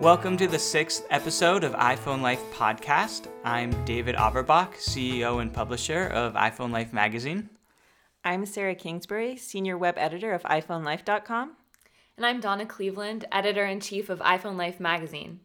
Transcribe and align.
Welcome 0.00 0.38
to 0.38 0.46
the 0.46 0.58
sixth 0.58 1.06
episode 1.10 1.62
of 1.62 1.74
iPhone 1.74 2.22
Life 2.22 2.42
podcast. 2.54 3.26
I'm 3.44 3.84
David 3.84 4.14
Averbach, 4.16 4.76
CEO 4.76 5.42
and 5.42 5.52
publisher 5.52 6.06
of 6.06 6.32
iPhone 6.32 6.72
Life 6.72 6.94
magazine. 6.94 7.50
I'm 8.24 8.46
Sarah 8.46 8.74
Kingsbury, 8.74 9.36
senior 9.36 9.76
web 9.76 9.98
editor 9.98 10.32
of 10.32 10.42
iPhoneLife.com. 10.44 11.52
And 12.16 12.24
I'm 12.24 12.40
Donna 12.40 12.64
Cleveland, 12.64 13.26
editor 13.30 13.66
in 13.66 13.80
chief 13.80 14.08
of 14.08 14.20
iPhone 14.20 14.56
Life 14.56 14.80
magazine. 14.80 15.40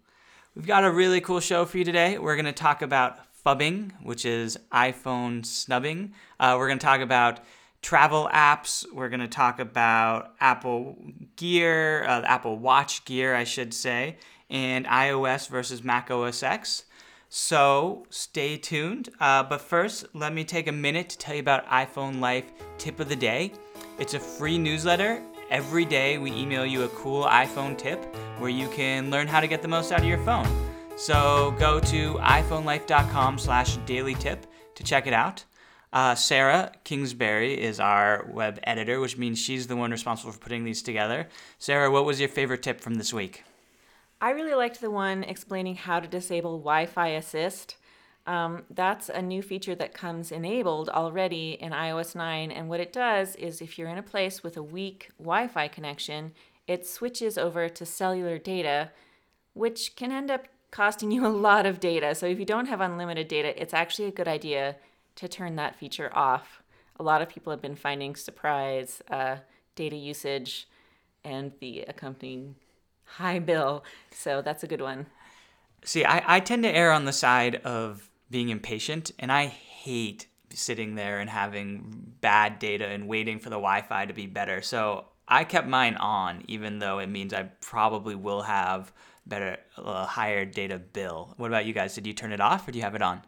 We've 0.56 0.66
got 0.66 0.86
a 0.86 0.92
really 0.92 1.20
cool 1.20 1.42
show 1.42 1.66
for 1.66 1.78
you 1.78 1.84
today. 1.84 2.18
We're 2.18 2.38
going 2.38 2.46
to 2.46 2.54
talk 2.54 2.82
about 2.82 3.20
phubbing, 3.46 3.92
which 4.04 4.24
is 4.24 4.58
iPhone 4.72 5.46
snubbing. 5.46 6.14
Uh, 6.40 6.56
we're 6.58 6.68
going 6.68 6.80
to 6.80 6.86
talk 6.86 7.02
about 7.02 7.42
travel 7.82 8.28
apps. 8.34 8.84
We're 8.92 9.10
going 9.10 9.20
to 9.20 9.28
talk 9.28 9.60
about 9.60 10.34
Apple 10.40 10.98
Gear, 11.36 12.04
uh, 12.06 12.22
Apple 12.22 12.58
Watch 12.58 13.06
Gear, 13.06 13.36
I 13.36 13.44
should 13.44 13.74
say, 13.76 14.18
and 14.50 14.86
iOS 14.86 15.50
versus 15.50 15.84
Mac 15.84 16.12
OS 16.12 16.44
X. 16.44 16.86
So 17.30 18.06
stay 18.10 18.58
tuned. 18.58 19.10
Uh, 19.20 19.44
but 19.44 19.62
first, 19.62 20.06
let 20.14 20.34
me 20.34 20.44
take 20.44 20.68
a 20.68 20.72
minute 20.72 21.10
to 21.10 21.18
tell 21.18 21.36
you 21.36 21.42
about 21.42 21.68
iPhone 21.68 22.20
Life 22.20 22.46
Tip 22.78 23.00
of 23.00 23.10
the 23.10 23.16
Day. 23.16 23.52
It's 24.00 24.14
a 24.14 24.20
free 24.20 24.58
newsletter. 24.58 25.22
Every 25.50 25.86
day, 25.86 26.18
we 26.18 26.32
email 26.32 26.66
you 26.66 26.84
a 26.84 26.90
cool 26.90 27.26
iPhone 27.26 27.78
tip 27.78 28.04
where 28.40 28.50
you 28.50 28.68
can 28.70 29.12
learn 29.12 29.28
how 29.28 29.40
to 29.40 29.48
get 29.48 29.62
the 29.62 29.68
most 29.68 29.92
out 29.92 30.00
of 30.00 30.06
your 30.06 30.24
phone. 30.26 30.48
So 30.96 31.54
go 31.60 31.80
to 31.82 32.14
iPhoneLife.com 32.16 33.38
slash 33.38 33.78
daily 33.86 34.16
tip 34.16 34.46
to 34.76 34.84
check 34.84 35.08
it 35.08 35.14
out. 35.14 35.44
Uh, 35.92 36.16
Sarah 36.16 36.72
Kingsbury 36.84 37.54
is 37.62 37.80
our 37.80 38.28
web 38.32 38.60
editor, 38.64 39.00
which 39.00 39.18
means 39.18 39.40
she's 39.40 39.68
the 39.68 39.76
one 39.76 39.92
responsible 39.92 40.32
for 40.32 40.40
putting 40.40 40.64
these 40.64 40.82
together. 40.82 41.28
Sarah, 41.58 41.92
what 41.92 42.06
was 42.06 42.20
your 42.20 42.30
favorite 42.30 42.64
tip 42.64 42.82
from 42.82 42.96
this 42.96 43.14
week? 43.14 43.44
I 44.26 44.32
really 44.32 44.56
liked 44.56 44.82
the 44.82 44.90
one 44.90 45.24
explaining 45.24 45.76
how 45.76 46.00
to 46.00 46.08
disable 46.08 46.58
Wi 46.58 46.88
Fi 46.88 47.10
Assist. 47.10 47.76
Um, 48.26 48.64
that's 48.72 49.08
a 49.08 49.22
new 49.22 49.44
feature 49.44 49.76
that 49.76 49.94
comes 49.94 50.32
enabled 50.32 50.90
already 50.90 51.60
in 51.62 51.74
iOS 51.74 52.16
9. 52.16 52.50
And 52.50 52.68
what 52.68 52.80
it 52.80 52.92
does 52.92 53.36
is 53.36 53.62
if 53.62 53.78
you're 53.78 53.88
in 53.88 54.00
a 54.00 54.02
place 54.02 54.42
with 54.42 54.58
a 54.58 54.64
weak 54.64 55.12
Wi 55.20 55.48
Fi 55.48 55.68
connection, 55.68 56.32
it 56.66 56.88
switches 56.88 57.38
over 57.38 57.70
to 57.70 57.86
cellular 57.86 58.40
data, 58.40 58.90
which 59.54 59.96
can 59.96 60.12
end 60.12 60.32
up 60.32 60.48
costing 60.72 61.12
you 61.12 61.24
a 61.24 61.28
lot 61.28 61.68
of 61.68 61.80
data. 61.80 62.16
So 62.16 62.26
if 62.26 62.40
you 62.40 62.46
don't 62.46 62.66
have 62.66 62.82
unlimited 62.82 63.28
data, 63.28 63.62
it's 63.62 63.76
actually 63.76 64.08
a 64.08 64.12
good 64.12 64.28
idea 64.28 64.78
to 65.18 65.28
turn 65.28 65.56
that 65.58 65.76
feature 65.76 66.10
off. 66.18 66.64
A 67.00 67.04
lot 67.04 67.22
of 67.22 67.30
people 67.30 67.52
have 67.52 67.62
been 67.62 67.76
finding 67.76 68.16
surprise 68.16 69.04
uh, 69.08 69.36
data 69.76 69.96
usage 69.96 70.68
and 71.24 71.52
the 71.60 71.82
accompanying 71.82 72.56
high 73.06 73.40
bill. 73.40 73.84
So 74.12 74.42
that's 74.42 74.64
a 74.64 74.68
good 74.68 74.82
one. 74.82 75.08
See, 75.84 76.04
I, 76.04 76.38
I 76.38 76.40
tend 76.40 76.64
to 76.64 76.70
err 76.70 76.92
on 76.92 77.06
the 77.06 77.14
side 77.14 77.56
of 77.58 78.10
being 78.30 78.50
impatient, 78.50 79.12
and 79.20 79.32
I 79.32 79.46
hate 79.46 80.28
sitting 80.52 80.96
there 80.96 81.20
and 81.20 81.30
having 81.30 82.14
bad 82.22 82.60
data 82.60 82.88
and 82.88 83.08
waiting 83.08 83.40
for 83.40 83.50
the 83.50 83.58
Wi 83.58 83.82
Fi 83.82 84.06
to 84.06 84.14
be 84.14 84.26
better. 84.26 84.62
So 84.62 85.06
I 85.28 85.44
kept 85.44 85.68
mine 85.68 85.96
on, 85.96 86.44
even 86.48 86.80
though 86.80 87.00
it 87.00 87.08
means 87.08 87.34
I 87.34 87.44
probably 87.62 88.16
will 88.16 88.44
have 88.44 88.92
better, 89.26 89.58
uh, 89.78 90.06
higher 90.06 90.46
data 90.46 90.78
bill. 90.78 91.34
What 91.38 91.48
about 91.48 91.66
you 91.66 91.74
guys? 91.74 91.96
Did 91.96 92.08
you 92.08 92.14
turn 92.14 92.32
it 92.32 92.42
off 92.42 92.68
or 92.68 92.72
do 92.72 92.78
you 92.78 92.84
have 92.84 92.96
it 92.96 93.02
on? 93.02 93.22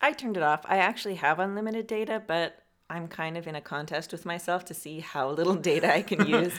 I 0.00 0.12
turned 0.12 0.36
it 0.36 0.42
off. 0.42 0.60
I 0.66 0.78
actually 0.78 1.14
have 1.16 1.38
unlimited 1.38 1.86
data, 1.86 2.22
but 2.26 2.62
I'm 2.90 3.08
kind 3.08 3.36
of 3.38 3.46
in 3.46 3.54
a 3.54 3.60
contest 3.60 4.12
with 4.12 4.26
myself 4.26 4.64
to 4.66 4.74
see 4.74 5.00
how 5.00 5.30
little 5.30 5.54
data 5.54 5.92
I 5.92 6.02
can 6.02 6.26
use. 6.28 6.52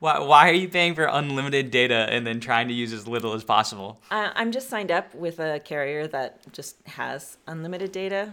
Why, 0.00 0.18
why 0.20 0.48
are 0.48 0.54
you 0.54 0.68
paying 0.68 0.94
for 0.94 1.04
unlimited 1.04 1.70
data 1.70 2.06
and 2.10 2.26
then 2.26 2.40
trying 2.40 2.68
to 2.68 2.74
use 2.74 2.92
as 2.92 3.08
little 3.08 3.34
as 3.34 3.44
possible? 3.44 4.00
Uh, 4.10 4.30
I'm 4.34 4.52
just 4.52 4.68
signed 4.68 4.90
up 4.90 5.14
with 5.14 5.40
a 5.40 5.60
carrier 5.60 6.06
that 6.08 6.52
just 6.52 6.76
has 6.86 7.38
unlimited 7.46 7.92
data. 7.92 8.32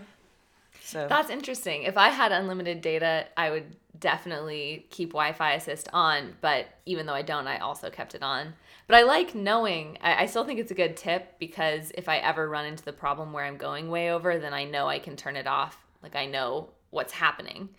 So 0.82 1.08
That's 1.08 1.32
interesting. 1.32 1.84
If 1.84 1.98
I 1.98 2.10
had 2.10 2.32
unlimited 2.32 2.82
data, 2.82 3.26
I 3.36 3.50
would 3.50 3.76
definitely 4.00 4.86
keep 4.92 5.10
Wi-Fi 5.10 5.54
assist 5.54 5.90
on. 5.92 6.36
But 6.42 6.68
even 6.86 7.08
though 7.08 7.14
I 7.14 7.24
don't, 7.24 7.48
I 7.48 7.58
also 7.58 7.90
kept 7.90 8.14
it 8.14 8.22
on. 8.22 8.54
But 8.88 8.98
I 8.98 9.02
like 9.02 9.34
knowing. 9.34 9.98
I, 10.02 10.24
I 10.24 10.26
still 10.28 10.46
think 10.46 10.60
it's 10.60 10.70
a 10.70 10.76
good 10.76 10.96
tip 10.96 11.40
because 11.40 11.92
if 11.96 12.08
I 12.08 12.18
ever 12.18 12.48
run 12.48 12.66
into 12.66 12.86
the 12.86 12.94
problem 12.94 13.34
where 13.34 13.46
I'm 13.46 13.58
going 13.58 13.90
way 13.90 14.12
over, 14.12 14.38
then 14.38 14.54
I 14.54 14.66
know 14.66 14.88
I 14.88 15.00
can 15.00 15.16
turn 15.16 15.36
it 15.36 15.48
off. 15.48 15.84
Like 16.04 16.16
I 16.16 16.28
know 16.28 16.70
what's 16.92 17.14
happening. 17.14 17.70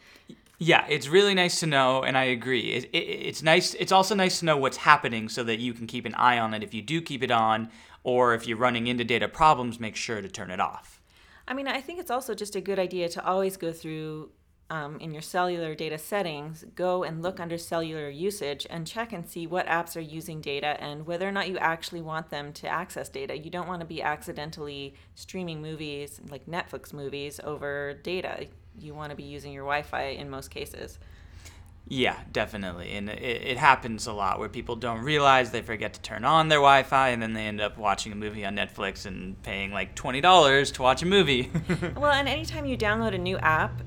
Yeah, 0.59 0.87
it's 0.89 1.09
really 1.09 1.35
nice 1.35 1.61
to 1.61 1.67
know, 1.67 2.03
and 2.03 2.17
I 2.17 2.25
agree. 2.25 2.73
It, 2.73 2.85
it, 2.93 2.99
it's 2.99 3.43
nice. 3.43 3.75
It's 3.75 3.93
also 3.93 4.15
nice 4.15 4.39
to 4.39 4.47
know 4.47 4.57
what's 4.57 4.79
happening 4.79 5.29
so 5.29 5.45
that 5.45 5.59
you 5.59 5.75
can 5.75 5.87
keep 5.87 6.07
an 6.07 6.15
eye 6.15 6.39
on 6.39 6.55
it 6.55 6.63
if 6.63 6.73
you 6.73 6.81
do 6.81 7.03
keep 7.03 7.23
it 7.23 7.31
on, 7.31 7.69
or 8.05 8.33
if 8.35 8.47
you're 8.47 8.57
running 8.57 8.87
into 8.87 9.05
data 9.05 9.29
problems, 9.29 9.79
make 9.79 9.97
sure 9.97 10.23
to 10.23 10.29
turn 10.29 10.51
it 10.51 10.61
off. 10.61 11.03
I 11.47 11.55
mean, 11.55 11.69
I 11.69 11.81
think 11.81 12.01
it's 12.01 12.11
also 12.11 12.35
just 12.35 12.57
a 12.57 12.61
good 12.61 12.79
idea 12.79 13.09
to 13.11 13.25
always 13.25 13.57
go 13.57 13.71
through 13.71 14.31
um, 14.69 14.99
in 14.99 15.13
your 15.13 15.23
cellular 15.23 15.75
data 15.75 15.99
settings, 15.99 16.65
go 16.75 17.05
and 17.05 17.23
look 17.23 17.39
under 17.39 17.57
cellular 17.57 18.09
usage 18.09 18.67
and 18.69 18.87
check 18.87 19.13
and 19.13 19.29
see 19.29 19.47
what 19.47 19.67
apps 19.67 19.97
are 19.97 20.01
using 20.01 20.41
data 20.41 20.77
and 20.83 21.07
whether 21.07 21.29
or 21.29 21.33
not 21.33 21.49
you 21.49 21.59
actually 21.59 22.01
want 22.01 22.31
them 22.31 22.53
to 22.55 22.69
access 22.69 23.09
data. 23.09 23.39
You 23.39 23.51
don't 23.51 23.69
want 23.69 23.81
to 23.81 23.87
be 23.87 24.03
accidentally 24.03 24.95
streaming 25.15 25.63
movies, 25.63 26.21
like 26.31 26.47
Netflix 26.47 26.93
movies, 26.93 27.39
over 27.45 27.95
data. 28.03 28.47
You 28.81 28.95
want 28.95 29.11
to 29.11 29.17
be 29.17 29.25
using 29.25 29.53
your 29.53 29.65
Wi 29.65 29.83
Fi 29.83 30.03
in 30.03 30.31
most 30.31 30.51
cases. 30.51 30.99
Yeah, 31.89 32.19
definitely. 32.33 32.93
And 32.93 33.09
it, 33.09 33.23
it, 33.23 33.59
happens 33.59 34.09
a 34.09 34.13
lot 34.13 34.41
where 34.41 34.49
people 34.49 34.75
don't 34.75 35.03
realize 35.03 35.53
they 35.53 35.63
forget 35.63 35.95
to 35.95 36.01
turn 36.01 36.25
on 36.25 36.49
their 36.49 36.59
Wi 36.59 36.83
Fi 36.83 37.11
and 37.11 37.23
then 37.23 37.33
they 37.33 37.47
end 37.47 37.61
up 37.61 37.79
watching 37.79 38.11
a 38.11 38.17
movie 38.17 38.45
on 38.45 38.57
Netflix 38.57 39.07
and 39.07 39.41
paying 39.45 39.71
like 39.71 39.95
$20 39.95 40.73
to 40.73 40.83
watch 40.83 41.03
a 41.03 41.07
movie. 41.07 41.49
well, 41.97 42.11
and 42.11 42.29
anytime 42.29 42.67
you 42.67 42.77
download 42.77 43.15
a 43.15 43.19
new 43.19 43.39
app, 43.39 43.83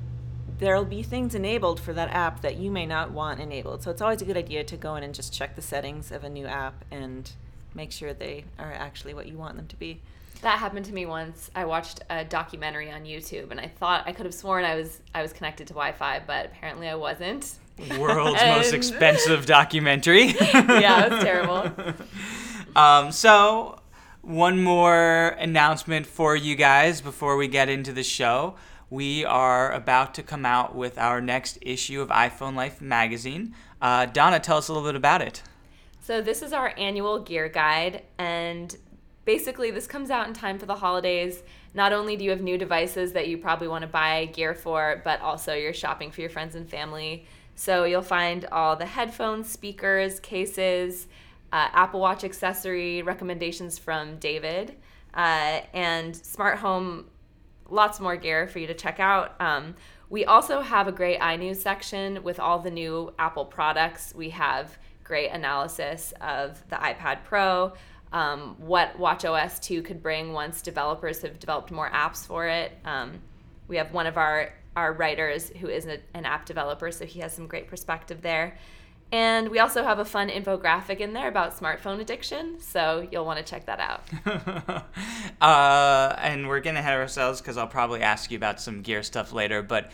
there'll 0.60 0.86
be 0.86 1.04
things 1.04 1.36
enabled 1.36 1.82
for 1.82 1.92
that 1.92 2.10
app 2.12 2.42
that 2.42 2.56
you 2.56 2.72
may 2.72 2.86
not 2.86 3.12
want 3.12 3.42
enabled. 3.42 3.84
So 3.84 3.92
it's 3.92 4.02
always 4.02 4.22
a 4.22 4.26
good 4.26 4.38
idea 4.38 4.64
to 4.64 4.78
go 4.78 4.96
in 4.96 5.04
and 5.04 5.14
just 5.14 5.34
check 5.34 5.58
the 5.58 5.62
settings 5.62 6.10
of 6.10 6.24
a 6.24 6.30
new 6.30 6.46
app 6.46 6.86
and 6.90 7.30
make 7.74 7.92
sure 7.92 8.14
they 8.14 8.46
are 8.58 8.72
actually 8.72 9.14
what 9.14 9.28
you 9.28 9.38
want 9.38 9.58
them 9.58 9.68
to 9.68 9.76
be. 9.76 10.02
That 10.42 10.60
happened 10.60 10.86
to 10.86 10.94
me 10.94 11.06
once. 11.06 11.52
I 11.54 11.66
watched 11.66 12.02
a 12.10 12.24
documentary 12.24 12.92
on 12.92 13.04
YouTube 13.04 13.52
and 13.52 13.60
I 13.60 13.68
thought 13.68 14.04
I 14.08 14.14
could 14.14 14.26
have 14.26 14.34
sworn 14.34 14.64
I 14.64 14.76
was 14.76 15.02
I 15.14 15.22
was 15.22 15.34
connected 15.34 15.68
to 15.68 15.74
Wi-Fi, 15.74 16.22
but 16.26 16.46
apparently 16.46 16.88
I 16.88 16.96
wasn't. 16.96 17.56
World's 17.98 18.40
and... 18.42 18.58
most 18.58 18.74
expensive 18.74 19.46
documentary. 19.46 20.28
yeah, 20.54 21.06
it 21.06 21.12
was 21.12 21.24
terrible. 21.24 21.96
Um, 22.76 23.12
so 23.12 23.82
one 24.22 24.62
more 24.62 25.30
announcement 25.40 26.06
for 26.06 26.36
you 26.36 26.56
guys 26.56 27.02
before 27.02 27.36
we 27.36 27.48
get 27.48 27.68
into 27.68 27.92
the 27.92 28.04
show 28.04 28.56
we 28.90 29.24
are 29.26 29.72
about 29.72 30.16
to 30.16 30.24
come 30.24 30.46
out 30.46 30.76
with 30.76 30.98
our 30.98 31.22
next 31.22 31.58
issue 31.62 32.02
of 32.02 32.10
iPhone 32.10 32.56
Life 32.56 32.82
magazine. 32.82 33.54
Uh, 33.82 34.06
Donna, 34.06 34.40
tell 34.40 34.58
us 34.58 34.68
a 34.68 34.74
little 34.74 34.88
bit 34.88 34.96
about 34.96 35.22
it. 35.22 35.44
So, 36.02 36.22
this 36.22 36.42
is 36.42 36.54
our 36.54 36.74
annual 36.78 37.20
gear 37.20 37.50
guide, 37.50 38.04
and 38.18 38.76
basically, 39.30 39.70
this 39.70 39.86
comes 39.86 40.10
out 40.10 40.28
in 40.28 40.34
time 40.34 40.58
for 40.58 40.66
the 40.66 40.74
holidays. 40.74 41.44
Not 41.76 41.94
only 41.94 42.18
do 42.18 42.24
you 42.24 42.32
have 42.32 42.42
new 42.42 42.58
devices 42.58 43.14
that 43.14 43.28
you 43.28 43.38
probably 43.38 43.68
want 43.68 43.84
to 43.84 43.88
buy 43.88 44.26
gear 44.26 44.56
for, 44.56 45.04
but 45.06 45.22
also 45.22 45.54
you're 45.54 45.72
shopping 45.72 46.10
for 46.10 46.22
your 46.22 46.32
friends 46.32 46.56
and 46.56 46.68
family. 46.68 47.28
So, 47.54 47.84
you'll 47.84 48.02
find 48.02 48.46
all 48.52 48.76
the 48.76 48.88
headphones, 48.88 49.48
speakers, 49.48 50.20
cases, 50.20 51.06
uh, 51.54 51.68
Apple 51.74 52.00
Watch 52.00 52.24
accessory 52.24 53.04
recommendations 53.04 53.78
from 53.78 54.18
David, 54.18 54.76
uh, 55.14 55.62
and 55.76 56.16
smart 56.16 56.58
home 56.58 57.06
lots 57.70 58.00
more 58.00 58.16
gear 58.16 58.48
for 58.48 58.58
you 58.58 58.66
to 58.66 58.74
check 58.74 59.00
out. 59.00 59.40
Um, 59.40 59.76
we 60.10 60.26
also 60.26 60.62
have 60.62 60.88
a 60.88 60.92
great 60.92 61.20
iNews 61.20 61.58
section 61.58 62.24
with 62.24 62.40
all 62.40 62.58
the 62.58 62.72
new 62.72 63.14
Apple 63.20 63.46
products. 63.46 64.12
We 64.16 64.32
have 64.32 64.80
great 65.04 65.30
analysis 65.30 66.16
of 66.20 66.68
the 66.70 66.78
iPad 66.78 67.24
Pro, 67.24 67.74
um, 68.12 68.56
what 68.58 68.98
WatchOS 68.98 69.60
2 69.62 69.82
could 69.82 70.02
bring 70.02 70.34
once 70.34 70.62
developers 70.62 71.22
have 71.22 71.40
developed 71.40 71.72
more 71.72 71.90
apps 71.92 72.26
for 72.26 72.48
it. 72.48 72.72
Um, 72.86 73.20
we 73.68 73.78
have 73.78 73.94
one 73.94 74.08
of 74.08 74.18
our, 74.18 74.54
our 74.76 74.94
writers 74.94 75.50
who 75.50 75.68
is 75.68 75.86
a, 75.86 76.00
an 76.14 76.26
app 76.26 76.46
developer, 76.46 76.92
so 76.92 77.06
he 77.06 77.20
has 77.20 77.34
some 77.34 77.48
great 77.48 77.68
perspective 77.68 78.22
there. 78.22 78.58
And 79.12 79.50
we 79.50 79.58
also 79.58 79.84
have 79.84 79.98
a 79.98 80.06
fun 80.06 80.30
infographic 80.30 81.00
in 81.00 81.14
there 81.14 81.28
about 81.28 81.58
smartphone 81.58 82.00
addiction, 82.00 82.60
so 82.60 83.08
you'll 83.12 83.26
want 83.26 83.44
to 83.44 83.44
check 83.44 83.66
that 83.66 83.80
out. 83.80 84.86
uh, 85.42 86.16
and 86.20 86.48
we're 86.48 86.60
getting 86.60 86.78
ahead 86.78 86.94
of 86.94 87.00
ourselves 87.00 87.42
because 87.42 87.58
I'll 87.58 87.68
probably 87.68 88.02
ask 88.02 88.30
you 88.30 88.38
about 88.38 88.62
some 88.62 88.84
gear 88.84 89.02
stuff 89.02 89.34
later. 89.34 89.64
But 89.64 89.94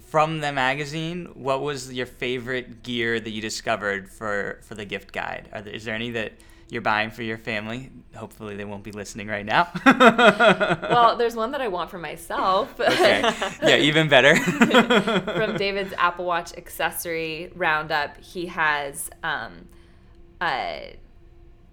from 0.00 0.40
the 0.40 0.52
magazine, 0.52 1.26
what 1.34 1.62
was 1.62 1.92
your 1.92 2.06
favorite 2.06 2.82
gear 2.82 3.20
that 3.20 3.30
you 3.30 3.40
discovered 3.40 4.08
for, 4.08 4.58
for 4.62 4.74
the 4.74 4.84
gift 4.84 5.12
guide? 5.12 5.48
There, 5.52 5.72
is 5.72 5.84
there 5.84 5.94
any 5.94 6.10
that 6.10 6.32
you're 6.70 6.82
buying 6.82 7.10
for 7.10 7.22
your 7.22 7.36
family. 7.36 7.90
Hopefully, 8.14 8.56
they 8.56 8.64
won't 8.64 8.84
be 8.84 8.92
listening 8.92 9.26
right 9.26 9.44
now. 9.44 9.68
well, 9.84 11.16
there's 11.16 11.34
one 11.34 11.50
that 11.50 11.60
I 11.60 11.68
want 11.68 11.90
for 11.90 11.98
myself. 11.98 12.78
okay. 12.78 13.22
Yeah, 13.62 13.76
even 13.78 14.08
better. 14.08 14.36
From 14.36 15.56
David's 15.56 15.92
Apple 15.98 16.24
Watch 16.24 16.56
accessory 16.56 17.50
roundup, 17.56 18.16
he 18.18 18.46
has 18.46 19.10
um, 19.24 19.68
uh, 20.40 20.78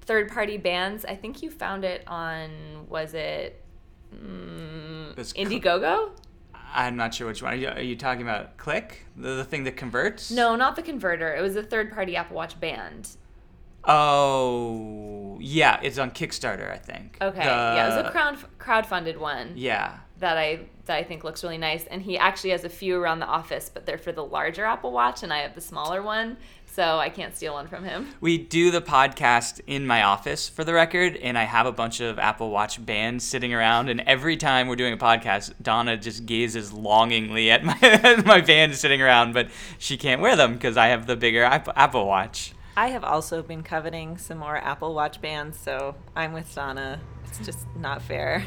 third 0.01 0.31
party 0.31 0.57
bands. 0.57 1.05
I 1.05 1.15
think 1.15 1.43
you 1.43 1.51
found 1.51 1.85
it 1.85 2.03
on, 2.07 2.49
was 2.89 3.13
it 3.13 3.63
cl- 4.11 5.13
Indiegogo? 5.15 6.09
I'm 6.73 6.95
not 6.95 7.13
sure 7.13 7.27
which 7.27 7.43
one. 7.43 7.53
Are 7.53 7.55
you, 7.55 7.67
are 7.67 7.81
you 7.81 7.95
talking 7.95 8.23
about 8.23 8.57
Click, 8.57 9.05
the, 9.15 9.35
the 9.35 9.43
thing 9.43 9.63
that 9.65 9.77
converts? 9.77 10.31
No, 10.31 10.55
not 10.55 10.75
the 10.75 10.81
converter. 10.81 11.35
It 11.35 11.41
was 11.41 11.55
a 11.55 11.63
third 11.63 11.91
party 11.91 12.15
Apple 12.15 12.35
Watch 12.35 12.59
band. 12.59 13.09
Oh, 13.83 15.37
yeah, 15.39 15.79
it's 15.83 15.97
on 15.97 16.11
Kickstarter, 16.11 16.71
I 16.71 16.77
think. 16.77 17.17
Okay. 17.21 17.39
The- 17.39 17.43
yeah, 17.45 17.85
it 17.93 17.97
was 17.97 18.07
a 18.07 18.11
crowd 18.11 18.37
crowdfunded 18.59 19.17
one 19.17 19.53
Yeah. 19.55 19.97
that 20.19 20.37
I 20.37 20.61
that 20.85 20.95
I 20.97 21.03
think 21.03 21.25
looks 21.25 21.43
really 21.43 21.57
nice. 21.57 21.85
And 21.85 22.01
he 22.01 22.17
actually 22.17 22.51
has 22.51 22.63
a 22.63 22.69
few 22.69 22.97
around 22.97 23.19
the 23.19 23.25
office, 23.25 23.69
but 23.73 23.85
they're 23.85 23.97
for 23.97 24.13
the 24.13 24.23
larger 24.23 24.63
Apple 24.63 24.93
Watch, 24.93 25.21
and 25.21 25.33
I 25.33 25.39
have 25.39 25.53
the 25.53 25.59
smaller 25.59 26.01
one, 26.01 26.37
so 26.65 26.97
I 26.97 27.09
can't 27.09 27.35
steal 27.35 27.53
one 27.55 27.67
from 27.67 27.83
him. 27.83 28.07
We 28.21 28.37
do 28.37 28.71
the 28.71 28.81
podcast 28.81 29.59
in 29.67 29.85
my 29.85 30.03
office 30.03 30.47
for 30.47 30.63
the 30.63 30.73
record, 30.73 31.17
and 31.17 31.37
I 31.37 31.43
have 31.43 31.65
a 31.65 31.73
bunch 31.73 31.99
of 31.99 32.17
Apple 32.19 32.51
Watch 32.51 32.85
bands 32.85 33.25
sitting 33.25 33.53
around. 33.53 33.89
And 33.89 33.99
every 34.01 34.37
time 34.37 34.69
we're 34.69 34.77
doing 34.77 34.93
a 34.93 34.97
podcast, 34.97 35.51
Donna 35.61 35.97
just 35.97 36.25
gazes 36.25 36.71
longingly 36.71 37.51
at 37.51 37.65
my 37.65 37.77
at 37.81 38.25
my 38.25 38.39
bands 38.39 38.79
sitting 38.79 39.01
around, 39.01 39.33
but 39.33 39.49
she 39.77 39.97
can't 39.97 40.21
wear 40.21 40.37
them 40.37 40.53
because 40.53 40.77
I 40.77 40.87
have 40.87 41.05
the 41.05 41.17
bigger 41.17 41.43
Apple 41.43 42.05
Watch. 42.07 42.53
I 42.77 42.89
have 42.89 43.03
also 43.03 43.41
been 43.41 43.63
coveting 43.63 44.19
some 44.19 44.37
more 44.37 44.55
Apple 44.55 44.93
Watch 44.93 45.19
bands, 45.19 45.57
so 45.57 45.95
I'm 46.15 46.31
with 46.31 46.53
Donna. 46.53 47.01
It's 47.25 47.39
just 47.39 47.65
not 47.75 48.03
fair. 48.03 48.45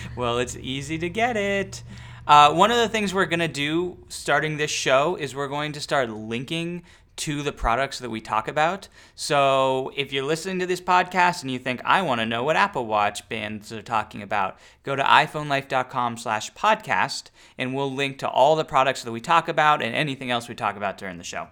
well, 0.16 0.38
it's 0.38 0.54
easy 0.54 0.96
to 0.98 1.08
get 1.08 1.36
it. 1.36 1.82
Uh, 2.24 2.54
one 2.54 2.70
of 2.70 2.76
the 2.76 2.88
things 2.88 3.12
we're 3.12 3.26
going 3.26 3.40
to 3.40 3.48
do 3.48 3.98
starting 4.08 4.58
this 4.58 4.70
show 4.70 5.16
is 5.16 5.34
we're 5.34 5.48
going 5.48 5.72
to 5.72 5.80
start 5.80 6.08
linking 6.08 6.84
to 7.16 7.42
the 7.42 7.50
products 7.50 7.98
that 7.98 8.10
we 8.10 8.20
talk 8.20 8.46
about. 8.46 8.86
So 9.16 9.90
if 9.96 10.12
you're 10.12 10.24
listening 10.24 10.60
to 10.60 10.66
this 10.66 10.80
podcast 10.80 11.42
and 11.42 11.50
you 11.50 11.58
think, 11.58 11.80
I 11.84 12.00
want 12.02 12.20
to 12.20 12.26
know 12.26 12.44
what 12.44 12.54
Apple 12.54 12.86
Watch 12.86 13.28
bands 13.28 13.72
are 13.72 13.82
talking 13.82 14.22
about, 14.22 14.56
go 14.84 14.94
to 14.94 15.02
iPhoneLife.com 15.02 16.16
slash 16.16 16.52
podcast 16.54 17.30
and 17.58 17.74
we'll 17.74 17.92
link 17.92 18.18
to 18.18 18.28
all 18.28 18.54
the 18.54 18.64
products 18.64 19.02
that 19.02 19.10
we 19.10 19.20
talk 19.20 19.48
about 19.48 19.82
and 19.82 19.96
anything 19.96 20.30
else 20.30 20.48
we 20.48 20.54
talk 20.54 20.76
about 20.76 20.96
during 20.96 21.18
the 21.18 21.24
show. 21.24 21.48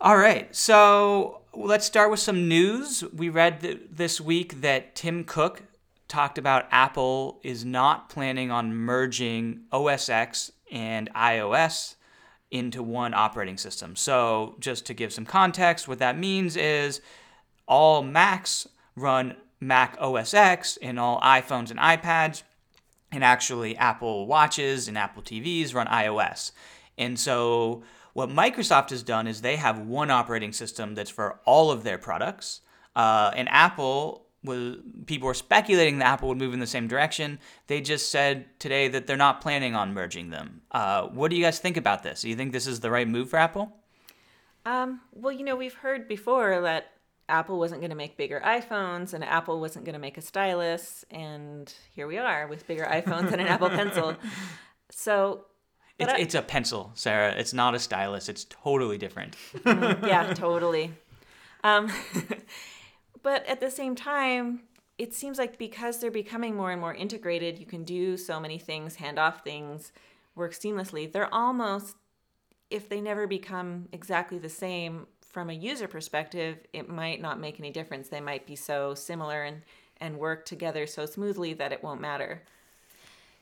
All 0.00 0.16
right, 0.16 0.54
so 0.54 1.40
let's 1.52 1.84
start 1.84 2.12
with 2.12 2.20
some 2.20 2.46
news. 2.46 3.02
We 3.12 3.30
read 3.30 3.62
th- 3.62 3.80
this 3.90 4.20
week 4.20 4.60
that 4.60 4.94
Tim 4.94 5.24
Cook 5.24 5.64
talked 6.06 6.38
about 6.38 6.68
Apple 6.70 7.40
is 7.42 7.64
not 7.64 8.08
planning 8.08 8.48
on 8.48 8.76
merging 8.76 9.62
OS 9.72 10.08
X 10.08 10.52
and 10.70 11.12
iOS 11.14 11.96
into 12.48 12.80
one 12.80 13.12
operating 13.12 13.58
system. 13.58 13.96
So, 13.96 14.54
just 14.60 14.86
to 14.86 14.94
give 14.94 15.12
some 15.12 15.26
context, 15.26 15.88
what 15.88 15.98
that 15.98 16.16
means 16.16 16.56
is 16.56 17.00
all 17.66 18.00
Macs 18.04 18.68
run 18.94 19.34
Mac 19.58 19.96
OS 20.00 20.32
X 20.32 20.78
and 20.80 21.00
all 21.00 21.20
iPhones 21.22 21.72
and 21.72 21.80
iPads 21.80 22.44
and 23.10 23.24
actually 23.24 23.76
Apple 23.76 24.28
Watches 24.28 24.86
and 24.86 24.96
Apple 24.96 25.24
TVs 25.24 25.74
run 25.74 25.88
iOS. 25.88 26.52
And 26.96 27.18
so 27.18 27.82
what 28.12 28.28
Microsoft 28.28 28.90
has 28.90 29.02
done 29.02 29.26
is 29.26 29.40
they 29.40 29.56
have 29.56 29.78
one 29.78 30.10
operating 30.10 30.52
system 30.52 30.94
that's 30.94 31.10
for 31.10 31.40
all 31.44 31.70
of 31.70 31.84
their 31.84 31.98
products. 31.98 32.60
Uh, 32.96 33.30
and 33.34 33.48
Apple 33.48 34.26
was 34.44 34.76
people 35.06 35.26
were 35.26 35.34
speculating 35.34 35.98
that 35.98 36.06
Apple 36.06 36.28
would 36.28 36.38
move 36.38 36.54
in 36.54 36.60
the 36.60 36.66
same 36.66 36.88
direction. 36.88 37.38
They 37.66 37.80
just 37.80 38.10
said 38.10 38.46
today 38.58 38.88
that 38.88 39.06
they're 39.06 39.16
not 39.16 39.40
planning 39.40 39.74
on 39.74 39.94
merging 39.94 40.30
them. 40.30 40.62
Uh, 40.70 41.08
what 41.08 41.30
do 41.30 41.36
you 41.36 41.42
guys 41.44 41.58
think 41.58 41.76
about 41.76 42.02
this? 42.02 42.22
Do 42.22 42.28
you 42.28 42.36
think 42.36 42.52
this 42.52 42.66
is 42.66 42.80
the 42.80 42.90
right 42.90 43.08
move 43.08 43.30
for 43.30 43.38
Apple? 43.38 43.72
um, 44.68 45.00
well, 45.12 45.32
you 45.32 45.44
know, 45.44 45.56
we've 45.56 45.74
heard 45.74 46.08
before 46.08 46.60
that 46.60 46.92
Apple 47.28 47.58
wasn't 47.58 47.80
going 47.80 47.90
to 47.90 47.96
make 47.96 48.16
bigger 48.16 48.40
iPhones 48.44 49.14
and 49.14 49.24
Apple 49.24 49.60
wasn't 49.60 49.84
going 49.84 49.94
to 49.94 49.98
make 49.98 50.18
a 50.18 50.20
stylus, 50.20 51.04
and 51.10 51.72
here 51.94 52.06
we 52.06 52.18
are 52.18 52.46
with 52.46 52.66
bigger 52.66 52.84
iPhones 52.84 53.32
and 53.32 53.40
an 53.40 53.46
Apple 53.48 53.70
Pencil. 53.70 54.16
So, 54.90 55.44
It's, 55.98 56.12
I- 56.12 56.18
it's 56.18 56.34
a 56.34 56.42
pencil, 56.42 56.92
Sarah. 56.94 57.32
It's 57.36 57.52
not 57.52 57.74
a 57.74 57.78
stylus. 57.78 58.28
It's 58.28 58.44
totally 58.44 58.98
different. 58.98 59.36
yeah, 59.66 60.32
totally. 60.36 60.92
Um, 61.64 61.90
but 63.22 63.44
at 63.46 63.60
the 63.60 63.70
same 63.70 63.94
time, 63.96 64.60
it 64.96 65.14
seems 65.14 65.38
like 65.38 65.58
because 65.58 66.00
they're 66.00 66.10
becoming 66.10 66.54
more 66.56 66.70
and 66.70 66.80
more 66.80 66.94
integrated, 66.94 67.58
you 67.58 67.66
can 67.66 67.84
do 67.84 68.16
so 68.16 68.40
many 68.40 68.58
things, 68.58 68.96
hand 68.96 69.18
off 69.18 69.42
things, 69.44 69.92
work 70.34 70.52
seamlessly. 70.52 71.10
They're 71.10 71.32
almost, 71.32 71.96
if 72.70 72.88
they 72.88 73.00
never 73.00 73.26
become 73.26 73.88
exactly 73.92 74.38
the 74.38 74.48
same 74.48 75.06
from 75.22 75.50
a 75.50 75.52
user 75.52 75.86
perspective, 75.88 76.58
it 76.72 76.88
might 76.88 77.20
not 77.20 77.38
make 77.40 77.58
any 77.60 77.70
difference. 77.70 78.08
They 78.08 78.20
might 78.20 78.46
be 78.46 78.56
so 78.56 78.94
similar 78.94 79.42
and, 79.44 79.62
and 79.98 80.18
work 80.18 80.44
together 80.44 80.86
so 80.86 81.06
smoothly 81.06 81.54
that 81.54 81.72
it 81.72 81.82
won't 81.82 82.00
matter. 82.00 82.42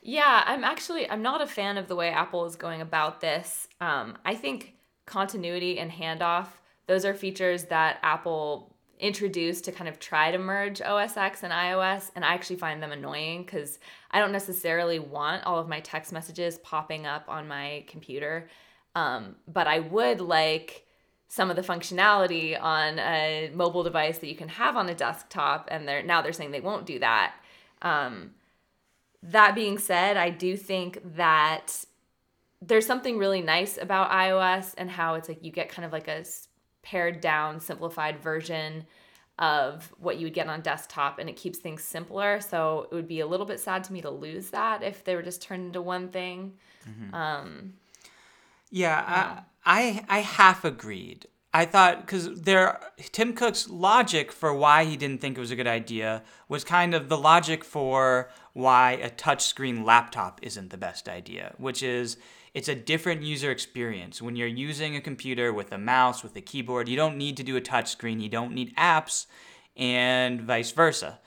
Yeah, 0.08 0.44
I'm 0.46 0.62
actually 0.62 1.10
I'm 1.10 1.22
not 1.22 1.42
a 1.42 1.48
fan 1.48 1.76
of 1.76 1.88
the 1.88 1.96
way 1.96 2.10
Apple 2.10 2.44
is 2.46 2.54
going 2.54 2.80
about 2.80 3.20
this. 3.20 3.66
Um, 3.80 4.16
I 4.24 4.36
think 4.36 4.74
continuity 5.04 5.78
and 5.78 5.90
handoff 5.90 6.46
those 6.86 7.04
are 7.04 7.12
features 7.12 7.64
that 7.64 7.98
Apple 8.02 8.76
introduced 9.00 9.64
to 9.64 9.72
kind 9.72 9.88
of 9.88 9.98
try 9.98 10.30
to 10.30 10.38
merge 10.38 10.80
OS 10.80 11.16
X 11.16 11.42
and 11.42 11.52
iOS, 11.52 12.12
and 12.14 12.24
I 12.24 12.34
actually 12.34 12.56
find 12.56 12.80
them 12.80 12.92
annoying 12.92 13.42
because 13.42 13.80
I 14.12 14.20
don't 14.20 14.30
necessarily 14.30 15.00
want 15.00 15.44
all 15.44 15.58
of 15.58 15.68
my 15.68 15.80
text 15.80 16.12
messages 16.12 16.58
popping 16.58 17.04
up 17.04 17.24
on 17.28 17.48
my 17.48 17.84
computer, 17.88 18.48
um, 18.94 19.34
but 19.48 19.66
I 19.66 19.80
would 19.80 20.20
like 20.20 20.86
some 21.26 21.50
of 21.50 21.56
the 21.56 21.62
functionality 21.62 22.58
on 22.58 23.00
a 23.00 23.50
mobile 23.52 23.82
device 23.82 24.18
that 24.18 24.28
you 24.28 24.36
can 24.36 24.48
have 24.48 24.76
on 24.76 24.88
a 24.88 24.94
desktop, 24.94 25.68
and 25.72 25.88
they're 25.88 26.04
now 26.04 26.22
they're 26.22 26.32
saying 26.32 26.52
they 26.52 26.60
won't 26.60 26.86
do 26.86 27.00
that. 27.00 27.34
Um, 27.82 28.30
that 29.30 29.54
being 29.54 29.78
said, 29.78 30.16
I 30.16 30.30
do 30.30 30.56
think 30.56 31.00
that 31.16 31.84
there's 32.62 32.86
something 32.86 33.18
really 33.18 33.42
nice 33.42 33.78
about 33.78 34.10
iOS 34.10 34.74
and 34.78 34.90
how 34.90 35.14
it's 35.14 35.28
like 35.28 35.44
you 35.44 35.50
get 35.50 35.68
kind 35.68 35.84
of 35.84 35.92
like 35.92 36.08
a 36.08 36.24
pared 36.82 37.20
down, 37.20 37.60
simplified 37.60 38.18
version 38.20 38.86
of 39.38 39.92
what 39.98 40.16
you 40.16 40.24
would 40.24 40.32
get 40.34 40.48
on 40.48 40.62
desktop 40.62 41.18
and 41.18 41.28
it 41.28 41.36
keeps 41.36 41.58
things 41.58 41.82
simpler. 41.82 42.40
So 42.40 42.88
it 42.90 42.94
would 42.94 43.08
be 43.08 43.20
a 43.20 43.26
little 43.26 43.44
bit 43.46 43.60
sad 43.60 43.84
to 43.84 43.92
me 43.92 44.00
to 44.02 44.10
lose 44.10 44.50
that 44.50 44.82
if 44.82 45.04
they 45.04 45.14
were 45.14 45.22
just 45.22 45.42
turned 45.42 45.66
into 45.66 45.82
one 45.82 46.08
thing. 46.08 46.54
Um, 47.12 47.74
Yeah, 48.70 49.04
I, 49.06 49.42
I 49.64 50.04
I 50.08 50.18
half 50.20 50.64
agreed. 50.64 51.26
I 51.56 51.64
thought 51.64 52.02
because 52.02 52.42
there 52.42 52.78
Tim 53.12 53.32
Cook's 53.32 53.70
logic 53.70 54.30
for 54.30 54.52
why 54.52 54.84
he 54.84 54.94
didn't 54.94 55.22
think 55.22 55.38
it 55.38 55.40
was 55.40 55.50
a 55.50 55.56
good 55.56 55.66
idea 55.66 56.22
was 56.50 56.64
kind 56.64 56.94
of 56.94 57.08
the 57.08 57.16
logic 57.16 57.64
for 57.64 58.28
why 58.52 58.92
a 58.92 59.08
touchscreen 59.08 59.82
laptop 59.82 60.38
isn't 60.42 60.68
the 60.68 60.76
best 60.76 61.08
idea, 61.08 61.54
which 61.56 61.82
is 61.82 62.18
it's 62.52 62.68
a 62.68 62.74
different 62.74 63.22
user 63.22 63.50
experience. 63.50 64.20
When 64.20 64.36
you're 64.36 64.46
using 64.46 64.96
a 64.96 65.00
computer 65.00 65.50
with 65.50 65.72
a 65.72 65.78
mouse, 65.78 66.22
with 66.22 66.36
a 66.36 66.42
keyboard, 66.42 66.90
you 66.90 66.96
don't 66.96 67.16
need 67.16 67.38
to 67.38 67.42
do 67.42 67.56
a 67.56 67.62
touchscreen, 67.62 68.20
you 68.20 68.28
don't 68.28 68.52
need 68.52 68.76
apps, 68.76 69.24
and 69.78 70.42
vice 70.42 70.72
versa. 70.72 71.20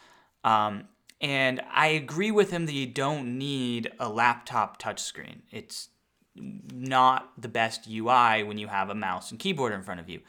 Um, 0.44 0.90
and 1.20 1.60
I 1.74 1.88
agree 1.88 2.30
with 2.30 2.52
him 2.52 2.68
that 2.68 2.74
you 2.74 2.86
don't 2.86 3.40
need 3.40 3.92
a 4.00 4.08
laptop 4.08 4.80
touchscreen. 4.80 5.40
It's 5.50 5.90
not 6.36 7.32
the 7.38 7.48
best 7.48 7.88
UI 7.88 8.44
when 8.44 8.58
you 8.58 8.68
have 8.68 8.90
a 8.90 8.96
mouse 8.96 9.32
and 9.32 9.40
keyboard 9.40 9.74
in 9.74 9.84
front 9.84 10.00
of 10.00 10.10
you. 10.10 10.22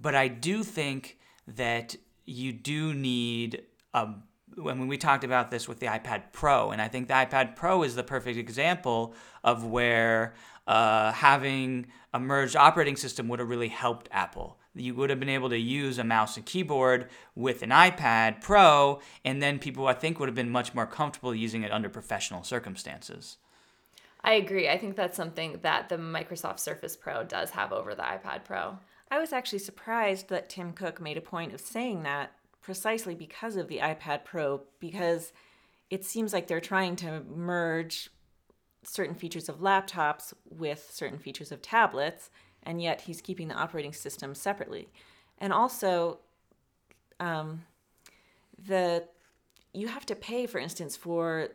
But 0.00 0.14
I 0.14 0.28
do 0.28 0.62
think 0.62 1.18
that 1.46 1.96
you 2.24 2.52
do 2.52 2.92
need 2.92 3.62
a 3.94 4.08
when 4.56 4.88
we 4.88 4.96
talked 4.96 5.24
about 5.24 5.50
this 5.50 5.68
with 5.68 5.80
the 5.80 5.86
iPad 5.86 6.32
Pro, 6.32 6.70
and 6.70 6.80
I 6.80 6.88
think 6.88 7.08
the 7.08 7.14
iPad 7.14 7.56
Pro 7.56 7.82
is 7.82 7.94
the 7.94 8.02
perfect 8.02 8.38
example 8.38 9.14
of 9.44 9.64
where 9.64 10.34
uh, 10.66 11.12
having 11.12 11.86
a 12.14 12.18
merged 12.18 12.56
operating 12.56 12.96
system 12.96 13.28
would 13.28 13.38
have 13.38 13.48
really 13.48 13.68
helped 13.68 14.08
Apple. 14.10 14.58
You 14.74 14.94
would 14.94 15.10
have 15.10 15.20
been 15.20 15.28
able 15.28 15.50
to 15.50 15.58
use 15.58 15.98
a 15.98 16.04
mouse 16.04 16.36
and 16.36 16.46
keyboard 16.46 17.08
with 17.34 17.62
an 17.62 17.70
iPad 17.70 18.40
Pro, 18.40 19.00
and 19.24 19.42
then 19.42 19.58
people, 19.58 19.86
I 19.86 19.94
think, 19.94 20.18
would 20.18 20.28
have 20.28 20.34
been 20.34 20.50
much 20.50 20.74
more 20.74 20.86
comfortable 20.86 21.34
using 21.34 21.62
it 21.62 21.72
under 21.72 21.88
professional 21.88 22.42
circumstances. 22.42 23.38
I 24.26 24.32
agree. 24.34 24.68
I 24.68 24.76
think 24.76 24.96
that's 24.96 25.16
something 25.16 25.60
that 25.62 25.88
the 25.88 25.96
Microsoft 25.96 26.58
Surface 26.58 26.96
Pro 26.96 27.22
does 27.22 27.50
have 27.50 27.72
over 27.72 27.94
the 27.94 28.02
iPad 28.02 28.44
Pro. 28.44 28.76
I 29.08 29.20
was 29.20 29.32
actually 29.32 29.60
surprised 29.60 30.28
that 30.30 30.48
Tim 30.48 30.72
Cook 30.72 31.00
made 31.00 31.16
a 31.16 31.20
point 31.20 31.54
of 31.54 31.60
saying 31.60 32.02
that 32.02 32.32
precisely 32.60 33.14
because 33.14 33.54
of 33.54 33.68
the 33.68 33.78
iPad 33.78 34.24
Pro, 34.24 34.62
because 34.80 35.32
it 35.90 36.04
seems 36.04 36.32
like 36.32 36.48
they're 36.48 36.58
trying 36.58 36.96
to 36.96 37.22
merge 37.32 38.10
certain 38.82 39.14
features 39.14 39.48
of 39.48 39.60
laptops 39.60 40.34
with 40.50 40.90
certain 40.92 41.20
features 41.20 41.52
of 41.52 41.62
tablets, 41.62 42.28
and 42.64 42.82
yet 42.82 43.02
he's 43.02 43.20
keeping 43.20 43.46
the 43.46 43.54
operating 43.54 43.92
system 43.92 44.34
separately. 44.34 44.88
And 45.38 45.52
also, 45.52 46.18
um, 47.20 47.62
the 48.58 49.06
you 49.72 49.86
have 49.86 50.06
to 50.06 50.16
pay, 50.16 50.46
for 50.46 50.58
instance, 50.58 50.96
for 50.96 51.50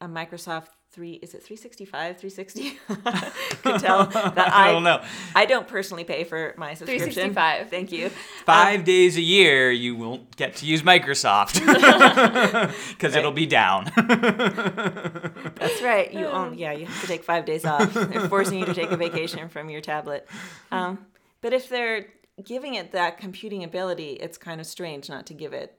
a 0.00 0.08
Microsoft 0.08 0.68
three 0.92 1.14
is 1.14 1.32
it 1.34 1.42
365 1.42 2.18
360 2.18 2.70
can 3.62 3.80
tell 3.80 4.06
that 4.06 4.52
I 4.52 4.68
I 4.68 4.72
don't 4.72 4.84
know. 4.84 5.02
I 5.34 5.46
don't 5.46 5.66
personally 5.66 6.04
pay 6.04 6.24
for 6.24 6.54
my 6.56 6.74
subscription. 6.74 7.12
365. 7.12 7.70
Thank 7.70 7.92
you. 7.92 8.10
Five 8.44 8.84
days 8.84 9.16
a 9.16 9.20
year, 9.20 9.70
you 9.70 9.96
won't 9.96 10.36
get 10.36 10.56
to 10.56 10.66
use 10.66 10.82
Microsoft 10.82 11.54
because 12.90 13.16
it'll 13.16 13.32
be 13.32 13.46
down. 13.46 13.90
That's 13.96 15.82
right. 15.82 16.12
You 16.12 16.26
own, 16.26 16.58
yeah, 16.58 16.72
you 16.72 16.86
have 16.86 17.00
to 17.00 17.06
take 17.06 17.24
five 17.24 17.44
days 17.44 17.64
off. 17.64 17.92
They're 17.92 18.28
forcing 18.28 18.58
you 18.58 18.66
to 18.66 18.74
take 18.74 18.90
a 18.90 18.96
vacation 18.96 19.48
from 19.48 19.70
your 19.70 19.80
tablet. 19.80 20.28
Um, 20.70 21.06
but 21.40 21.52
if 21.52 21.68
they're 21.68 22.06
giving 22.44 22.74
it 22.74 22.92
that 22.92 23.18
computing 23.18 23.64
ability, 23.64 24.12
it's 24.12 24.38
kind 24.38 24.60
of 24.60 24.66
strange 24.66 25.08
not 25.08 25.26
to 25.26 25.34
give 25.34 25.52
it 25.52 25.78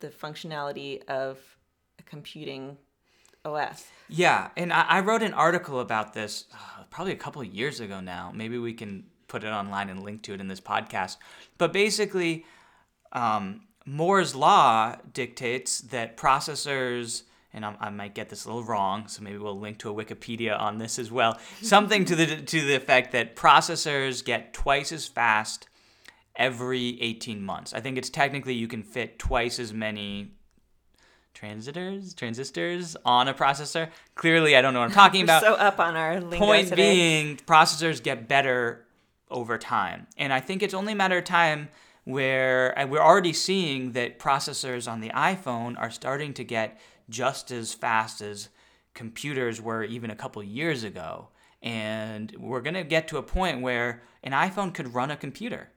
the 0.00 0.08
functionality 0.08 1.04
of 1.06 1.38
a 1.98 2.02
computing 2.02 2.76
OS. 3.44 3.86
Yeah, 4.08 4.50
and 4.56 4.72
I, 4.72 4.82
I 4.82 5.00
wrote 5.00 5.22
an 5.22 5.34
article 5.34 5.80
about 5.80 6.14
this 6.14 6.44
uh, 6.52 6.84
probably 6.90 7.12
a 7.12 7.16
couple 7.16 7.42
of 7.42 7.48
years 7.48 7.80
ago 7.80 8.00
now. 8.00 8.30
Maybe 8.34 8.58
we 8.58 8.72
can 8.72 9.04
put 9.26 9.42
it 9.42 9.48
online 9.48 9.88
and 9.88 10.02
link 10.02 10.22
to 10.22 10.34
it 10.34 10.40
in 10.40 10.48
this 10.48 10.60
podcast. 10.60 11.16
But 11.58 11.72
basically, 11.72 12.44
um, 13.12 13.62
Moore's 13.84 14.34
law 14.34 14.96
dictates 15.12 15.80
that 15.80 16.16
processors, 16.16 17.22
and 17.52 17.64
I, 17.64 17.74
I 17.80 17.90
might 17.90 18.14
get 18.14 18.28
this 18.28 18.44
a 18.44 18.48
little 18.48 18.62
wrong, 18.62 19.08
so 19.08 19.22
maybe 19.22 19.38
we'll 19.38 19.58
link 19.58 19.78
to 19.78 19.90
a 19.90 20.04
Wikipedia 20.04 20.58
on 20.58 20.78
this 20.78 20.98
as 20.98 21.10
well. 21.10 21.38
Something 21.62 22.04
to 22.04 22.14
the 22.14 22.42
to 22.42 22.60
the 22.60 22.74
effect 22.74 23.12
that 23.12 23.34
processors 23.34 24.24
get 24.24 24.52
twice 24.52 24.92
as 24.92 25.08
fast 25.08 25.66
every 26.36 27.00
18 27.02 27.42
months. 27.42 27.74
I 27.74 27.80
think 27.80 27.98
it's 27.98 28.08
technically 28.08 28.54
you 28.54 28.68
can 28.68 28.82
fit 28.82 29.18
twice 29.18 29.58
as 29.58 29.72
many 29.72 30.32
transistors 31.34 32.14
transistors 32.14 32.96
on 33.04 33.28
a 33.28 33.34
processor. 33.34 33.88
Clearly, 34.14 34.56
I 34.56 34.62
don't 34.62 34.74
know 34.74 34.80
what 34.80 34.86
I'm 34.86 34.92
talking 34.92 35.20
We're 35.26 35.38
about. 35.38 35.42
so 35.42 35.54
up 35.54 35.80
on 35.80 35.96
our 35.96 36.20
lingo 36.20 36.44
Point 36.44 36.68
today. 36.68 36.94
being, 36.94 37.36
processors 37.38 38.02
get 38.02 38.28
better 38.28 38.84
over 39.30 39.58
time, 39.58 40.06
and 40.16 40.32
I 40.32 40.40
think 40.40 40.62
it's 40.62 40.74
only 40.74 40.92
a 40.92 40.96
matter 40.96 41.18
of 41.18 41.24
time 41.24 41.68
where 42.04 42.74
we're 42.88 43.00
already 43.00 43.32
seeing 43.32 43.92
that 43.92 44.18
processors 44.18 44.90
on 44.90 45.00
the 45.00 45.10
iPhone 45.10 45.78
are 45.78 45.90
starting 45.90 46.34
to 46.34 46.44
get 46.44 46.80
just 47.08 47.50
as 47.50 47.72
fast 47.72 48.20
as 48.20 48.48
computers 48.94 49.60
were 49.60 49.84
even 49.84 50.10
a 50.10 50.16
couple 50.16 50.42
years 50.42 50.84
ago. 50.84 51.28
And 51.62 52.34
we're 52.38 52.60
going 52.60 52.74
to 52.74 52.82
get 52.82 53.06
to 53.08 53.18
a 53.18 53.22
point 53.22 53.60
where 53.60 54.02
an 54.24 54.32
iPhone 54.32 54.74
could 54.74 54.94
run 54.94 55.10
a 55.12 55.16
computer. 55.16 55.68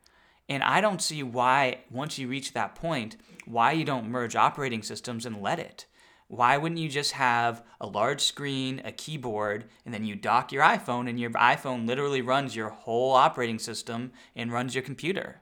And 0.50 0.64
I 0.64 0.82
don't 0.82 1.02
see 1.02 1.22
why, 1.22 1.80
once 1.92 2.18
you 2.18 2.28
reach 2.28 2.54
that 2.54 2.76
point, 2.76 3.18
why 3.46 3.72
you 3.74 3.86
don't 3.86 4.10
merge 4.10 4.36
operating 4.36 4.84
systems 4.84 5.26
and 5.26 5.42
let 5.42 5.60
it. 5.60 5.86
Why 6.28 6.58
wouldn't 6.58 6.80
you 6.82 6.90
just 6.90 7.12
have 7.12 7.64
a 7.80 7.86
large 7.86 8.22
screen, 8.22 8.82
a 8.84 8.92
keyboard, 8.92 9.66
and 9.86 9.94
then 9.94 10.04
you 10.04 10.16
dock 10.16 10.52
your 10.52 10.64
iPhone, 10.64 11.08
and 11.08 11.20
your 11.20 11.30
iPhone 11.32 11.86
literally 11.88 12.22
runs 12.22 12.56
your 12.56 12.70
whole 12.70 13.12
operating 13.14 13.60
system 13.60 14.12
and 14.36 14.52
runs 14.52 14.74
your 14.74 14.84
computer? 14.84 15.40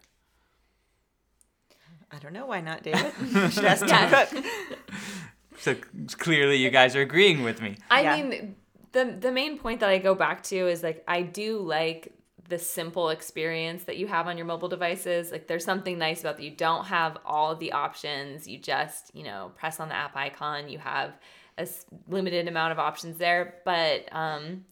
I 2.11 2.19
don't 2.19 2.33
know 2.33 2.45
why 2.45 2.61
not, 2.61 2.83
David. 2.83 3.11
You 3.21 3.49
should 3.49 3.65
ask 3.65 3.85
Tim 3.85 4.09
Cook. 4.09 4.45
So 5.59 5.75
clearly, 6.17 6.57
you 6.57 6.69
guys 6.69 6.95
are 6.95 7.01
agreeing 7.01 7.43
with 7.43 7.61
me. 7.61 7.77
I 7.89 8.01
Yeah. 8.01 8.15
mean, 8.21 8.55
the 8.91 9.05
the 9.19 9.31
main 9.31 9.57
point 9.57 9.79
that 9.79 9.89
I 9.89 9.97
go 9.97 10.13
back 10.13 10.43
to 10.43 10.67
is 10.67 10.83
like 10.83 11.03
I 11.07 11.21
do 11.21 11.59
like 11.59 12.13
the 12.53 12.59
simple 12.59 13.09
experience 13.09 13.85
that 13.85 13.97
you 13.97 14.05
have 14.05 14.27
on 14.27 14.37
your 14.37 14.45
mobile 14.45 14.69
devices. 14.69 15.31
Like 15.31 15.47
there's 15.47 15.65
something 15.65 15.97
nice 15.97 16.21
about 16.21 16.37
that. 16.37 16.43
You 16.43 16.51
don't 16.51 16.85
have 16.85 17.17
all 17.25 17.55
the 17.55 17.71
options. 17.71 18.47
You 18.47 18.59
just, 18.59 19.09
you 19.15 19.23
know, 19.23 19.51
press 19.55 19.79
on 19.79 19.89
the 19.89 19.95
app 19.95 20.15
icon. 20.15 20.69
You 20.69 20.77
have 20.77 21.17
a 21.57 21.67
limited 22.07 22.47
amount 22.47 22.71
of 22.71 22.77
options 22.77 23.17
there, 23.17 23.55
but 23.65 24.07
um 24.11 24.65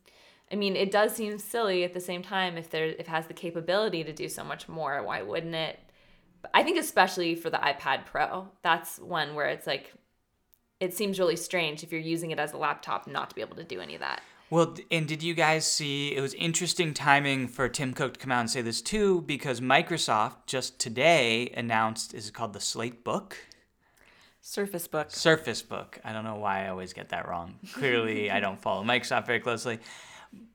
I 0.52 0.58
mean, 0.58 0.76
it 0.76 0.92
does 0.92 1.16
seem 1.16 1.40
silly 1.40 1.84
at 1.84 1.94
the 1.94 2.00
same 2.00 2.22
time 2.22 2.56
if 2.56 2.70
there 2.70 2.86
if 2.86 3.00
it 3.00 3.08
has 3.08 3.26
the 3.26 3.34
capability 3.34 4.04
to 4.04 4.14
do 4.14 4.30
so 4.30 4.44
much 4.44 4.70
more, 4.70 5.02
why 5.02 5.24
wouldn't 5.24 5.56
it? 5.56 5.80
I 6.54 6.62
think 6.62 6.78
especially 6.78 7.34
for 7.34 7.50
the 7.50 7.58
iPad 7.58 8.06
Pro, 8.06 8.48
that's 8.62 9.00
one 9.00 9.34
where 9.34 9.48
it's 9.48 9.66
like 9.66 9.92
it 10.80 10.94
seems 10.94 11.18
really 11.18 11.36
strange 11.36 11.82
if 11.82 11.92
you're 11.92 12.00
using 12.16 12.30
it 12.30 12.38
as 12.38 12.54
a 12.54 12.58
laptop 12.58 13.08
not 13.08 13.30
to 13.32 13.36
be 13.36 13.42
able 13.42 13.56
to 13.56 13.64
do 13.64 13.82
any 13.82 13.96
of 13.96 14.02
that. 14.02 14.22
Well, 14.52 14.76
and 14.92 15.08
did 15.08 15.24
you 15.24 15.34
guys 15.34 15.66
see? 15.66 16.14
It 16.14 16.20
was 16.20 16.34
interesting 16.34 16.94
timing 16.94 17.48
for 17.48 17.70
Tim 17.70 17.94
Cook 17.94 18.16
to 18.16 18.20
come 18.20 18.34
out 18.34 18.42
and 18.42 18.50
say 18.50 18.62
this 18.62 18.82
too, 18.82 19.22
because 19.22 19.62
Microsoft 19.62 20.46
just 20.46 20.78
today 20.78 21.54
announced 21.56 22.14
is 22.14 22.28
it 22.28 22.34
called 22.34 22.52
the 22.52 22.60
Slate 22.60 23.06
Book? 23.06 23.38
Surface 24.42 24.90
Book. 24.90 25.10
Surface 25.10 25.62
Book. 25.62 26.00
I 26.04 26.12
don't 26.12 26.26
know 26.26 26.36
why 26.36 26.66
I 26.66 26.68
always 26.68 26.92
get 26.92 27.10
that 27.10 27.30
wrong. 27.30 27.60
Clearly, 27.72 28.30
I 28.30 28.42
don't 28.42 28.62
follow 28.62 28.84
Microsoft 28.84 29.26
very 29.26 29.40
closely. 29.40 29.80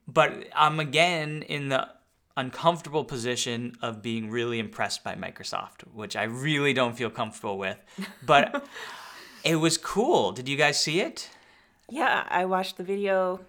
But 0.07 0.47
I'm 0.55 0.79
again 0.79 1.41
in 1.41 1.69
the 1.69 1.89
uncomfortable 2.35 3.03
position 3.03 3.77
of 3.81 4.03
being 4.03 4.29
really 4.29 4.59
impressed 4.59 5.03
by 5.03 5.15
Microsoft, 5.15 5.81
which 5.91 6.15
I 6.15 6.25
really 6.25 6.73
don't 6.73 6.95
feel 6.95 7.09
comfortable 7.09 7.57
with. 7.57 7.83
But 8.23 8.63
it 9.43 9.55
was 9.55 9.75
cool. 9.79 10.33
Did 10.33 10.47
you 10.47 10.55
guys 10.55 10.79
see 10.79 10.99
it? 10.99 11.31
Yeah, 11.89 12.27
I 12.29 12.45
watched 12.45 12.77
the 12.77 12.83
video. 12.83 13.39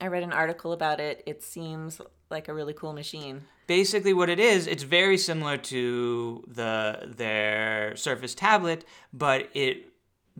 I 0.00 0.06
read 0.08 0.22
an 0.22 0.32
article 0.32 0.72
about 0.72 1.00
it. 1.00 1.22
It 1.26 1.42
seems 1.42 2.00
like 2.30 2.48
a 2.48 2.54
really 2.54 2.74
cool 2.74 2.92
machine. 2.92 3.42
basically 3.66 4.12
what 4.12 4.28
it 4.28 4.38
is 4.40 4.66
it's 4.66 4.82
very 4.84 5.16
similar 5.18 5.56
to 5.56 6.42
the 6.48 7.12
their 7.16 7.94
surface 7.96 8.34
tablet 8.34 8.84
but 9.12 9.48
it 9.54 9.86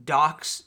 docks 0.04 0.64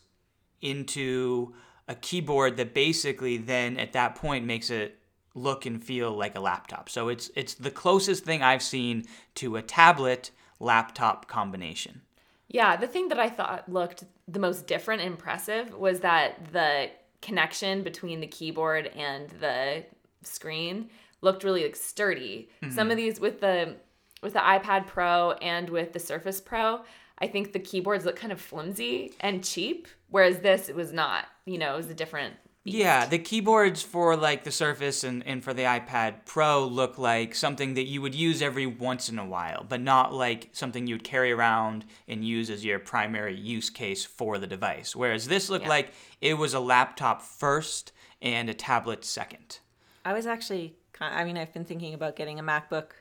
into 0.62 1.53
a 1.88 1.96
keyboard 1.96 2.58
that 2.58 2.74
basically 2.74 3.38
then 3.38 3.77
at 3.77 3.93
that 3.93 4.15
point 4.15 4.46
makes 4.46 4.69
it 4.69 4.98
look 5.36 5.65
and 5.65 5.84
feel 5.84 6.12
like 6.12 6.36
a 6.38 6.39
laptop 6.39 6.89
so 6.89 7.08
it's 7.10 7.29
it's 7.36 7.53
the 7.55 7.72
closest 7.72 8.24
thing 8.25 8.41
i've 8.41 8.63
seen 8.63 9.03
to 9.36 9.55
a 9.55 9.62
tablet 9.62 10.31
laptop 10.60 11.27
combination 11.27 12.01
Yeah, 12.50 12.75
the 12.77 12.88
thing 12.88 13.10
that 13.10 13.19
I 13.19 13.29
thought 13.29 13.69
looked 13.72 14.03
the 14.27 14.39
most 14.39 14.65
different 14.67 15.01
and 15.01 15.12
impressive 15.13 15.74
was 15.75 16.00
that 16.00 16.51
the 16.51 16.89
connection 17.22 17.84
between 17.84 18.20
the 18.20 18.28
keyboard 18.28 18.88
and 18.96 19.30
the 19.40 19.84
screen 20.24 20.90
looked 21.22 21.44
really 21.44 21.64
like 21.64 21.76
sturdy. 21.76 22.50
Mm-hmm. 22.62 22.74
Some 22.74 22.92
of 22.92 22.98
these 22.98 23.20
with 23.20 23.42
the 23.42 23.76
with 24.22 24.34
the 24.34 24.40
iPad 24.40 24.88
Pro 24.88 25.32
and 25.34 25.70
with 25.70 25.94
the 25.94 26.00
Surface 26.00 26.42
Pro, 26.42 26.82
I 27.20 27.28
think 27.28 27.54
the 27.54 27.60
keyboards 27.60 28.06
look 28.06 28.16
kind 28.16 28.34
of 28.34 28.42
flimsy 28.42 29.14
and 29.22 29.44
cheap, 29.44 29.88
whereas 30.10 30.40
this 30.40 30.70
it 30.70 30.76
was 30.76 30.92
not. 30.92 31.26
You 31.46 31.58
know, 31.58 31.74
it 31.74 31.78
was 31.78 31.90
a 31.90 31.96
different 31.96 32.36
beast. 32.72 32.78
Yeah, 32.80 33.06
the 33.06 33.20
keyboards 33.20 33.82
for 33.82 34.16
like 34.16 34.44
the 34.44 34.52
Surface 34.52 35.04
and, 35.04 35.26
and 35.28 35.44
for 35.44 35.54
the 35.54 35.64
iPad 35.64 36.26
Pro 36.26 36.66
look 36.66 36.98
like 36.98 37.36
something 37.36 37.74
that 37.76 37.86
you 37.88 38.02
would 38.02 38.16
use 38.16 38.42
every 38.42 38.66
once 38.66 39.10
in 39.10 39.20
a 39.20 39.26
while, 39.26 39.66
but 39.68 39.82
not 39.82 40.14
like 40.14 40.50
something 40.54 40.88
you 40.88 40.96
would 40.96 41.04
carry 41.04 41.32
around 41.32 41.86
and 42.08 42.24
use 42.26 42.50
as 42.50 42.64
your 42.66 42.80
primary 42.80 43.36
use 43.36 43.70
case 43.70 44.06
for 44.06 44.38
the 44.38 44.48
device. 44.48 44.96
Whereas 44.96 45.28
this 45.28 45.50
looked 45.50 45.66
Yeah. 45.66 45.70
like 45.70 45.94
it 46.22 46.36
was 46.36 46.54
a 46.54 46.60
laptop 46.60 47.22
first 47.22 47.92
and 48.22 48.50
a 48.50 48.54
tablet 48.54 49.06
second. 49.06 49.60
I 50.06 50.14
was 50.14 50.26
actually, 50.26 50.76
I 51.00 51.24
mean, 51.24 51.38
I've 51.38 51.54
been 51.54 51.66
thinking 51.66 51.94
about 51.94 52.16
getting 52.16 52.40
a 52.40 52.44
MacBook. 52.44 52.92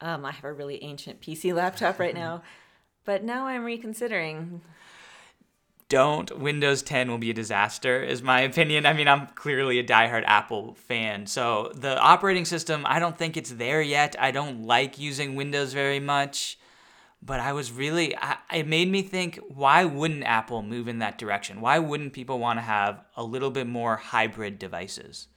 Um, 0.00 0.24
I 0.24 0.32
have 0.32 0.44
a 0.44 0.52
really 0.52 0.82
ancient 0.82 1.20
PC 1.20 1.54
laptop 1.54 1.98
right 1.98 2.14
now, 2.24 2.42
but 3.04 3.22
now 3.24 3.46
I'm 3.46 3.64
reconsidering. 3.64 4.60
Don't. 5.92 6.38
Windows 6.38 6.80
10 6.80 7.10
will 7.10 7.18
be 7.18 7.28
a 7.28 7.34
disaster, 7.34 8.02
is 8.02 8.22
my 8.22 8.40
opinion. 8.40 8.86
I 8.86 8.94
mean, 8.94 9.06
I'm 9.06 9.26
clearly 9.34 9.78
a 9.78 9.84
diehard 9.84 10.24
Apple 10.26 10.72
fan. 10.72 11.26
So 11.26 11.70
the 11.74 12.00
operating 12.00 12.46
system, 12.46 12.86
I 12.86 12.98
don't 12.98 13.18
think 13.18 13.36
it's 13.36 13.50
there 13.50 13.82
yet. 13.82 14.16
I 14.18 14.30
don't 14.30 14.64
like 14.64 14.98
using 14.98 15.34
Windows 15.34 15.74
very 15.74 16.00
much. 16.00 16.58
But 17.20 17.40
I 17.40 17.52
was 17.52 17.70
really, 17.70 18.16
I, 18.16 18.38
it 18.54 18.66
made 18.66 18.90
me 18.90 19.02
think 19.02 19.38
why 19.48 19.84
wouldn't 19.84 20.24
Apple 20.24 20.62
move 20.62 20.88
in 20.88 21.00
that 21.00 21.18
direction? 21.18 21.60
Why 21.60 21.78
wouldn't 21.78 22.14
people 22.14 22.38
want 22.38 22.56
to 22.56 22.62
have 22.62 23.04
a 23.14 23.22
little 23.22 23.50
bit 23.50 23.66
more 23.66 23.96
hybrid 23.96 24.58
devices? 24.58 25.28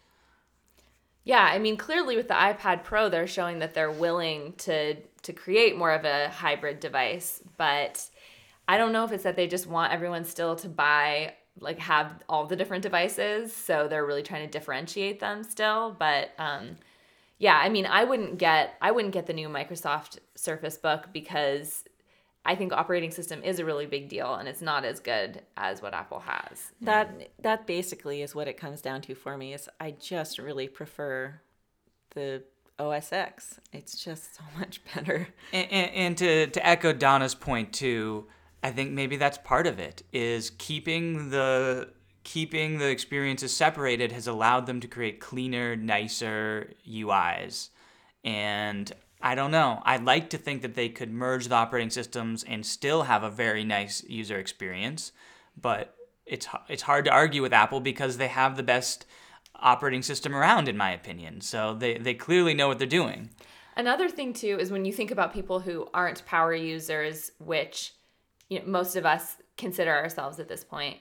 Yeah, 1.26 1.50
I 1.52 1.60
mean, 1.60 1.76
clearly 1.76 2.16
with 2.16 2.30
the 2.30 2.34
iPad 2.34 2.86
Pro, 2.86 3.10
they're 3.10 3.28
showing 3.28 3.60
that 3.60 3.74
they're 3.74 3.92
willing 3.92 4.54
to 4.60 4.96
to 5.24 5.34
create 5.34 5.76
more 5.76 5.92
of 5.92 6.06
a 6.06 6.30
hybrid 6.30 6.80
device. 6.80 7.42
But 7.58 8.10
I 8.68 8.78
don't 8.78 8.92
know 8.92 9.04
if 9.04 9.12
it's 9.12 9.24
that 9.24 9.36
they 9.36 9.48
just 9.48 9.68
want 9.68 9.94
everyone 9.94 10.24
still 10.24 10.56
to 10.58 10.70
buy 10.70 11.34
like 11.60 11.80
have 11.80 12.24
all 12.28 12.46
the 12.46 12.56
different 12.56 12.84
devices, 12.84 13.56
so 13.56 13.88
they're 13.88 14.06
really 14.06 14.24
trying 14.24 14.46
to 14.46 14.52
differentiate 14.52 15.20
them 15.20 15.44
still. 15.44 15.96
But 15.98 16.32
um, 16.38 16.78
yeah, 17.38 17.58
I 17.62 17.70
mean, 17.70 17.86
I 17.86 18.04
wouldn't 18.04 18.38
get 18.38 18.76
I 18.82 18.92
wouldn't 18.92 19.14
get 19.14 19.28
the 19.28 19.34
new 19.34 19.48
Microsoft 19.48 20.20
Surface 20.36 20.78
Book 20.78 21.10
because 21.14 21.86
I 22.44 22.56
think 22.56 22.74
operating 22.74 23.12
system 23.12 23.42
is 23.44 23.60
a 23.60 23.66
really 23.66 23.86
big 23.86 24.10
deal, 24.10 24.36
and 24.36 24.48
it's 24.48 24.62
not 24.62 24.86
as 24.86 25.00
good 25.00 25.42
as 25.58 25.82
what 25.82 25.94
Apple 25.94 26.20
has. 26.20 26.72
That 26.82 27.30
that 27.42 27.66
basically 27.68 28.22
is 28.22 28.36
what 28.36 28.48
it 28.48 28.58
comes 28.58 28.82
down 28.82 29.02
to 29.02 29.16
for 29.16 29.38
me. 29.38 29.54
Is 29.54 29.70
I 29.80 29.92
just 29.92 30.38
really 30.38 30.68
prefer 30.68 31.40
the 32.12 32.44
OS 32.80 33.14
X. 33.14 33.60
It's 33.72 34.04
just 34.04 34.36
so 34.36 34.44
much 34.60 34.82
better. 34.94 35.28
And, 35.54 35.72
and, 35.72 35.92
and 35.92 36.18
to, 36.18 36.48
to 36.48 36.68
echo 36.68 36.94
Donna's 36.94 37.36
point 37.36 37.74
too, 37.74 38.26
I 38.66 38.72
think 38.72 38.94
maybe 38.94 39.16
that's 39.16 39.38
part 39.38 39.68
of 39.68 39.78
it 39.78 40.02
is 40.12 40.50
keeping 40.50 41.30
the 41.30 41.90
keeping 42.24 42.80
the 42.80 42.90
experiences 42.90 43.56
separated 43.56 44.12
has 44.12 44.26
allowed 44.26 44.66
them 44.66 44.80
to 44.80 44.88
create 44.88 45.20
cleaner, 45.20 45.76
nicer 45.76 46.74
UIs. 46.90 47.70
And 48.24 48.92
I 49.22 49.36
don't 49.36 49.52
know. 49.52 49.84
I'd 49.86 50.04
like 50.04 50.32
to 50.32 50.40
think 50.40 50.64
that 50.64 50.74
they 50.74 50.90
could 50.90 51.12
merge 51.12 51.48
the 51.48 51.54
operating 51.54 51.92
systems 51.92 52.44
and 52.44 52.66
still 52.66 53.04
have 53.04 53.22
a 53.22 53.30
very 53.30 53.64
nice 53.64 54.04
user 54.06 54.40
experience, 54.40 55.12
but 55.56 55.94
it's 56.26 56.48
it's 56.68 56.82
hard 56.82 57.06
to 57.06 57.12
argue 57.12 57.44
with 57.44 57.54
Apple 57.54 57.82
because 57.82 58.18
they 58.18 58.30
have 58.30 58.58
the 58.58 58.64
best 58.64 59.06
operating 59.54 60.02
system 60.02 60.36
around 60.36 60.68
in 60.68 60.76
my 60.76 60.90
opinion. 60.90 61.42
So 61.42 61.76
they 61.76 62.00
they 62.00 62.16
clearly 62.16 62.56
know 62.56 62.68
what 62.68 62.80
they're 62.80 62.88
doing. 62.88 63.30
Another 63.78 64.10
thing 64.10 64.34
too 64.34 64.58
is 64.60 64.72
when 64.72 64.86
you 64.86 64.92
think 64.92 65.12
about 65.12 65.36
people 65.36 65.60
who 65.60 65.88
aren't 65.94 66.26
power 66.26 66.56
users, 66.56 67.30
which 67.38 67.94
you 68.50 68.60
know, 68.60 68.66
most 68.66 68.96
of 68.96 69.06
us 69.06 69.38
consider 69.58 69.92
ourselves 69.92 70.40
at 70.40 70.48
this 70.48 70.64
point, 70.64 70.98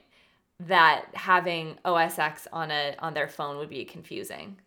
that 0.59 1.05
having 1.13 1.77
OS 1.83 2.17
X 2.17 2.47
on 2.51 2.71
a 2.71 2.95
on 2.99 3.13
their 3.13 3.27
phone 3.27 3.57
would 3.57 3.69
be 3.69 3.85
confusing. 3.85 4.57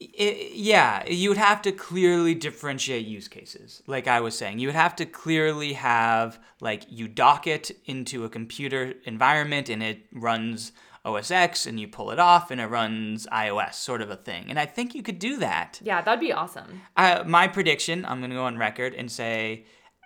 It, 0.00 0.56
yeah, 0.56 1.06
you 1.08 1.28
would 1.28 1.38
have 1.38 1.62
to 1.62 1.72
clearly 1.72 2.34
differentiate 2.34 3.06
use 3.06 3.28
cases. 3.28 3.82
Like 3.86 4.08
I 4.08 4.20
was 4.20 4.36
saying, 4.36 4.58
you 4.58 4.66
would 4.68 4.74
have 4.74 4.96
to 4.96 5.06
clearly 5.06 5.74
have 5.74 6.40
like 6.60 6.84
you 6.88 7.06
dock 7.06 7.46
it 7.46 7.70
into 7.84 8.24
a 8.24 8.28
computer 8.28 8.94
environment 9.04 9.68
and 9.68 9.82
it 9.82 10.06
runs 10.12 10.72
OS 11.04 11.30
X 11.30 11.66
and 11.66 11.78
you 11.78 11.86
pull 11.86 12.10
it 12.10 12.18
off 12.18 12.50
and 12.50 12.60
it 12.60 12.66
runs 12.66 13.26
iOS, 13.26 13.74
sort 13.74 14.00
of 14.00 14.10
a 14.10 14.16
thing. 14.16 14.46
And 14.48 14.58
I 14.58 14.66
think 14.66 14.94
you 14.94 15.02
could 15.02 15.18
do 15.18 15.36
that. 15.38 15.78
Yeah, 15.82 16.00
that'd 16.00 16.20
be 16.20 16.32
awesome. 16.32 16.80
Uh, 16.96 17.22
my 17.26 17.46
prediction, 17.46 18.04
I'm 18.04 18.18
going 18.18 18.30
to 18.30 18.36
go 18.36 18.44
on 18.44 18.56
record 18.56 18.94
and 18.94 19.10
say 19.10 19.64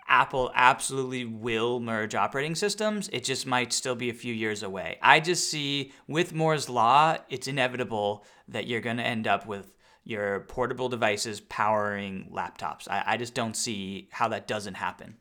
Apple 0.09 0.51
absolutely 0.55 1.25
will 1.25 1.81
merge 1.81 2.15
operating 2.15 2.55
systems. 2.55 3.09
It 3.13 3.25
just 3.25 3.47
might 3.47 3.73
still 3.73 3.95
be 3.95 4.09
a 4.09 4.15
few 4.15 4.33
years 4.33 4.63
away. 4.63 4.99
I 5.03 5.21
just 5.21 5.51
see 5.51 5.93
with 6.07 6.33
Moore's 6.33 6.69
Law, 6.69 7.19
it's 7.29 7.47
inevitable 7.47 8.25
that 8.49 8.67
you're 8.67 8.81
going 8.81 8.97
to 8.97 9.03
end 9.07 9.27
up 9.27 9.47
with 9.47 9.75
your 10.05 10.41
portable 10.41 10.89
devices 10.89 11.41
powering 11.41 12.31
laptops. 12.33 12.89
I, 12.89 13.03
I 13.07 13.17
just 13.19 13.35
don't 13.35 13.55
see 13.55 14.09
how 14.11 14.29
that 14.29 14.47
doesn't 14.47 14.75
happen. 14.75 15.17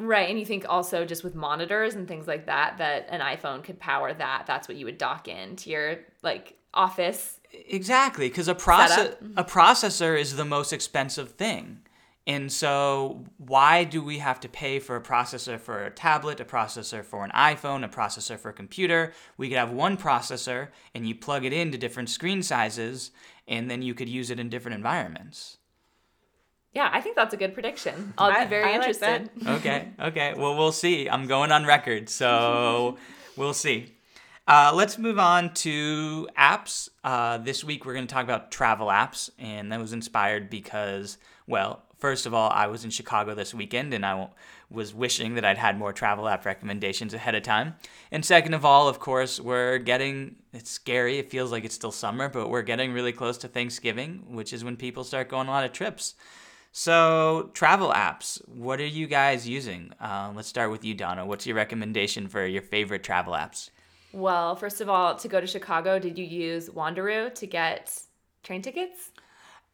Right, 0.00 0.30
and 0.30 0.38
you 0.38 0.46
think 0.46 0.64
also 0.68 1.04
just 1.04 1.22
with 1.22 1.34
monitors 1.34 1.94
and 1.94 2.08
things 2.08 2.26
like 2.26 2.46
that 2.46 2.78
that 2.78 3.06
an 3.10 3.20
iPhone 3.20 3.62
could 3.62 3.78
power 3.78 4.12
that. 4.12 4.44
That's 4.46 4.66
what 4.66 4.76
you 4.76 4.86
would 4.86 4.98
dock 4.98 5.28
into 5.28 5.70
your 5.70 5.98
like 6.22 6.56
office. 6.74 7.38
Exactly, 7.52 8.28
because 8.28 8.48
a 8.48 8.54
process 8.54 9.14
a 9.36 9.44
processor 9.44 10.18
is 10.18 10.36
the 10.36 10.44
most 10.44 10.72
expensive 10.72 11.32
thing. 11.32 11.82
And 12.30 12.52
so, 12.52 13.24
why 13.38 13.82
do 13.82 14.00
we 14.00 14.18
have 14.18 14.38
to 14.38 14.48
pay 14.48 14.78
for 14.78 14.94
a 14.94 15.00
processor 15.00 15.58
for 15.58 15.82
a 15.82 15.90
tablet, 15.90 16.38
a 16.38 16.44
processor 16.44 17.04
for 17.04 17.24
an 17.24 17.32
iPhone, 17.32 17.84
a 17.84 17.88
processor 17.88 18.38
for 18.38 18.50
a 18.50 18.52
computer? 18.52 19.12
We 19.36 19.48
could 19.48 19.58
have 19.58 19.72
one 19.72 19.96
processor 19.96 20.68
and 20.94 21.08
you 21.08 21.16
plug 21.16 21.44
it 21.44 21.52
into 21.52 21.76
different 21.76 22.08
screen 22.08 22.44
sizes, 22.44 23.10
and 23.48 23.68
then 23.68 23.82
you 23.82 23.94
could 23.94 24.08
use 24.08 24.30
it 24.30 24.38
in 24.38 24.48
different 24.48 24.76
environments. 24.76 25.58
Yeah, 26.72 26.88
I 26.92 27.00
think 27.00 27.16
that's 27.16 27.34
a 27.34 27.36
good 27.36 27.52
prediction. 27.52 28.14
I'll 28.16 28.44
be 28.44 28.48
very 28.48 28.62
I 28.62 28.78
like 28.78 28.88
interested. 28.88 29.28
Okay, 29.44 29.88
okay. 30.00 30.34
Well, 30.36 30.56
we'll 30.56 30.70
see. 30.70 31.10
I'm 31.10 31.26
going 31.26 31.50
on 31.50 31.66
record, 31.66 32.08
so 32.08 32.96
we'll 33.36 33.54
see. 33.54 33.92
Uh, 34.46 34.70
let's 34.72 34.98
move 34.98 35.18
on 35.18 35.52
to 35.54 36.28
apps. 36.38 36.90
Uh, 37.02 37.38
this 37.38 37.64
week, 37.64 37.84
we're 37.84 37.94
going 37.94 38.06
to 38.06 38.14
talk 38.14 38.22
about 38.22 38.52
travel 38.52 38.86
apps, 38.86 39.30
and 39.36 39.72
that 39.72 39.80
was 39.80 39.92
inspired 39.92 40.48
because, 40.48 41.18
well, 41.48 41.82
first 42.00 42.26
of 42.26 42.34
all, 42.34 42.50
I 42.50 42.66
was 42.66 42.84
in 42.84 42.90
Chicago 42.90 43.34
this 43.34 43.54
weekend, 43.54 43.94
and 43.94 44.04
I 44.04 44.28
was 44.70 44.94
wishing 44.94 45.34
that 45.34 45.44
I'd 45.44 45.58
had 45.58 45.78
more 45.78 45.92
travel 45.92 46.28
app 46.28 46.44
recommendations 46.44 47.14
ahead 47.14 47.34
of 47.34 47.42
time. 47.42 47.74
And 48.10 48.24
second 48.24 48.54
of 48.54 48.64
all, 48.64 48.88
of 48.88 48.98
course, 48.98 49.38
we're 49.38 49.78
getting, 49.78 50.36
it's 50.52 50.70
scary. 50.70 51.18
It 51.18 51.30
feels 51.30 51.52
like 51.52 51.64
it's 51.64 51.74
still 51.74 51.92
summer, 51.92 52.28
but 52.28 52.48
we're 52.48 52.62
getting 52.62 52.92
really 52.92 53.12
close 53.12 53.38
to 53.38 53.48
Thanksgiving, 53.48 54.24
which 54.28 54.52
is 54.52 54.64
when 54.64 54.76
people 54.76 55.04
start 55.04 55.28
going 55.28 55.42
on 55.42 55.48
a 55.48 55.50
lot 55.50 55.64
of 55.64 55.72
trips. 55.72 56.14
So, 56.72 57.50
travel 57.52 57.90
apps, 57.90 58.40
what 58.48 58.80
are 58.80 58.86
you 58.86 59.08
guys 59.08 59.48
using? 59.48 59.92
Uh, 60.00 60.32
let's 60.34 60.46
start 60.46 60.70
with 60.70 60.84
you, 60.84 60.94
Donna. 60.94 61.26
What's 61.26 61.44
your 61.44 61.56
recommendation 61.56 62.28
for 62.28 62.46
your 62.46 62.62
favorite 62.62 63.02
travel 63.02 63.34
apps? 63.34 63.70
Well, 64.12 64.54
first 64.54 64.80
of 64.80 64.88
all, 64.88 65.16
to 65.16 65.28
go 65.28 65.40
to 65.40 65.46
Chicago, 65.46 65.98
did 65.98 66.16
you 66.16 66.24
use 66.24 66.68
Wanderu 66.68 67.34
to 67.34 67.46
get 67.46 68.00
train 68.44 68.62
tickets? 68.62 69.10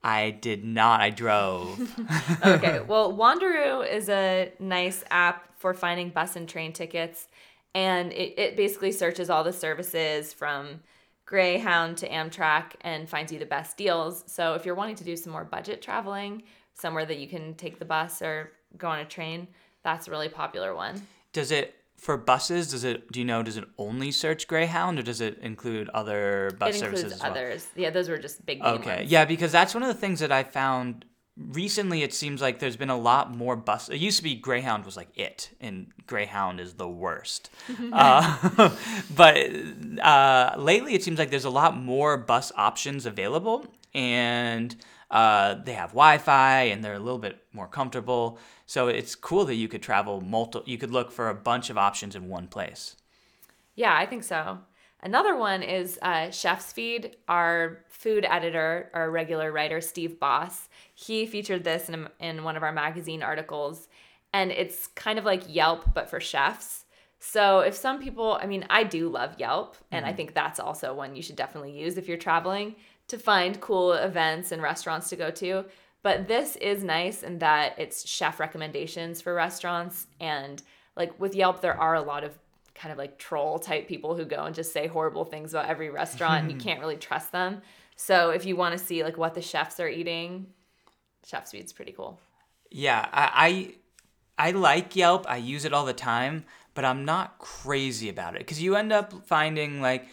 I 0.06 0.30
did 0.30 0.64
not. 0.64 1.00
I 1.00 1.10
drove. 1.10 1.80
okay. 2.46 2.78
Well, 2.78 3.12
Wanderu 3.12 3.90
is 3.90 4.08
a 4.08 4.52
nice 4.60 5.02
app 5.10 5.58
for 5.58 5.74
finding 5.74 6.10
bus 6.10 6.36
and 6.36 6.48
train 6.48 6.72
tickets. 6.72 7.26
And 7.74 8.12
it, 8.12 8.38
it 8.38 8.56
basically 8.56 8.92
searches 8.92 9.28
all 9.28 9.42
the 9.42 9.52
services 9.52 10.32
from 10.32 10.80
Greyhound 11.24 11.96
to 11.98 12.08
Amtrak 12.08 12.74
and 12.82 13.08
finds 13.08 13.32
you 13.32 13.40
the 13.40 13.46
best 13.46 13.76
deals. 13.76 14.22
So 14.28 14.54
if 14.54 14.64
you're 14.64 14.76
wanting 14.76 14.94
to 14.94 15.04
do 15.04 15.16
some 15.16 15.32
more 15.32 15.44
budget 15.44 15.82
traveling, 15.82 16.44
somewhere 16.74 17.04
that 17.04 17.18
you 17.18 17.26
can 17.26 17.54
take 17.54 17.80
the 17.80 17.84
bus 17.84 18.22
or 18.22 18.52
go 18.78 18.86
on 18.86 19.00
a 19.00 19.04
train, 19.04 19.48
that's 19.82 20.06
a 20.06 20.12
really 20.12 20.28
popular 20.28 20.72
one. 20.72 21.02
does 21.32 21.50
it 21.50 21.74
for 21.96 22.16
buses? 22.16 22.70
Does 22.70 22.84
it? 22.84 23.10
Do 23.10 23.18
you 23.18 23.24
know? 23.24 23.42
Does 23.42 23.56
it 23.56 23.64
only 23.78 24.10
search 24.12 24.46
Greyhound, 24.46 24.98
or 24.98 25.02
does 25.02 25.20
it 25.20 25.38
include 25.38 25.88
other 25.90 26.50
bus 26.58 26.76
it 26.76 26.78
services 26.78 27.04
includes 27.04 27.14
as 27.14 27.22
well? 27.22 27.30
others. 27.32 27.66
Yeah, 27.76 27.90
those 27.90 28.08
were 28.08 28.18
just 28.18 28.44
big 28.46 28.62
Okay, 28.62 28.96
ones. 28.98 29.10
yeah, 29.10 29.24
because 29.24 29.52
that's 29.52 29.74
one 29.74 29.82
of 29.82 29.88
the 29.88 29.94
things 30.00 30.20
that 30.20 30.30
I 30.32 30.42
found 30.42 31.04
recently. 31.36 32.02
It 32.02 32.14
seems 32.14 32.40
like 32.40 32.58
there's 32.58 32.76
been 32.76 32.90
a 32.90 32.96
lot 32.98 33.34
more 33.34 33.56
bus. 33.56 33.88
It 33.88 33.98
used 33.98 34.18
to 34.18 34.22
be 34.22 34.34
Greyhound 34.34 34.84
was 34.84 34.96
like 34.96 35.08
it, 35.14 35.50
and 35.60 35.88
Greyhound 36.06 36.60
is 36.60 36.74
the 36.74 36.88
worst. 36.88 37.50
uh, 37.92 38.70
but 39.14 39.36
uh, 40.02 40.54
lately, 40.58 40.94
it 40.94 41.02
seems 41.02 41.18
like 41.18 41.30
there's 41.30 41.44
a 41.44 41.50
lot 41.50 41.76
more 41.76 42.16
bus 42.16 42.52
options 42.56 43.06
available, 43.06 43.66
and 43.94 44.76
uh, 45.10 45.54
they 45.64 45.72
have 45.72 45.90
Wi-Fi, 45.90 46.62
and 46.62 46.82
they're 46.82 46.94
a 46.94 46.98
little 46.98 47.18
bit 47.18 47.42
more 47.52 47.68
comfortable. 47.68 48.38
So 48.66 48.88
it's 48.88 49.14
cool 49.14 49.44
that 49.44 49.54
you 49.54 49.68
could 49.68 49.82
travel 49.82 50.20
multiple. 50.20 50.68
You 50.68 50.78
could 50.78 50.90
look 50.90 51.12
for 51.12 51.28
a 51.28 51.34
bunch 51.34 51.70
of 51.70 51.78
options 51.78 52.16
in 52.16 52.28
one 52.28 52.48
place. 52.48 52.96
Yeah, 53.74 53.94
I 53.96 54.06
think 54.06 54.24
so. 54.24 54.58
Another 55.02 55.36
one 55.36 55.62
is 55.62 55.98
uh, 56.02 56.30
Chef's 56.30 56.72
Feed. 56.72 57.16
Our 57.28 57.84
food 57.88 58.26
editor, 58.28 58.90
our 58.94 59.10
regular 59.10 59.52
writer, 59.52 59.80
Steve 59.80 60.18
Boss, 60.18 60.68
he 60.94 61.26
featured 61.26 61.64
this 61.64 61.88
in, 61.88 62.08
in 62.18 62.42
one 62.42 62.56
of 62.56 62.62
our 62.62 62.72
magazine 62.72 63.22
articles. 63.22 63.88
And 64.32 64.50
it's 64.50 64.88
kind 64.88 65.18
of 65.18 65.24
like 65.24 65.54
Yelp, 65.54 65.94
but 65.94 66.10
for 66.10 66.18
chefs. 66.18 66.84
So 67.18 67.60
if 67.60 67.74
some 67.74 68.00
people, 68.02 68.38
I 68.40 68.46
mean, 68.46 68.66
I 68.68 68.84
do 68.84 69.08
love 69.08 69.36
Yelp, 69.38 69.76
and 69.90 70.04
I 70.04 70.12
think 70.12 70.34
that's 70.34 70.60
also 70.60 70.94
one 70.94 71.16
you 71.16 71.22
should 71.22 71.36
definitely 71.36 71.72
use 71.78 71.96
if 71.96 72.08
you're 72.08 72.18
traveling 72.18 72.76
to 73.08 73.18
find 73.18 73.60
cool 73.60 73.92
events 73.92 74.52
and 74.52 74.62
restaurants 74.62 75.08
to 75.10 75.16
go 75.16 75.30
to. 75.30 75.64
But 76.02 76.28
this 76.28 76.56
is 76.56 76.84
nice 76.84 77.22
in 77.22 77.38
that 77.38 77.78
it's 77.78 78.08
chef 78.08 78.38
recommendations 78.38 79.20
for 79.20 79.34
restaurants. 79.34 80.06
And 80.20 80.62
like 80.96 81.18
with 81.20 81.34
Yelp, 81.34 81.60
there 81.60 81.78
are 81.78 81.94
a 81.94 82.02
lot 82.02 82.24
of 82.24 82.38
kind 82.74 82.92
of 82.92 82.98
like 82.98 83.18
troll 83.18 83.58
type 83.58 83.88
people 83.88 84.16
who 84.16 84.24
go 84.24 84.44
and 84.44 84.54
just 84.54 84.72
say 84.72 84.86
horrible 84.86 85.24
things 85.24 85.54
about 85.54 85.68
every 85.68 85.90
restaurant 85.90 86.42
and 86.42 86.52
you 86.52 86.58
can't 86.64 86.80
really 86.80 86.96
trust 86.96 87.32
them. 87.32 87.62
So 87.96 88.30
if 88.30 88.44
you 88.44 88.56
want 88.56 88.78
to 88.78 88.84
see 88.84 89.02
like 89.02 89.16
what 89.16 89.34
the 89.34 89.42
chefs 89.42 89.80
are 89.80 89.88
eating, 89.88 90.46
Chef's 91.26 91.50
Feed's 91.50 91.72
pretty 91.72 91.92
cool. 91.92 92.20
Yeah, 92.70 93.08
I, 93.12 93.74
I 94.38 94.48
I 94.48 94.50
like 94.52 94.94
Yelp. 94.94 95.26
I 95.28 95.38
use 95.38 95.64
it 95.64 95.72
all 95.72 95.86
the 95.86 95.94
time, 95.94 96.44
but 96.74 96.84
I'm 96.84 97.04
not 97.04 97.38
crazy 97.38 98.08
about 98.08 98.34
it 98.34 98.40
because 98.40 98.62
you 98.62 98.76
end 98.76 98.92
up 98.92 99.26
finding 99.26 99.80
like 99.80 100.06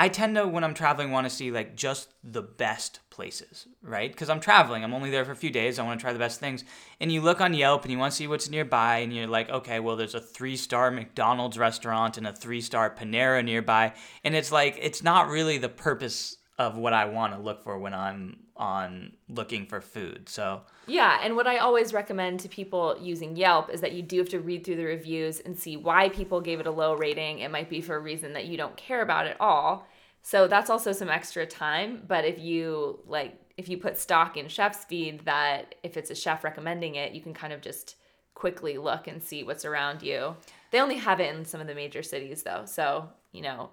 I 0.00 0.08
tend 0.08 0.36
to 0.36 0.48
when 0.48 0.64
I'm 0.64 0.72
traveling 0.72 1.10
want 1.10 1.26
to 1.26 1.30
see 1.30 1.50
like 1.50 1.76
just 1.76 2.14
the 2.24 2.40
best 2.40 3.00
places, 3.10 3.66
right? 3.82 4.10
Because 4.10 4.30
I'm 4.30 4.40
traveling. 4.40 4.82
I'm 4.82 4.94
only 4.94 5.10
there 5.10 5.26
for 5.26 5.32
a 5.32 5.36
few 5.36 5.50
days. 5.50 5.78
I 5.78 5.82
want 5.82 6.00
to 6.00 6.02
try 6.02 6.14
the 6.14 6.18
best 6.18 6.40
things. 6.40 6.64
And 7.02 7.12
you 7.12 7.20
look 7.20 7.42
on 7.42 7.52
Yelp 7.52 7.82
and 7.82 7.92
you 7.92 7.98
want 7.98 8.12
to 8.12 8.16
see 8.16 8.26
what's 8.26 8.48
nearby, 8.48 9.00
and 9.00 9.14
you're 9.14 9.26
like, 9.26 9.50
okay, 9.50 9.78
well, 9.78 9.96
there's 9.96 10.14
a 10.14 10.20
three 10.20 10.56
star 10.56 10.90
McDonald's 10.90 11.58
restaurant 11.58 12.16
and 12.16 12.26
a 12.26 12.32
three 12.32 12.62
star 12.62 12.88
Panera 12.88 13.44
nearby, 13.44 13.92
and 14.24 14.34
it's 14.34 14.50
like 14.50 14.78
it's 14.80 15.02
not 15.02 15.28
really 15.28 15.58
the 15.58 15.68
purpose 15.68 16.38
of 16.56 16.78
what 16.78 16.94
I 16.94 17.04
want 17.04 17.34
to 17.34 17.38
look 17.38 17.62
for 17.62 17.78
when 17.78 17.92
I'm 17.92 18.38
on 18.60 19.12
looking 19.28 19.66
for 19.66 19.80
food. 19.80 20.28
So. 20.28 20.60
Yeah, 20.86 21.18
and 21.22 21.34
what 21.34 21.46
I 21.46 21.58
always 21.58 21.92
recommend 21.92 22.40
to 22.40 22.48
people 22.48 22.96
using 23.00 23.34
Yelp 23.34 23.70
is 23.70 23.80
that 23.80 23.92
you 23.92 24.02
do 24.02 24.18
have 24.18 24.28
to 24.28 24.40
read 24.40 24.64
through 24.64 24.76
the 24.76 24.84
reviews 24.84 25.40
and 25.40 25.58
see 25.58 25.76
why 25.76 26.10
people 26.10 26.40
gave 26.40 26.60
it 26.60 26.66
a 26.66 26.70
low 26.70 26.94
rating. 26.94 27.40
It 27.40 27.50
might 27.50 27.70
be 27.70 27.80
for 27.80 27.96
a 27.96 28.00
reason 28.00 28.34
that 28.34 28.46
you 28.46 28.56
don't 28.56 28.76
care 28.76 29.02
about 29.02 29.26
at 29.26 29.40
all. 29.40 29.88
So 30.22 30.46
that's 30.46 30.70
also 30.70 30.92
some 30.92 31.08
extra 31.08 31.46
time, 31.46 32.02
but 32.06 32.24
if 32.24 32.38
you 32.38 33.00
like 33.06 33.40
if 33.56 33.68
you 33.68 33.78
put 33.78 33.98
stock 33.98 34.36
in 34.36 34.48
chef's 34.48 34.84
feed 34.84 35.20
that 35.26 35.74
if 35.82 35.96
it's 35.96 36.10
a 36.10 36.14
chef 36.14 36.44
recommending 36.44 36.94
it, 36.94 37.12
you 37.12 37.20
can 37.20 37.34
kind 37.34 37.52
of 37.52 37.60
just 37.60 37.96
quickly 38.34 38.78
look 38.78 39.06
and 39.06 39.22
see 39.22 39.42
what's 39.44 39.64
around 39.64 40.02
you. 40.02 40.36
They 40.70 40.80
only 40.80 40.96
have 40.96 41.20
it 41.20 41.34
in 41.34 41.44
some 41.44 41.60
of 41.60 41.66
the 41.66 41.74
major 41.74 42.02
cities 42.02 42.42
though. 42.42 42.64
So, 42.66 43.08
you 43.32 43.42
know, 43.42 43.70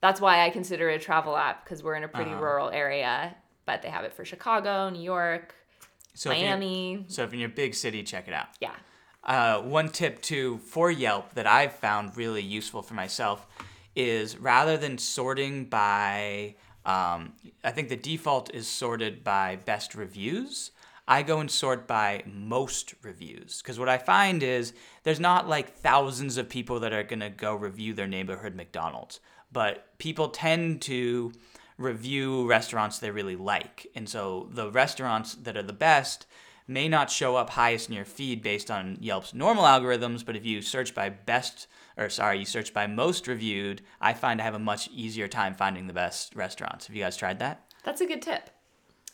that's 0.00 0.20
why 0.20 0.44
I 0.44 0.50
consider 0.50 0.90
it 0.90 0.96
a 0.96 1.04
travel 1.04 1.36
app 1.36 1.64
because 1.64 1.82
we're 1.82 1.94
in 1.94 2.04
a 2.04 2.08
pretty 2.08 2.30
uh-huh. 2.30 2.42
rural 2.42 2.70
area, 2.70 3.34
but 3.68 3.82
they 3.82 3.90
have 3.90 4.04
it 4.04 4.14
for 4.14 4.24
Chicago, 4.24 4.88
New 4.88 5.02
York, 5.02 5.54
So 6.14 6.30
if 6.30 6.38
Miami. 6.38 7.04
So 7.08 7.22
if 7.22 7.28
you're 7.28 7.34
in 7.34 7.40
your 7.40 7.50
big 7.50 7.74
city, 7.74 8.02
check 8.02 8.26
it 8.26 8.32
out. 8.32 8.46
Yeah. 8.60 8.70
Uh, 9.22 9.60
one 9.60 9.90
tip 9.90 10.22
too 10.22 10.56
for 10.64 10.90
Yelp 10.90 11.34
that 11.34 11.46
I've 11.46 11.74
found 11.74 12.16
really 12.16 12.40
useful 12.40 12.80
for 12.80 12.94
myself 12.94 13.46
is 13.94 14.38
rather 14.38 14.78
than 14.78 14.96
sorting 14.96 15.66
by, 15.66 16.54
um, 16.86 17.34
I 17.62 17.70
think 17.70 17.90
the 17.90 17.96
default 17.96 18.54
is 18.54 18.66
sorted 18.66 19.22
by 19.22 19.56
best 19.56 19.94
reviews. 19.94 20.70
I 21.06 21.22
go 21.22 21.38
and 21.38 21.50
sort 21.50 21.86
by 21.86 22.22
most 22.24 22.94
reviews 23.02 23.60
because 23.60 23.78
what 23.78 23.90
I 23.90 23.98
find 23.98 24.42
is 24.42 24.72
there's 25.02 25.20
not 25.20 25.46
like 25.46 25.76
thousands 25.76 26.38
of 26.38 26.48
people 26.48 26.80
that 26.80 26.94
are 26.94 27.02
going 27.02 27.20
to 27.20 27.28
go 27.28 27.54
review 27.54 27.92
their 27.92 28.06
neighborhood 28.06 28.54
McDonald's, 28.54 29.20
but 29.52 29.98
people 29.98 30.30
tend 30.30 30.80
to 30.82 31.32
review 31.78 32.46
restaurants 32.46 32.98
they 32.98 33.10
really 33.10 33.36
like. 33.36 33.86
And 33.94 34.08
so 34.08 34.48
the 34.52 34.70
restaurants 34.70 35.34
that 35.34 35.56
are 35.56 35.62
the 35.62 35.72
best 35.72 36.26
may 36.66 36.88
not 36.88 37.10
show 37.10 37.36
up 37.36 37.50
highest 37.50 37.88
in 37.88 37.94
your 37.94 38.04
feed 38.04 38.42
based 38.42 38.70
on 38.70 38.98
Yelp's 39.00 39.32
normal 39.32 39.64
algorithms, 39.64 40.24
but 40.24 40.36
if 40.36 40.44
you 40.44 40.60
search 40.60 40.94
by 40.94 41.08
best 41.08 41.66
or 41.96 42.08
sorry, 42.08 42.40
you 42.40 42.44
search 42.44 42.74
by 42.74 42.86
most 42.86 43.26
reviewed, 43.26 43.82
I 44.00 44.12
find 44.12 44.40
I 44.40 44.44
have 44.44 44.54
a 44.54 44.58
much 44.58 44.88
easier 44.92 45.26
time 45.26 45.54
finding 45.54 45.86
the 45.86 45.92
best 45.92 46.36
restaurants. 46.36 46.86
Have 46.86 46.94
you 46.94 47.02
guys 47.02 47.16
tried 47.16 47.38
that? 47.40 47.64
That's 47.84 48.00
a 48.00 48.06
good 48.06 48.22
tip. 48.22 48.50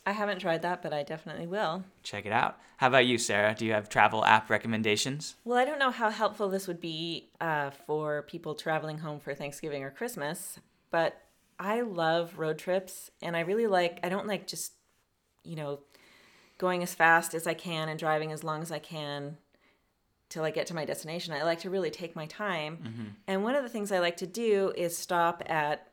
I 0.05 0.11
haven't 0.11 0.39
tried 0.39 0.61
that, 0.61 0.83
but 0.83 0.93
I 0.93 1.01
definitely 1.01 1.47
will. 1.47 1.83
Check 2.03 2.27
it 2.27 2.31
out. 2.31 2.59
How 2.77 2.87
about 2.87 3.07
you, 3.07 3.17
Sarah? 3.17 3.55
Do 3.57 3.65
you 3.65 3.71
have 3.73 3.89
travel 3.89 4.23
app 4.23 4.51
recommendations? 4.51 5.35
Well, 5.43 5.57
I 5.57 5.65
don't 5.65 5.79
know 5.79 5.89
how 5.89 6.11
helpful 6.11 6.47
this 6.47 6.67
would 6.67 6.79
be 6.79 7.29
uh, 7.41 7.71
for 7.71 8.21
people 8.23 8.53
traveling 8.53 8.99
home 8.99 9.19
for 9.19 9.33
Thanksgiving 9.33 9.83
or 9.83 9.89
Christmas, 9.89 10.59
but 10.91 11.19
I 11.59 11.81
love 11.81 12.37
road 12.37 12.57
trips, 12.57 13.11
and 13.21 13.35
I 13.35 13.41
really 13.41 13.67
like. 13.67 13.99
I 14.03 14.09
don't 14.09 14.27
like 14.27 14.47
just, 14.47 14.73
you 15.43 15.55
know, 15.55 15.79
going 16.57 16.83
as 16.83 16.93
fast 16.93 17.33
as 17.33 17.47
I 17.47 17.53
can 17.53 17.89
and 17.89 17.99
driving 17.99 18.31
as 18.31 18.43
long 18.43 18.61
as 18.61 18.71
I 18.71 18.79
can 18.79 19.37
till 20.29 20.43
I 20.43 20.51
get 20.51 20.67
to 20.67 20.73
my 20.73 20.85
destination. 20.85 21.33
I 21.33 21.43
like 21.43 21.59
to 21.59 21.69
really 21.69 21.91
take 21.91 22.15
my 22.15 22.25
time. 22.25 22.77
Mm-hmm. 22.77 23.03
And 23.27 23.43
one 23.43 23.55
of 23.55 23.63
the 23.63 23.69
things 23.69 23.91
I 23.91 23.99
like 23.99 24.17
to 24.17 24.27
do 24.27 24.73
is 24.75 24.97
stop 24.97 25.43
at 25.45 25.87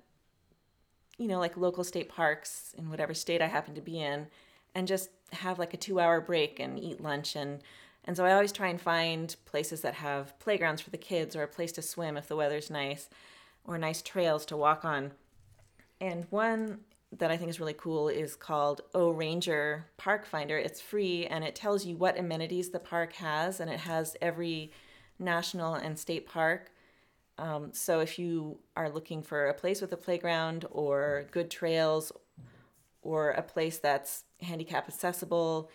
you 1.18 1.28
know, 1.28 1.38
like 1.38 1.56
local 1.56 1.84
state 1.84 2.08
parks 2.08 2.74
in 2.76 2.90
whatever 2.90 3.14
state 3.14 3.40
I 3.40 3.46
happen 3.46 3.74
to 3.74 3.80
be 3.80 4.00
in, 4.00 4.26
and 4.74 4.88
just 4.88 5.10
have 5.32 5.58
like 5.58 5.72
a 5.72 5.76
two 5.78 6.00
hour 6.00 6.20
break 6.20 6.58
and 6.58 6.78
eat 6.78 7.00
lunch. 7.00 7.36
And, 7.36 7.60
and 8.04 8.16
so 8.16 8.24
I 8.24 8.32
always 8.32 8.52
try 8.52 8.68
and 8.68 8.80
find 8.80 9.34
places 9.44 9.82
that 9.82 9.94
have 9.94 10.38
playgrounds 10.38 10.82
for 10.82 10.90
the 10.90 10.98
kids 10.98 11.36
or 11.36 11.42
a 11.42 11.48
place 11.48 11.72
to 11.72 11.82
swim 11.82 12.16
if 12.16 12.26
the 12.26 12.36
weather's 12.36 12.70
nice 12.70 13.08
or 13.64 13.78
nice 13.78 14.02
trails 14.02 14.44
to 14.46 14.56
walk 14.56 14.84
on. 14.84 15.12
And 16.02 16.26
one 16.28 16.80
that 17.12 17.30
I 17.30 17.38
think 17.38 17.48
is 17.48 17.60
really 17.60 17.72
cool 17.74 18.08
is 18.08 18.36
called 18.36 18.82
O 18.94 19.10
Ranger 19.10 19.86
Park 19.96 20.26
Finder. 20.26 20.58
It's 20.58 20.80
free 20.80 21.26
and 21.26 21.44
it 21.44 21.54
tells 21.54 21.86
you 21.86 21.96
what 21.96 22.18
amenities 22.18 22.70
the 22.70 22.78
park 22.78 23.14
has, 23.14 23.58
and 23.60 23.70
it 23.70 23.80
has 23.80 24.16
every 24.20 24.72
national 25.18 25.74
and 25.74 25.98
state 25.98 26.26
park 26.26 26.72
um, 27.38 27.70
so 27.72 28.00
if 28.00 28.18
you 28.18 28.58
are 28.76 28.90
looking 28.90 29.22
for 29.22 29.48
a 29.48 29.54
place 29.54 29.80
with 29.80 29.92
a 29.92 29.96
playground 29.96 30.66
or 30.70 31.26
good 31.30 31.50
trails 31.50 32.12
or 33.02 33.30
a 33.30 33.42
place 33.42 33.78
that's 33.78 34.24
handicap 34.40 34.88
accessible, 34.88 35.70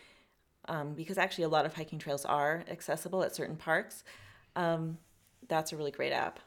um, 0.70 0.94
because 0.94 1.18
actually 1.18 1.46
a 1.46 1.50
lot 1.50 1.66
of 1.66 1.74
hiking 1.74 2.00
trails 2.00 2.26
are 2.26 2.64
accessible 2.70 3.24
at 3.24 3.36
certain 3.36 3.58
parks, 3.58 4.04
um, 4.56 4.98
that's 5.48 5.72
a 5.72 5.78
really 5.78 5.92
great 5.92 6.12
app. 6.12 6.40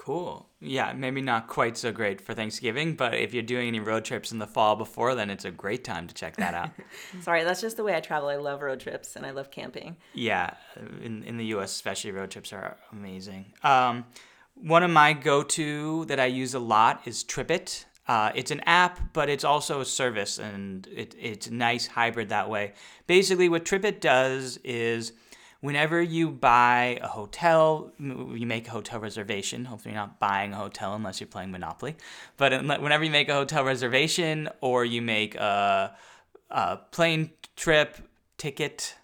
Cool. 0.00 0.48
Yeah, 0.62 0.94
maybe 0.94 1.20
not 1.20 1.46
quite 1.46 1.76
so 1.76 1.92
great 1.92 2.22
for 2.22 2.32
Thanksgiving, 2.32 2.94
but 2.94 3.12
if 3.12 3.34
you're 3.34 3.42
doing 3.42 3.68
any 3.68 3.80
road 3.80 4.02
trips 4.02 4.32
in 4.32 4.38
the 4.38 4.46
fall 4.46 4.74
before, 4.74 5.14
then 5.14 5.28
it's 5.28 5.44
a 5.44 5.50
great 5.50 5.84
time 5.84 6.06
to 6.06 6.14
check 6.14 6.38
that 6.38 6.54
out. 6.54 6.70
Sorry, 7.20 7.44
that's 7.44 7.60
just 7.60 7.76
the 7.76 7.84
way 7.84 7.94
I 7.94 8.00
travel. 8.00 8.30
I 8.30 8.36
love 8.36 8.62
road 8.62 8.80
trips 8.80 9.14
and 9.14 9.26
I 9.26 9.32
love 9.32 9.50
camping. 9.50 9.98
Yeah, 10.14 10.54
in, 11.02 11.22
in 11.24 11.36
the 11.36 11.44
US, 11.56 11.72
especially, 11.72 12.12
road 12.12 12.30
trips 12.30 12.50
are 12.54 12.78
amazing. 12.92 13.52
Um, 13.62 14.06
one 14.54 14.82
of 14.82 14.90
my 14.90 15.12
go 15.12 15.42
to 15.42 16.06
that 16.06 16.18
I 16.18 16.26
use 16.26 16.54
a 16.54 16.60
lot 16.60 17.02
is 17.06 17.22
TripIt. 17.22 17.84
Uh, 18.08 18.32
it's 18.34 18.50
an 18.50 18.60
app, 18.60 19.12
but 19.12 19.28
it's 19.28 19.44
also 19.44 19.82
a 19.82 19.84
service, 19.84 20.38
and 20.38 20.86
it, 20.86 21.14
it's 21.20 21.50
nice 21.50 21.86
hybrid 21.86 22.30
that 22.30 22.48
way. 22.48 22.72
Basically, 23.06 23.50
what 23.50 23.66
TripIt 23.66 24.00
does 24.00 24.58
is 24.64 25.12
whenever 25.60 26.00
you 26.00 26.30
buy 26.30 26.98
a 27.02 27.08
hotel, 27.08 27.92
you 27.98 28.46
make 28.46 28.66
a 28.68 28.70
hotel 28.70 29.00
reservation. 29.00 29.64
Hopefully, 29.66 29.94
you're 29.94 30.00
not 30.00 30.18
buying 30.18 30.52
a 30.52 30.56
hotel 30.56 30.94
unless 30.94 31.20
you're 31.20 31.26
playing 31.26 31.50
Monopoly. 31.50 31.96
But 32.36 32.52
whenever 32.64 33.04
you 33.04 33.10
make 33.10 33.28
a 33.28 33.34
hotel 33.34 33.64
reservation 33.64 34.48
or 34.60 34.84
you 34.84 35.02
make 35.02 35.34
a, 35.34 35.94
a 36.50 36.76
plane 36.90 37.30
trip 37.56 37.98
ticket, 38.38 38.96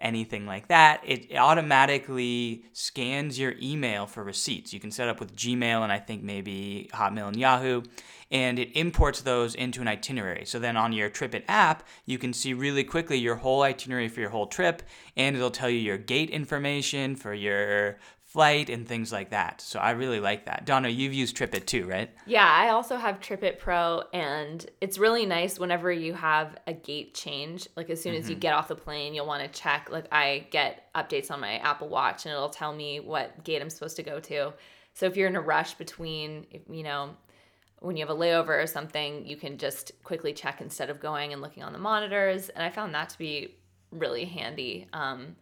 anything 0.00 0.46
like 0.46 0.68
that, 0.68 1.02
it 1.04 1.36
automatically 1.36 2.64
scans 2.72 3.38
your 3.38 3.54
email 3.60 4.06
for 4.06 4.24
receipts. 4.24 4.72
You 4.72 4.80
can 4.80 4.90
set 4.90 5.08
up 5.08 5.20
with 5.20 5.36
Gmail 5.36 5.82
and 5.82 5.92
I 5.92 5.98
think 5.98 6.22
maybe 6.22 6.88
Hotmail 6.92 7.28
and 7.28 7.36
Yahoo, 7.36 7.82
and 8.30 8.58
it 8.58 8.76
imports 8.76 9.20
those 9.22 9.54
into 9.54 9.80
an 9.80 9.88
itinerary. 9.88 10.44
So 10.46 10.58
then 10.58 10.76
on 10.76 10.92
your 10.92 11.10
TripIt 11.10 11.44
app, 11.48 11.86
you 12.06 12.16
can 12.18 12.32
see 12.32 12.54
really 12.54 12.84
quickly 12.84 13.18
your 13.18 13.36
whole 13.36 13.62
itinerary 13.62 14.08
for 14.08 14.20
your 14.20 14.30
whole 14.30 14.46
trip, 14.46 14.82
and 15.16 15.36
it'll 15.36 15.50
tell 15.50 15.70
you 15.70 15.78
your 15.78 15.98
gate 15.98 16.30
information 16.30 17.16
for 17.16 17.34
your 17.34 17.98
flight 18.30 18.70
and 18.70 18.86
things 18.86 19.10
like 19.10 19.30
that. 19.30 19.60
So 19.60 19.80
I 19.80 19.90
really 19.90 20.20
like 20.20 20.46
that. 20.46 20.64
Donna, 20.64 20.88
you've 20.88 21.12
used 21.12 21.36
TripIt 21.36 21.66
too, 21.66 21.84
right? 21.84 22.08
Yeah, 22.26 22.46
I 22.48 22.68
also 22.68 22.96
have 22.96 23.18
TripIt 23.18 23.58
Pro, 23.58 24.04
and 24.12 24.64
it's 24.80 24.98
really 24.98 25.26
nice 25.26 25.58
whenever 25.58 25.90
you 25.90 26.14
have 26.14 26.56
a 26.68 26.72
gate 26.72 27.12
change. 27.12 27.68
Like 27.74 27.90
as 27.90 28.00
soon 28.00 28.12
mm-hmm. 28.12 28.22
as 28.22 28.30
you 28.30 28.36
mm-hmm. 28.36 28.40
get 28.40 28.54
off 28.54 28.68
the 28.68 28.76
plane, 28.76 29.14
you'll 29.14 29.26
want 29.26 29.42
to 29.42 29.60
check. 29.60 29.90
Like 29.90 30.06
I 30.12 30.46
get 30.52 30.92
updates 30.94 31.32
on 31.32 31.40
my 31.40 31.54
Apple 31.58 31.88
Watch, 31.88 32.24
and 32.24 32.32
it'll 32.32 32.48
tell 32.48 32.72
me 32.72 33.00
what 33.00 33.42
gate 33.42 33.60
I'm 33.60 33.68
supposed 33.68 33.96
to 33.96 34.04
go 34.04 34.20
to. 34.20 34.52
So 34.94 35.06
if 35.06 35.16
you're 35.16 35.28
in 35.28 35.34
a 35.34 35.40
rush 35.40 35.74
between, 35.74 36.46
you 36.70 36.84
know, 36.84 37.16
when 37.80 37.96
you 37.96 38.06
have 38.06 38.16
a 38.16 38.18
layover 38.18 38.62
or 38.62 38.66
something, 38.68 39.26
you 39.26 39.36
can 39.36 39.58
just 39.58 39.90
quickly 40.04 40.32
check 40.32 40.60
instead 40.60 40.88
of 40.88 41.00
going 41.00 41.32
and 41.32 41.42
looking 41.42 41.64
on 41.64 41.72
the 41.72 41.78
monitors. 41.80 42.48
And 42.48 42.62
I 42.62 42.70
found 42.70 42.94
that 42.94 43.08
to 43.08 43.18
be 43.18 43.56
really 43.90 44.24
handy. 44.24 44.86
Um, 44.92 45.34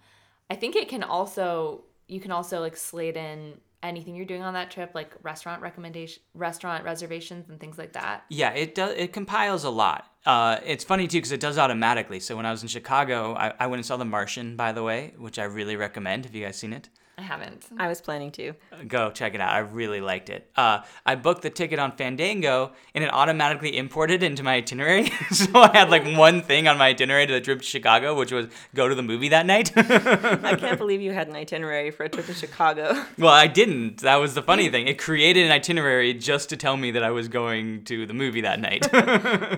I 0.49 0.55
think 0.55 0.75
it 0.75 0.89
can 0.89 1.03
also 1.03 1.85
you 2.09 2.21
can 2.21 2.33
also 2.33 2.61
like 2.61 2.77
slate 2.77 3.17
in 3.17 3.55
anything 3.83 4.17
you're 4.17 4.27
doing 4.27 4.43
on 4.43 4.55
that 4.55 4.71
trip 4.71 4.91
like 4.93 5.15
restaurant 5.23 5.63
recommendation 5.63 6.21
restaurant 6.35 6.83
reservations 6.83 7.49
and 7.49 7.61
things 7.61 7.79
like 7.79 7.93
that. 7.93 8.25
Yeah 8.29 8.51
it 8.51 8.75
does 8.75 8.95
it 8.97 9.13
compiles 9.13 9.65
a 9.65 9.71
lot. 9.71 10.11
Uh, 10.27 10.59
it's 10.67 10.85
funny 10.85 11.07
too 11.07 11.19
because 11.19 11.33
it 11.33 11.41
does 11.41 11.59
automatically. 11.59 12.19
So 12.21 12.37
when 12.37 12.45
i 12.45 12.51
was 12.51 12.63
in 12.63 12.69
chicago 12.69 13.35
I, 13.35 13.53
I 13.61 13.67
went 13.67 13.79
and 13.79 13.87
saw 13.87 13.97
the 13.97 14.05
martian 14.05 14.57
by 14.57 14.73
the 14.73 14.83
way 14.83 15.15
which 15.17 15.39
i 15.39 15.45
really 15.45 15.77
recommend 15.77 16.25
have 16.25 16.35
you 16.35 16.45
guys 16.45 16.57
seen 16.57 16.73
it 16.73 16.89
I 17.19 17.23
haven't. 17.23 17.67
I 17.77 17.89
was 17.89 18.01
planning 18.01 18.31
to. 18.33 18.55
Go 18.87 19.11
check 19.11 19.35
it 19.35 19.41
out. 19.41 19.51
I 19.51 19.59
really 19.59 20.01
liked 20.01 20.31
it. 20.31 20.49
Uh, 20.55 20.83
I 21.05 21.17
booked 21.17 21.43
the 21.43 21.51
ticket 21.51 21.81
on 21.81 21.91
Fandango 21.91 22.71
and 22.95 23.03
it 23.03 23.13
automatically 23.13 23.77
imported 23.77 24.23
into 24.23 24.45
my 24.45 24.55
itinerary. 24.55 25.11
so 25.33 25.47
I 25.57 25.77
had 25.77 25.91
like 25.91 26.17
one 26.17 26.43
thing 26.43 26.69
on 26.69 26.79
my 26.79 26.91
itinerary 26.91 27.27
to 27.27 27.33
the 27.33 27.41
trip 27.41 27.59
to 27.59 27.65
Chicago, 27.65 28.17
which 28.17 28.31
was 28.31 28.47
go 28.73 28.89
to 28.89 28.95
the 28.95 29.03
movie 29.03 29.31
that 29.31 29.47
night. 29.47 29.73
I 29.77 30.55
can't 30.55 30.79
believe 30.79 31.01
you 31.01 31.13
had 31.13 31.27
an 31.27 31.35
itinerary 31.35 31.91
for 31.91 32.05
a 32.05 32.09
trip 32.09 32.27
to 32.27 32.35
Chicago. 32.35 33.05
Well, 33.19 33.33
I 33.33 33.49
didn't. 33.49 33.99
That 34.03 34.17
was 34.17 34.35
the 34.35 34.43
funny 34.43 34.69
thing. 34.69 34.87
It 34.87 34.97
created 34.99 35.45
an 35.45 35.51
itinerary 35.51 36.15
just 36.15 36.51
to 36.51 36.57
tell 36.57 36.77
me 36.77 36.93
that 36.93 37.03
I 37.03 37.11
was 37.11 37.27
going 37.27 37.83
to 37.85 38.07
the 38.07 38.15
movie 38.15 38.43
that 38.43 38.61
night. 38.61 38.87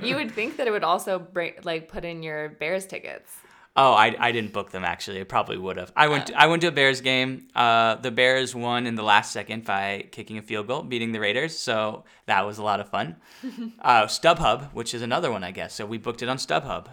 you 0.02 0.16
would 0.16 0.32
think 0.32 0.56
that 0.56 0.66
it 0.66 0.70
would 0.70 0.84
also 0.84 1.18
break, 1.18 1.64
like 1.64 1.88
put 1.88 2.04
in 2.04 2.22
your 2.22 2.48
Bears 2.48 2.86
tickets. 2.86 3.39
Oh, 3.76 3.92
I, 3.92 4.16
I 4.18 4.32
didn't 4.32 4.52
book 4.52 4.70
them 4.72 4.84
actually. 4.84 5.20
I 5.20 5.24
probably 5.24 5.56
would 5.56 5.76
have. 5.76 5.92
I 5.94 6.08
went 6.08 6.26
to, 6.26 6.40
I 6.40 6.46
went 6.46 6.62
to 6.62 6.68
a 6.68 6.72
Bears 6.72 7.00
game. 7.00 7.48
Uh, 7.54 7.94
the 7.94 8.10
Bears 8.10 8.54
won 8.54 8.86
in 8.86 8.96
the 8.96 9.02
last 9.02 9.32
second 9.32 9.64
by 9.64 10.06
kicking 10.10 10.38
a 10.38 10.42
field 10.42 10.66
goal, 10.66 10.82
beating 10.82 11.12
the 11.12 11.20
Raiders. 11.20 11.56
So 11.56 12.04
that 12.26 12.44
was 12.44 12.58
a 12.58 12.62
lot 12.64 12.80
of 12.80 12.88
fun. 12.88 13.16
uh, 13.80 14.06
StubHub, 14.06 14.72
which 14.72 14.92
is 14.92 15.02
another 15.02 15.30
one, 15.30 15.44
I 15.44 15.52
guess. 15.52 15.74
So 15.74 15.86
we 15.86 15.98
booked 15.98 16.22
it 16.22 16.28
on 16.28 16.36
StubHub. 16.36 16.88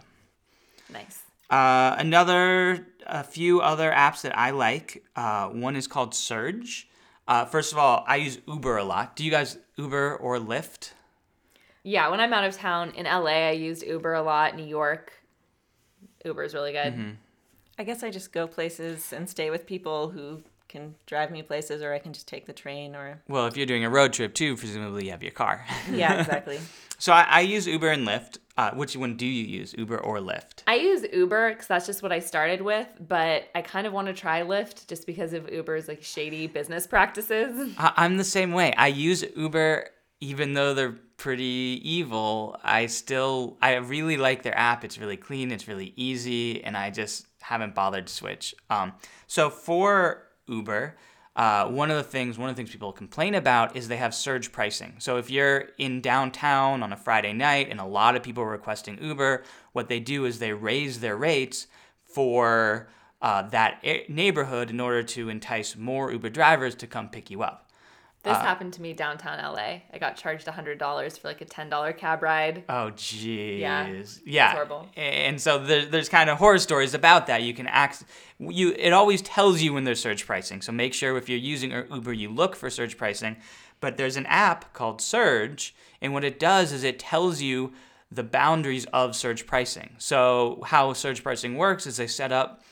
Nice. 0.91 1.23
Uh, 1.49 1.95
another, 1.97 2.87
a 3.05 3.23
few 3.23 3.59
other 3.61 3.91
apps 3.91 4.21
that 4.21 4.37
I 4.37 4.51
like. 4.51 5.03
Uh, 5.15 5.47
one 5.47 5.75
is 5.75 5.87
called 5.87 6.13
Surge. 6.13 6.87
Uh, 7.27 7.45
first 7.45 7.73
of 7.73 7.79
all, 7.79 8.05
I 8.07 8.17
use 8.17 8.37
Uber 8.47 8.77
a 8.77 8.83
lot. 8.83 9.15
Do 9.15 9.25
you 9.25 9.31
guys 9.31 9.57
Uber 9.77 10.15
or 10.15 10.37
Lyft? 10.37 10.91
Yeah, 11.83 12.09
when 12.09 12.19
I'm 12.19 12.33
out 12.33 12.43
of 12.43 12.55
town 12.55 12.91
in 12.95 13.05
LA, 13.05 13.47
I 13.47 13.51
used 13.51 13.83
Uber 13.83 14.13
a 14.13 14.21
lot. 14.21 14.55
New 14.55 14.65
York, 14.65 15.13
Uber 16.25 16.43
is 16.43 16.53
really 16.53 16.71
good. 16.71 16.93
Mm-hmm. 16.93 17.11
I 17.79 17.83
guess 17.83 18.03
I 18.03 18.09
just 18.09 18.31
go 18.31 18.47
places 18.47 19.13
and 19.13 19.29
stay 19.29 19.49
with 19.49 19.65
people 19.65 20.09
who 20.09 20.41
can 20.67 20.95
drive 21.05 21.31
me 21.31 21.41
places, 21.41 21.81
or 21.81 21.93
I 21.93 21.99
can 21.99 22.13
just 22.13 22.27
take 22.27 22.45
the 22.45 22.53
train. 22.53 22.95
Or 22.95 23.21
well, 23.27 23.47
if 23.47 23.55
you're 23.55 23.65
doing 23.65 23.85
a 23.85 23.89
road 23.89 24.13
trip 24.13 24.33
too, 24.33 24.57
presumably 24.57 25.05
you 25.05 25.11
have 25.11 25.23
your 25.23 25.31
car. 25.31 25.65
yeah, 25.91 26.19
exactly. 26.19 26.59
so 26.97 27.13
I, 27.13 27.25
I, 27.29 27.39
use 27.41 27.67
Uber 27.67 27.89
and 27.89 28.07
Lyft. 28.07 28.39
Uh, 28.57 28.71
which 28.71 28.97
one 28.97 29.15
do 29.15 29.25
you 29.25 29.43
use, 29.43 29.75
Uber 29.77 29.99
or 29.99 30.17
Lyft? 30.17 30.63
I 30.65 30.75
use 30.75 31.05
Uber 31.13 31.51
because 31.51 31.67
that's 31.67 31.85
just 31.85 32.01
what 32.01 32.11
I 32.11 32.19
started 32.19 32.61
with, 32.61 32.87
but 33.07 33.43
I 33.53 33.61
kind 33.61 33.85
of 33.85 33.93
want 33.93 34.07
to 34.07 34.13
try 34.13 34.41
Lyft 34.41 34.87
just 34.87 35.05
because 35.05 35.33
of 35.33 35.51
Uber's 35.51 35.87
like 35.87 36.03
shady 36.03 36.47
business 36.47 36.87
practices. 36.87 37.75
I'm 37.77 38.17
the 38.17 38.23
same 38.23 38.51
way. 38.53 38.73
I 38.73 38.87
use 38.87 39.23
Uber 39.35 39.91
even 40.19 40.53
though 40.53 40.73
they're 40.73 40.97
pretty 41.17 41.81
evil, 41.83 42.57
I 42.63 42.85
still 42.87 43.57
I 43.61 43.75
really 43.75 44.17
like 44.17 44.43
their 44.43 44.57
app. 44.57 44.83
It's 44.83 44.97
really 44.97 45.17
clean, 45.17 45.51
it's 45.51 45.67
really 45.67 45.93
easy, 45.95 46.63
and 46.63 46.77
I 46.77 46.89
just 46.89 47.27
haven't 47.41 47.75
bothered 47.75 48.07
to 48.07 48.13
switch. 48.13 48.55
Um, 48.69 48.93
so 49.27 49.49
for 49.49 50.23
Uber, 50.47 50.95
uh, 51.35 51.67
one 51.67 51.91
of 51.91 51.97
the 51.97 52.03
things 52.03 52.37
one 52.37 52.49
of 52.49 52.55
the 52.55 52.59
things 52.59 52.71
people 52.71 52.91
complain 52.91 53.35
about 53.35 53.75
is 53.75 53.87
they 53.87 53.97
have 53.97 54.13
surge 54.13 54.51
pricing. 54.51 54.95
So 54.99 55.17
if 55.17 55.29
you're 55.29 55.69
in 55.77 56.01
downtown 56.01 56.81
on 56.81 56.91
a 56.91 56.97
Friday 56.97 57.33
night 57.33 57.67
and 57.69 57.79
a 57.79 57.85
lot 57.85 58.15
of 58.15 58.23
people 58.23 58.43
are 58.43 58.49
requesting 58.49 58.97
Uber, 59.01 59.43
what 59.73 59.87
they 59.87 59.99
do 59.99 60.25
is 60.25 60.39
they 60.39 60.53
raise 60.53 60.99
their 60.99 61.15
rates 61.15 61.67
for 62.03 62.89
uh, 63.21 63.43
that 63.49 63.83
neighborhood 64.09 64.69
in 64.69 64.79
order 64.79 65.03
to 65.03 65.29
entice 65.29 65.75
more 65.75 66.11
Uber 66.11 66.29
drivers 66.29 66.75
to 66.75 66.87
come 66.87 67.09
pick 67.09 67.29
you 67.29 67.43
up. 67.43 67.66
This 68.23 68.35
Uh, 68.35 68.41
happened 68.41 68.73
to 68.73 68.81
me 68.81 68.93
downtown 68.93 69.39
LA. 69.39 69.83
I 69.93 69.97
got 69.99 70.17
charged 70.17 70.47
$100 70.47 71.17
for 71.17 71.27
like 71.29 71.39
a 71.41 71.45
$10 71.45 71.93
cab 71.93 72.21
ride. 72.23 72.63
Oh, 72.67 72.91
jeez. 72.95 73.59
Yeah, 73.59 73.87
Yeah. 74.25 74.51
horrible. 74.51 74.89
And 74.97 75.39
so 75.39 75.59
there, 75.59 75.85
there's 75.85 76.09
kind 76.09 76.29
of 76.29 76.37
horror 76.37 76.57
stories 76.59 76.93
about 76.93 77.27
that. 77.27 77.43
You 77.43 77.53
can 77.53 77.67
act. 77.67 78.03
You 78.39 78.73
it 78.77 78.91
always 78.91 79.21
tells 79.21 79.61
you 79.61 79.71
when 79.73 79.83
there's 79.85 80.01
surge 80.01 80.25
pricing. 80.25 80.61
So 80.61 80.71
make 80.71 80.93
sure 80.93 81.15
if 81.17 81.29
you're 81.29 81.37
using 81.37 81.71
Uber, 81.71 82.11
you 82.13 82.29
look 82.29 82.55
for 82.55 82.69
surge 82.69 82.97
pricing. 82.97 83.37
But 83.79 83.97
there's 83.97 84.17
an 84.17 84.25
app 84.25 84.73
called 84.73 85.01
Surge, 85.01 85.75
and 86.01 86.11
what 86.11 86.23
it 86.23 86.39
does 86.39 86.71
is 86.71 86.83
it 86.83 86.97
tells 86.97 87.41
you 87.41 87.73
the 88.11 88.23
boundaries 88.23 88.85
of 88.91 89.15
surge 89.15 89.45
pricing. 89.45 89.95
So 89.99 90.63
how 90.65 90.93
surge 90.93 91.21
pricing 91.21 91.55
works 91.57 91.85
is 91.85 91.97
they 91.97 92.07
set 92.07 92.31
up 92.31 92.63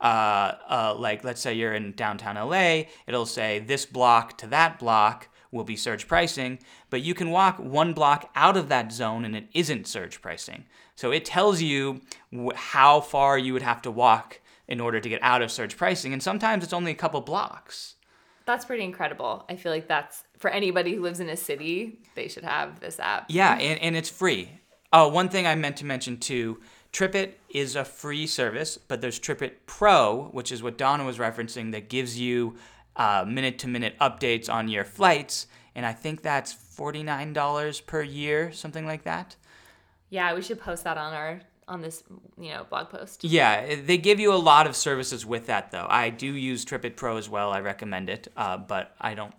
uh, 0.00 0.52
uh, 0.68 0.94
like 0.98 1.24
let's 1.24 1.40
say 1.40 1.54
you're 1.54 1.74
in 1.74 1.92
downtown 1.92 2.36
LA, 2.36 2.84
it'll 3.06 3.26
say 3.26 3.58
this 3.58 3.86
block 3.86 4.38
to 4.38 4.46
that 4.48 4.78
block 4.78 5.28
will 5.52 5.64
be 5.64 5.76
surge 5.76 6.06
pricing, 6.06 6.58
but 6.90 7.02
you 7.02 7.14
can 7.14 7.30
walk 7.30 7.58
one 7.58 7.92
block 7.92 8.30
out 8.34 8.56
of 8.56 8.68
that 8.68 8.92
zone 8.92 9.24
and 9.24 9.34
it 9.36 9.48
isn't 9.52 9.86
surge 9.86 10.22
pricing. 10.22 10.64
So 10.94 11.10
it 11.10 11.24
tells 11.24 11.60
you 11.60 12.00
wh- 12.32 12.54
how 12.54 13.00
far 13.00 13.36
you 13.36 13.52
would 13.52 13.62
have 13.62 13.82
to 13.82 13.90
walk 13.90 14.40
in 14.68 14.80
order 14.80 15.00
to 15.00 15.08
get 15.08 15.20
out 15.22 15.42
of 15.42 15.50
surge 15.50 15.76
pricing, 15.76 16.12
and 16.12 16.22
sometimes 16.22 16.62
it's 16.62 16.72
only 16.72 16.92
a 16.92 16.94
couple 16.94 17.20
blocks. 17.20 17.96
That's 18.46 18.64
pretty 18.64 18.84
incredible. 18.84 19.44
I 19.48 19.56
feel 19.56 19.72
like 19.72 19.88
that's 19.88 20.22
for 20.38 20.48
anybody 20.48 20.94
who 20.94 21.02
lives 21.02 21.20
in 21.20 21.28
a 21.28 21.36
city, 21.36 22.00
they 22.14 22.28
should 22.28 22.44
have 22.44 22.80
this 22.80 23.00
app. 23.00 23.26
Yeah, 23.28 23.54
and, 23.54 23.80
and 23.80 23.96
it's 23.96 24.08
free. 24.08 24.50
Oh, 24.92 25.08
one 25.08 25.28
thing 25.28 25.46
I 25.46 25.54
meant 25.54 25.76
to 25.78 25.84
mention 25.84 26.18
too 26.18 26.60
TripIt 26.92 27.32
is 27.48 27.76
a 27.76 27.84
free 27.84 28.26
service, 28.26 28.76
but 28.76 29.00
there's 29.00 29.20
TripIt 29.20 29.52
Pro, 29.66 30.28
which 30.32 30.50
is 30.50 30.62
what 30.62 30.76
Donna 30.76 31.04
was 31.04 31.18
referencing, 31.18 31.72
that 31.72 31.88
gives 31.88 32.18
you 32.18 32.56
minute 33.26 33.58
to 33.60 33.68
minute 33.68 33.96
updates 34.00 34.52
on 34.52 34.68
your 34.68 34.84
flights. 34.84 35.46
And 35.74 35.86
I 35.86 35.92
think 35.92 36.22
that's 36.22 36.52
$49 36.52 37.86
per 37.86 38.02
year, 38.02 38.52
something 38.52 38.86
like 38.86 39.04
that. 39.04 39.36
Yeah, 40.08 40.34
we 40.34 40.42
should 40.42 40.60
post 40.60 40.84
that 40.84 40.98
on 40.98 41.12
our 41.12 41.40
on 41.68 41.80
this, 41.80 42.02
you 42.36 42.50
know, 42.50 42.66
blog 42.68 42.90
post. 42.90 43.22
Yeah, 43.22 43.76
they 43.76 43.96
give 43.96 44.18
you 44.18 44.32
a 44.32 44.34
lot 44.34 44.66
of 44.66 44.74
services 44.74 45.24
with 45.24 45.46
that, 45.46 45.70
though. 45.70 45.86
I 45.88 46.10
do 46.10 46.26
use 46.26 46.64
TripIt 46.64 46.96
Pro 46.96 47.16
as 47.16 47.28
well. 47.28 47.52
I 47.52 47.60
recommend 47.60 48.10
it, 48.10 48.26
uh, 48.36 48.56
but 48.56 48.96
I 49.00 49.14
don't, 49.14 49.32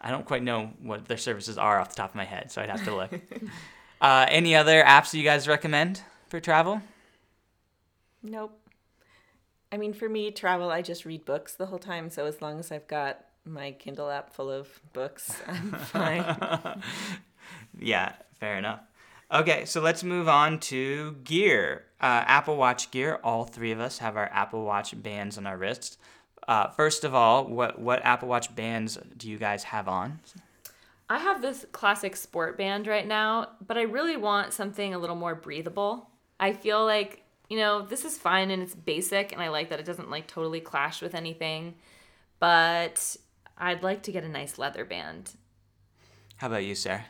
I 0.00 0.10
don't 0.10 0.26
quite 0.26 0.42
know 0.42 0.72
what 0.82 1.06
their 1.06 1.16
services 1.16 1.56
are 1.56 1.78
off 1.78 1.90
the 1.90 1.94
top 1.94 2.10
of 2.10 2.16
my 2.16 2.24
head, 2.24 2.50
so 2.50 2.60
I'd 2.60 2.68
have 2.68 2.84
to 2.84 2.96
look. 2.96 3.12
uh, 4.00 4.26
any 4.28 4.56
other 4.56 4.82
apps 4.82 5.12
that 5.12 5.18
you 5.18 5.22
guys 5.22 5.46
recommend 5.46 6.02
for 6.28 6.40
travel? 6.40 6.82
Nope. 8.22 8.58
I 9.70 9.76
mean, 9.76 9.92
for 9.92 10.08
me, 10.08 10.30
travel, 10.30 10.70
I 10.70 10.82
just 10.82 11.04
read 11.04 11.24
books 11.24 11.54
the 11.54 11.66
whole 11.66 11.78
time. 11.78 12.10
So 12.10 12.26
as 12.26 12.40
long 12.40 12.58
as 12.58 12.72
I've 12.72 12.88
got 12.88 13.24
my 13.44 13.72
Kindle 13.72 14.10
app 14.10 14.32
full 14.32 14.50
of 14.50 14.80
books, 14.92 15.32
I'm 15.46 15.72
fine. 15.72 16.82
Yeah, 17.78 18.12
fair 18.40 18.58
enough. 18.58 18.80
Okay, 19.32 19.64
so 19.64 19.80
let's 19.80 20.02
move 20.02 20.28
on 20.28 20.58
to 20.60 21.12
gear. 21.24 21.84
Uh, 22.00 22.24
Apple 22.26 22.56
Watch 22.56 22.90
gear. 22.90 23.20
All 23.22 23.44
three 23.44 23.72
of 23.72 23.80
us 23.80 23.98
have 23.98 24.16
our 24.16 24.28
Apple 24.32 24.64
Watch 24.64 25.00
bands 25.02 25.36
on 25.36 25.46
our 25.46 25.56
wrists. 25.56 25.98
Uh, 26.46 26.68
first 26.68 27.04
of 27.04 27.14
all, 27.14 27.46
what 27.46 27.78
what 27.78 28.04
Apple 28.04 28.28
Watch 28.28 28.54
bands 28.54 28.98
do 29.16 29.28
you 29.28 29.36
guys 29.38 29.64
have 29.64 29.86
on? 29.86 30.20
I 31.10 31.18
have 31.18 31.42
this 31.42 31.66
classic 31.72 32.16
sport 32.16 32.56
band 32.56 32.86
right 32.86 33.06
now, 33.06 33.50
but 33.66 33.76
I 33.76 33.82
really 33.82 34.16
want 34.16 34.52
something 34.52 34.94
a 34.94 34.98
little 34.98 35.16
more 35.16 35.34
breathable. 35.34 36.07
I 36.40 36.52
feel 36.52 36.84
like, 36.84 37.22
you 37.48 37.58
know, 37.58 37.82
this 37.82 38.04
is 38.04 38.16
fine 38.18 38.50
and 38.50 38.62
it's 38.62 38.74
basic 38.74 39.32
and 39.32 39.40
I 39.40 39.48
like 39.48 39.70
that 39.70 39.80
it 39.80 39.86
doesn't 39.86 40.10
like 40.10 40.26
totally 40.26 40.60
clash 40.60 41.02
with 41.02 41.14
anything, 41.14 41.74
but 42.38 43.16
I'd 43.56 43.82
like 43.82 44.02
to 44.04 44.12
get 44.12 44.24
a 44.24 44.28
nice 44.28 44.58
leather 44.58 44.84
band. 44.84 45.32
How 46.36 46.46
about 46.46 46.64
you, 46.64 46.74
Sarah? 46.74 47.06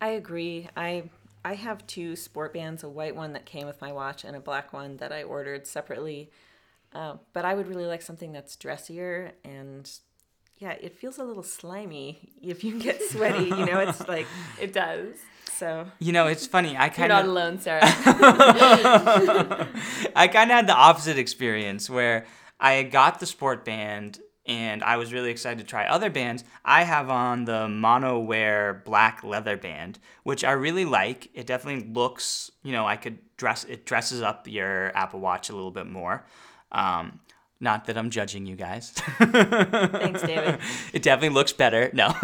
I 0.00 0.08
agree. 0.08 0.68
I 0.76 1.04
I 1.44 1.54
have 1.54 1.86
two 1.86 2.16
sport 2.16 2.52
bands, 2.52 2.82
a 2.82 2.88
white 2.88 3.16
one 3.16 3.32
that 3.32 3.46
came 3.46 3.66
with 3.66 3.80
my 3.80 3.92
watch 3.92 4.24
and 4.24 4.36
a 4.36 4.40
black 4.40 4.72
one 4.72 4.98
that 4.98 5.12
I 5.12 5.22
ordered 5.22 5.66
separately. 5.66 6.30
Uh, 6.92 7.16
but 7.32 7.44
I 7.44 7.54
would 7.54 7.68
really 7.68 7.86
like 7.86 8.02
something 8.02 8.32
that's 8.32 8.56
dressier 8.56 9.32
and 9.44 9.90
yeah, 10.58 10.72
it 10.72 10.98
feels 10.98 11.18
a 11.18 11.24
little 11.24 11.42
slimy 11.42 12.32
if 12.42 12.62
you 12.64 12.78
get 12.78 13.02
sweaty. 13.02 13.46
You 13.46 13.66
know, 13.66 13.80
it's 13.80 14.06
like 14.08 14.26
It 14.60 14.72
does. 14.72 15.14
So. 15.60 15.86
You 15.98 16.12
know, 16.12 16.26
it's 16.26 16.46
funny. 16.46 16.76
I 16.76 16.86
You're 16.86 16.94
kind 16.94 17.08
not 17.10 17.24
of 17.24 17.30
alone, 17.30 17.60
Sarah. 17.60 17.80
I 20.16 20.28
kind 20.32 20.50
of 20.50 20.56
had 20.56 20.66
the 20.66 20.74
opposite 20.74 21.18
experience 21.18 21.88
where 21.88 22.26
I 22.58 22.82
got 22.82 23.20
the 23.20 23.26
sport 23.26 23.64
band 23.64 24.20
and 24.46 24.82
I 24.82 24.96
was 24.96 25.12
really 25.12 25.30
excited 25.30 25.58
to 25.58 25.64
try 25.64 25.84
other 25.86 26.08
bands. 26.08 26.44
I 26.64 26.82
have 26.84 27.10
on 27.10 27.44
the 27.44 27.68
Monowear 27.68 28.82
black 28.84 29.22
leather 29.22 29.58
band, 29.58 29.98
which 30.22 30.44
I 30.44 30.52
really 30.52 30.86
like. 30.86 31.28
It 31.34 31.46
definitely 31.46 31.92
looks, 31.92 32.50
you 32.62 32.72
know, 32.72 32.86
I 32.86 32.96
could 32.96 33.18
dress 33.36 33.64
it 33.64 33.84
dresses 33.84 34.22
up 34.22 34.48
your 34.48 34.96
Apple 34.96 35.20
Watch 35.20 35.50
a 35.50 35.54
little 35.54 35.70
bit 35.70 35.86
more. 35.86 36.24
Um, 36.72 37.20
not 37.60 37.84
that 37.86 37.98
I'm 37.98 38.10
judging 38.10 38.46
you 38.46 38.56
guys. 38.56 38.90
Thanks, 39.18 40.22
David. 40.22 40.58
it 40.92 41.02
definitely 41.02 41.34
looks 41.34 41.52
better. 41.52 41.90
No. 41.92 42.14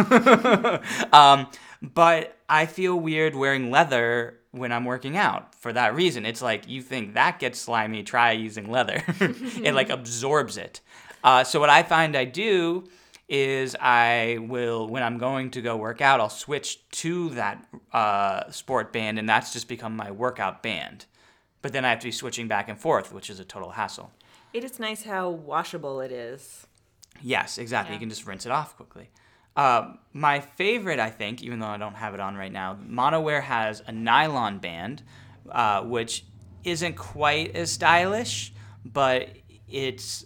um, 1.12 1.48
but 1.82 2.36
I 2.48 2.66
feel 2.66 2.98
weird 2.98 3.34
wearing 3.34 3.70
leather 3.70 4.38
when 4.50 4.72
I'm 4.72 4.86
working 4.86 5.16
out 5.16 5.54
for 5.54 5.72
that 5.72 5.94
reason. 5.94 6.24
It's 6.24 6.40
like 6.40 6.68
you 6.68 6.80
think 6.80 7.14
that 7.14 7.38
gets 7.38 7.60
slimy, 7.60 8.02
try 8.02 8.32
using 8.32 8.70
leather. 8.70 9.02
it 9.20 9.74
like 9.74 9.90
absorbs 9.90 10.56
it. 10.56 10.80
Uh, 11.22 11.44
so 11.44 11.60
what 11.60 11.68
I 11.68 11.82
find 11.82 12.16
I 12.16 12.24
do 12.24 12.88
is 13.28 13.76
I 13.80 14.38
will 14.40 14.86
when 14.88 15.02
I'm 15.02 15.18
going 15.18 15.50
to 15.52 15.60
go 15.60 15.76
work 15.76 16.00
out, 16.00 16.20
I'll 16.20 16.30
switch 16.30 16.88
to 16.90 17.30
that 17.30 17.66
uh, 17.92 18.50
sport 18.50 18.92
band, 18.92 19.18
and 19.18 19.28
that's 19.28 19.52
just 19.52 19.68
become 19.68 19.96
my 19.96 20.10
workout 20.10 20.62
band. 20.62 21.06
But 21.62 21.72
then 21.72 21.84
I 21.84 21.90
have 21.90 21.98
to 22.00 22.06
be 22.06 22.12
switching 22.12 22.46
back 22.46 22.68
and 22.68 22.78
forth, 22.78 23.12
which 23.12 23.28
is 23.28 23.40
a 23.40 23.44
total 23.44 23.70
hassle. 23.70 24.12
It 24.56 24.64
is 24.64 24.80
nice 24.80 25.02
how 25.02 25.28
washable 25.28 26.00
it 26.00 26.10
is. 26.10 26.66
Yes, 27.20 27.58
exactly. 27.58 27.92
You 27.94 28.00
can 28.00 28.08
just 28.08 28.26
rinse 28.26 28.46
it 28.46 28.52
off 28.52 28.74
quickly. 28.74 29.10
Uh, 29.54 29.96
my 30.14 30.40
favorite, 30.40 30.98
I 30.98 31.10
think, 31.10 31.42
even 31.42 31.58
though 31.58 31.66
I 31.66 31.76
don't 31.76 31.94
have 31.94 32.14
it 32.14 32.20
on 32.20 32.36
right 32.36 32.50
now, 32.50 32.78
Monowear 32.82 33.42
has 33.42 33.82
a 33.86 33.92
nylon 33.92 34.56
band, 34.56 35.02
uh, 35.50 35.82
which 35.82 36.24
isn't 36.64 36.96
quite 36.96 37.54
as 37.54 37.70
stylish, 37.70 38.54
but 38.82 39.28
it's 39.68 40.24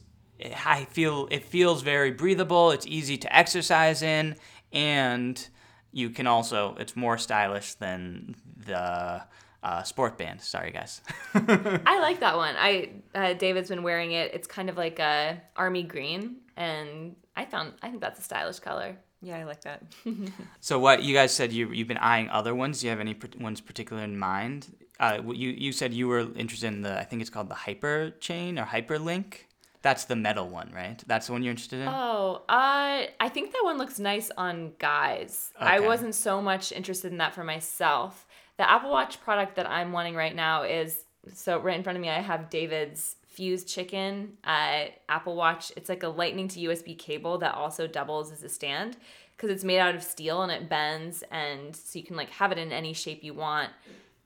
I 0.64 0.84
feel 0.84 1.26
it 1.32 1.42
feels 1.42 1.82
very 1.82 2.12
breathable. 2.12 2.70
It's 2.70 2.86
easy 2.86 3.16
to 3.16 3.36
exercise 3.36 4.00
in, 4.00 4.36
and 4.72 5.44
you 5.90 6.10
can 6.10 6.28
also 6.28 6.76
it's 6.78 6.94
more 6.94 7.18
stylish 7.18 7.74
than 7.74 8.36
the 8.64 9.24
uh, 9.62 9.82
sport 9.82 10.16
band. 10.18 10.40
Sorry, 10.40 10.70
guys. 10.70 11.00
I 11.34 11.98
like 12.00 12.20
that 12.20 12.36
one. 12.36 12.54
I 12.58 12.90
uh, 13.14 13.34
David's 13.34 13.68
been 13.68 13.82
wearing 13.82 14.12
it. 14.12 14.32
It's 14.34 14.46
kind 14.46 14.68
of 14.68 14.76
like 14.76 14.98
a 14.98 15.40
army 15.56 15.82
green, 15.82 16.36
and 16.56 17.16
I 17.36 17.44
found 17.44 17.74
I 17.82 17.88
think 17.88 18.00
that's 18.00 18.18
a 18.20 18.22
stylish 18.22 18.60
color. 18.60 18.96
Yeah, 19.22 19.38
I 19.38 19.44
like 19.44 19.62
that. 19.62 19.82
So 20.60 20.78
what 20.78 21.02
you 21.02 21.14
guys 21.14 21.32
said 21.32 21.52
you 21.52 21.70
you've 21.72 21.88
been 21.88 21.98
eyeing 21.98 22.30
other 22.30 22.54
ones. 22.54 22.80
Do 22.80 22.86
you 22.86 22.90
have 22.90 23.00
any 23.00 23.14
par- 23.14 23.30
ones 23.38 23.60
particular 23.60 24.02
in 24.02 24.18
mind? 24.18 24.74
Uh, 24.98 25.20
you 25.26 25.50
you 25.50 25.72
said 25.72 25.92
you 25.92 26.08
were 26.08 26.20
interested 26.36 26.68
in 26.68 26.82
the 26.82 26.98
I 26.98 27.04
think 27.04 27.20
it's 27.20 27.30
called 27.30 27.48
the 27.48 27.54
Hyper 27.54 28.12
Chain 28.20 28.58
or 28.58 28.64
Hyperlink. 28.64 29.46
That's 29.82 30.04
the 30.04 30.16
metal 30.16 30.46
one, 30.46 30.70
right? 30.74 31.02
That's 31.06 31.26
the 31.26 31.32
one 31.32 31.42
you're 31.42 31.52
interested 31.52 31.80
in. 31.80 31.88
Oh, 31.88 32.42
uh, 32.50 33.06
I 33.18 33.28
think 33.30 33.52
that 33.52 33.62
one 33.64 33.78
looks 33.78 33.98
nice 33.98 34.30
on 34.36 34.72
guys. 34.78 35.52
I 35.58 35.80
wasn't 35.80 36.14
so 36.14 36.42
much 36.42 36.70
interested 36.70 37.12
in 37.12 37.16
that 37.18 37.34
for 37.34 37.44
myself. 37.44 38.26
The 38.60 38.70
Apple 38.70 38.90
Watch 38.90 39.22
product 39.22 39.56
that 39.56 39.66
I'm 39.70 39.90
wanting 39.90 40.14
right 40.14 40.36
now 40.36 40.64
is 40.64 41.04
so 41.32 41.58
right 41.58 41.78
in 41.78 41.82
front 41.82 41.96
of 41.96 42.02
me. 42.02 42.10
I 42.10 42.20
have 42.20 42.50
David's 42.50 43.16
Fuse 43.26 43.64
Chicken 43.64 44.36
uh, 44.44 44.88
Apple 45.08 45.34
Watch. 45.34 45.72
It's 45.78 45.88
like 45.88 46.02
a 46.02 46.08
Lightning 46.08 46.46
to 46.48 46.60
USB 46.60 46.98
cable 46.98 47.38
that 47.38 47.54
also 47.54 47.86
doubles 47.86 48.30
as 48.30 48.42
a 48.42 48.50
stand 48.50 48.98
because 49.34 49.48
it's 49.48 49.64
made 49.64 49.78
out 49.78 49.94
of 49.94 50.02
steel 50.02 50.42
and 50.42 50.52
it 50.52 50.68
bends, 50.68 51.24
and 51.30 51.74
so 51.74 51.98
you 51.98 52.04
can 52.04 52.16
like 52.16 52.28
have 52.28 52.52
it 52.52 52.58
in 52.58 52.70
any 52.70 52.92
shape 52.92 53.24
you 53.24 53.32
want. 53.32 53.70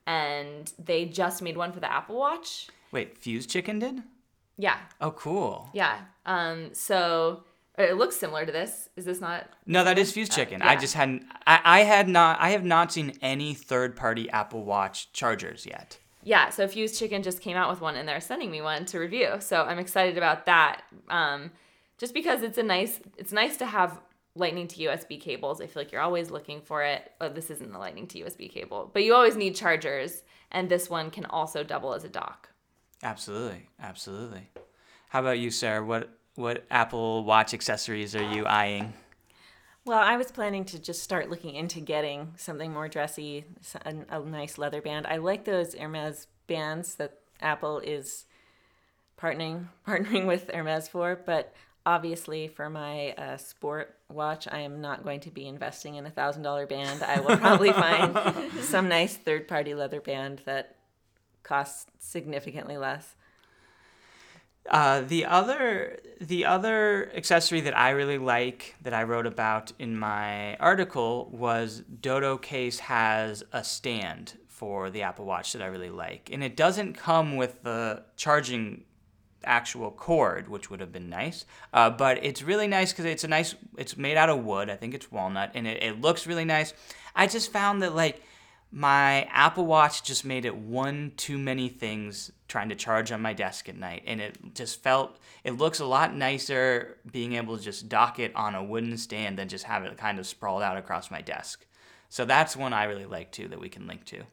And 0.05 0.69
they 0.77 1.05
just 1.05 1.41
made 1.41 1.55
one 1.55 1.71
for 1.71 1.79
the 1.79 1.89
Apple 1.89 2.17
Watch. 2.17 2.67
Wait, 2.91 3.17
Fuse 3.17 3.45
Chicken 3.45 3.79
did? 3.79 4.03
Yeah, 4.57 4.79
Oh, 4.99 5.11
cool. 5.11 5.69
yeah. 5.71 5.99
Um, 6.25 6.73
so 6.73 7.45
it 7.77 7.97
looks 7.97 8.15
similar 8.15 8.45
to 8.45 8.51
this. 8.51 8.89
Is 8.95 9.05
this 9.05 9.21
not? 9.21 9.47
No, 9.65 9.83
that 9.83 9.97
is 9.97 10.11
Fuse 10.11 10.29
Chicken. 10.29 10.61
I 10.61 10.73
yeah. 10.73 10.79
just 10.79 10.93
hadn't. 10.93 11.25
I, 11.45 11.59
I 11.63 11.79
had 11.79 12.07
not. 12.07 12.39
I 12.39 12.51
have 12.51 12.63
not 12.63 12.91
seen 12.91 13.13
any 13.21 13.53
third-party 13.53 14.29
Apple 14.29 14.63
Watch 14.63 15.11
chargers 15.13 15.65
yet. 15.65 15.97
Yeah, 16.23 16.49
so 16.49 16.67
Fuse 16.67 16.97
Chicken 16.97 17.21
just 17.21 17.41
came 17.41 17.55
out 17.55 17.69
with 17.69 17.81
one 17.81 17.95
and 17.95 18.09
they're 18.09 18.19
sending 18.19 18.49
me 18.49 18.59
one 18.59 18.85
to 18.85 18.99
review. 18.99 19.35
So 19.39 19.61
I'm 19.61 19.77
excited 19.77 20.17
about 20.17 20.47
that. 20.47 20.81
Um, 21.07 21.51
just 21.97 22.13
because 22.13 22.41
it's 22.41 22.57
a 22.57 22.63
nice 22.63 22.99
it's 23.17 23.31
nice 23.31 23.57
to 23.57 23.65
have 23.65 23.99
lightning 24.35 24.67
to 24.67 24.83
USB 24.83 25.19
cables. 25.19 25.61
I 25.61 25.67
feel 25.67 25.81
like 25.81 25.91
you're 25.91 26.01
always 26.01 26.31
looking 26.31 26.61
for 26.61 26.83
it. 26.83 27.11
Oh, 27.21 27.29
this 27.29 27.49
isn't 27.49 27.71
the 27.71 27.79
lightning 27.79 28.07
to 28.07 28.19
USB 28.19 28.49
cable, 28.49 28.89
but 28.93 29.03
you 29.03 29.13
always 29.13 29.35
need 29.35 29.55
chargers, 29.55 30.23
and 30.51 30.67
this 30.67 30.89
one 30.89 31.09
can 31.09 31.25
also 31.25 31.63
double 31.63 31.93
as 31.93 32.03
a 32.03 32.09
dock. 32.09 32.49
Absolutely, 33.03 33.69
absolutely. 33.79 34.49
How 35.09 35.21
about 35.21 35.39
you, 35.39 35.51
Sarah? 35.51 35.85
What 35.85 36.09
what 36.35 36.65
Apple 36.69 37.23
Watch 37.23 37.53
accessories 37.53 38.15
are 38.15 38.23
you 38.23 38.45
eyeing? 38.45 38.93
Well, 39.85 39.99
I 39.99 40.17
was 40.17 40.31
planning 40.31 40.65
to 40.65 40.79
just 40.79 41.03
start 41.03 41.29
looking 41.29 41.53
into 41.53 41.79
getting 41.79 42.33
something 42.37 42.73
more 42.73 42.87
dressy, 42.87 43.45
a 43.85 44.19
nice 44.19 44.57
leather 44.57 44.81
band. 44.81 45.05
I 45.05 45.17
like 45.17 45.45
those 45.45 45.75
Hermes 45.75 46.27
bands 46.47 46.95
that 46.95 47.19
Apple 47.39 47.79
is 47.79 48.25
partnering 49.19 49.67
partnering 49.87 50.25
with 50.25 50.49
Hermes 50.51 50.87
for, 50.87 51.15
but 51.25 51.53
obviously 51.85 52.47
for 52.47 52.69
my 52.69 53.11
uh, 53.11 53.37
sport 53.37 53.95
watch, 54.09 54.47
I 54.51 54.59
am 54.59 54.81
not 54.81 55.03
going 55.03 55.19
to 55.21 55.31
be 55.31 55.47
investing 55.47 55.95
in 55.95 56.05
a 56.05 56.11
thousand 56.11 56.41
dollar 56.41 56.65
band. 56.65 57.03
I 57.03 57.19
will 57.19 57.37
probably 57.37 57.71
find 57.73 58.17
some 58.61 58.89
nice 58.89 59.15
third 59.15 59.47
party 59.47 59.75
leather 59.75 60.01
band 60.01 60.41
that 60.45 60.77
costs 61.43 61.85
significantly 61.99 62.77
less. 62.77 63.15
Uh, 64.69 65.01
the 65.01 65.25
other 65.25 65.99
the 66.19 66.45
other 66.45 67.11
accessory 67.15 67.61
that 67.61 67.77
I 67.77 67.91
really 67.91 68.17
like 68.17 68.75
that 68.81 68.93
I 68.93 69.03
wrote 69.03 69.27
about 69.27 69.73
in 69.77 69.97
my 69.97 70.55
article 70.55 71.29
was 71.31 71.83
Dodo 72.01 72.37
Case 72.37 72.79
has 72.79 73.43
a 73.51 73.63
stand 73.63 74.37
for 74.47 74.89
the 74.89 75.01
Apple 75.03 75.25
Watch 75.25 75.53
that 75.53 75.61
I 75.61 75.67
really 75.67 75.89
like, 75.89 76.29
and 76.31 76.43
it 76.43 76.55
doesn't 76.55 76.93
come 76.93 77.35
with 77.35 77.61
the 77.63 78.03
charging 78.15 78.85
actual 79.43 79.91
cord, 79.91 80.49
which 80.49 80.69
would 80.71 80.79
have 80.79 80.91
been 80.91 81.09
nice. 81.09 81.45
Uh, 81.71 81.89
but 81.89 82.23
it's 82.23 82.41
really 82.41 82.67
nice 82.67 82.91
because 82.91 83.05
it's 83.05 83.23
a 83.23 83.27
nice. 83.27 83.55
It's 83.77 83.95
made 83.97 84.17
out 84.17 84.29
of 84.29 84.43
wood. 84.43 84.69
I 84.69 84.75
think 84.75 84.93
it's 84.93 85.11
walnut, 85.11 85.51
and 85.53 85.67
it, 85.67 85.83
it 85.83 86.01
looks 86.01 86.25
really 86.25 86.45
nice. 86.45 86.73
I 87.15 87.27
just 87.27 87.51
found 87.51 87.81
that 87.83 87.95
like 87.95 88.21
my 88.71 89.23
Apple 89.31 89.65
Watch 89.65 90.03
just 90.03 90.25
made 90.25 90.45
it 90.45 90.55
one 90.55 91.13
too 91.15 91.37
many 91.37 91.69
things 91.69 92.31
trying 92.47 92.69
to 92.69 92.75
charge 92.75 93.11
on 93.11 93.21
my 93.21 93.33
desk 93.33 93.69
at 93.69 93.77
night, 93.77 94.03
and 94.05 94.19
it 94.19 94.37
just 94.53 94.83
felt 94.83 95.17
it 95.43 95.57
looks 95.57 95.79
a 95.79 95.85
lot 95.85 96.13
nicer 96.13 96.97
being 97.11 97.33
able 97.33 97.57
to 97.57 97.63
just 97.63 97.87
dock 97.89 98.19
it 98.19 98.35
on 98.35 98.53
a 98.55 98.63
wooden 98.63 98.97
stand 98.97 99.37
than 99.37 99.47
just 99.47 99.65
have 99.65 99.83
it 99.83 99.97
kind 99.97 100.19
of 100.19 100.27
sprawled 100.27 100.61
out 100.61 100.77
across 100.77 101.09
my 101.09 101.21
desk. 101.21 101.65
So 102.09 102.25
that's 102.25 102.55
one 102.55 102.73
I 102.73 102.83
really 102.85 103.05
like 103.05 103.31
too 103.31 103.47
that 103.47 103.59
we 103.59 103.69
can 103.69 103.87
link 103.87 104.05
to. 104.05 104.23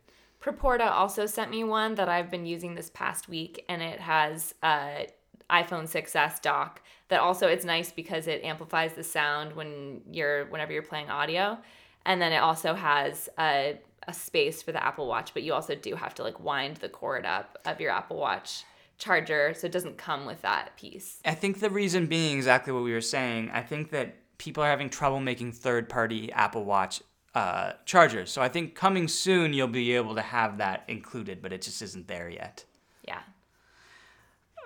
Proporta 0.40 0.90
also 0.90 1.24
sent 1.24 1.50
me 1.50 1.62
one 1.62 1.94
that 1.94 2.08
I've 2.08 2.30
been 2.30 2.46
using 2.46 2.74
this 2.74 2.90
past 2.90 3.28
week, 3.28 3.64
and 3.68 3.80
it 3.80 4.00
has 4.00 4.54
a 4.62 5.08
iPhone 5.48 5.84
6s 5.84 6.40
dock. 6.42 6.82
That 7.08 7.20
also 7.20 7.46
it's 7.46 7.64
nice 7.64 7.92
because 7.92 8.26
it 8.26 8.42
amplifies 8.42 8.94
the 8.94 9.04
sound 9.04 9.54
when 9.54 10.00
you're 10.10 10.46
whenever 10.46 10.72
you're 10.72 10.82
playing 10.82 11.10
audio, 11.10 11.58
and 12.04 12.20
then 12.20 12.32
it 12.32 12.38
also 12.38 12.74
has 12.74 13.28
a 13.38 13.78
a 14.06 14.14
space 14.14 14.62
for 14.62 14.72
the 14.72 14.84
Apple 14.84 15.06
Watch, 15.06 15.34
but 15.34 15.42
you 15.42 15.52
also 15.52 15.74
do 15.74 15.94
have 15.94 16.14
to 16.14 16.22
like 16.22 16.40
wind 16.40 16.78
the 16.78 16.88
cord 16.88 17.24
up 17.26 17.58
of 17.64 17.80
your 17.80 17.90
Apple 17.90 18.16
Watch 18.16 18.64
charger, 18.98 19.54
so 19.54 19.66
it 19.66 19.72
doesn't 19.72 19.98
come 19.98 20.26
with 20.26 20.42
that 20.42 20.76
piece. 20.76 21.20
I 21.24 21.34
think 21.34 21.60
the 21.60 21.70
reason 21.70 22.06
being 22.06 22.36
exactly 22.36 22.72
what 22.72 22.82
we 22.82 22.92
were 22.92 23.00
saying. 23.00 23.50
I 23.52 23.62
think 23.62 23.90
that 23.90 24.16
people 24.38 24.62
are 24.62 24.68
having 24.68 24.90
trouble 24.90 25.20
making 25.20 25.52
third 25.52 25.88
party 25.88 26.32
Apple 26.32 26.64
Watch 26.64 27.02
uh, 27.34 27.72
chargers. 27.84 28.30
So 28.30 28.42
I 28.42 28.48
think 28.48 28.74
coming 28.74 29.08
soon 29.08 29.52
you'll 29.52 29.68
be 29.68 29.94
able 29.94 30.14
to 30.14 30.22
have 30.22 30.58
that 30.58 30.84
included, 30.88 31.42
but 31.42 31.52
it 31.52 31.62
just 31.62 31.82
isn't 31.82 32.08
there 32.08 32.28
yet. 32.28 32.64
Yeah. 33.06 33.20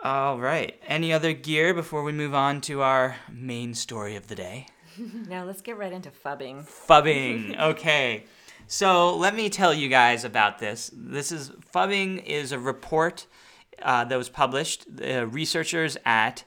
All 0.02 0.38
right. 0.38 0.80
Any 0.86 1.12
other 1.12 1.32
gear 1.32 1.74
before 1.74 2.02
we 2.02 2.12
move 2.12 2.34
on 2.34 2.60
to 2.62 2.82
our 2.82 3.16
main 3.30 3.74
story 3.74 4.16
of 4.16 4.28
the 4.28 4.34
day? 4.34 4.66
Now 5.28 5.44
let's 5.44 5.60
get 5.60 5.76
right 5.76 5.92
into 5.92 6.10
phubbing. 6.10 6.66
Phubbing. 6.66 7.58
Okay. 7.60 8.24
So 8.68 9.16
let 9.16 9.36
me 9.36 9.48
tell 9.48 9.72
you 9.72 9.88
guys 9.88 10.24
about 10.24 10.58
this. 10.58 10.90
This 10.92 11.30
is 11.30 11.50
phubbing 11.72 12.24
is 12.24 12.50
a 12.50 12.58
report 12.58 13.26
uh, 13.80 14.04
that 14.06 14.16
was 14.16 14.28
published. 14.28 14.86
Uh, 15.00 15.28
researchers 15.28 15.96
at 16.04 16.42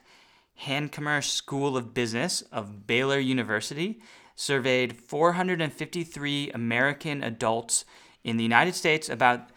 Hankamer 0.64 1.24
School 1.24 1.78
of 1.78 1.94
Business 1.94 2.42
of 2.52 2.86
Baylor 2.86 3.18
University 3.18 4.02
surveyed 4.36 4.98
453 4.98 6.50
American 6.50 7.24
adults 7.24 7.86
in 8.22 8.36
the 8.36 8.42
United 8.42 8.74
States 8.74 9.08
about 9.08 9.48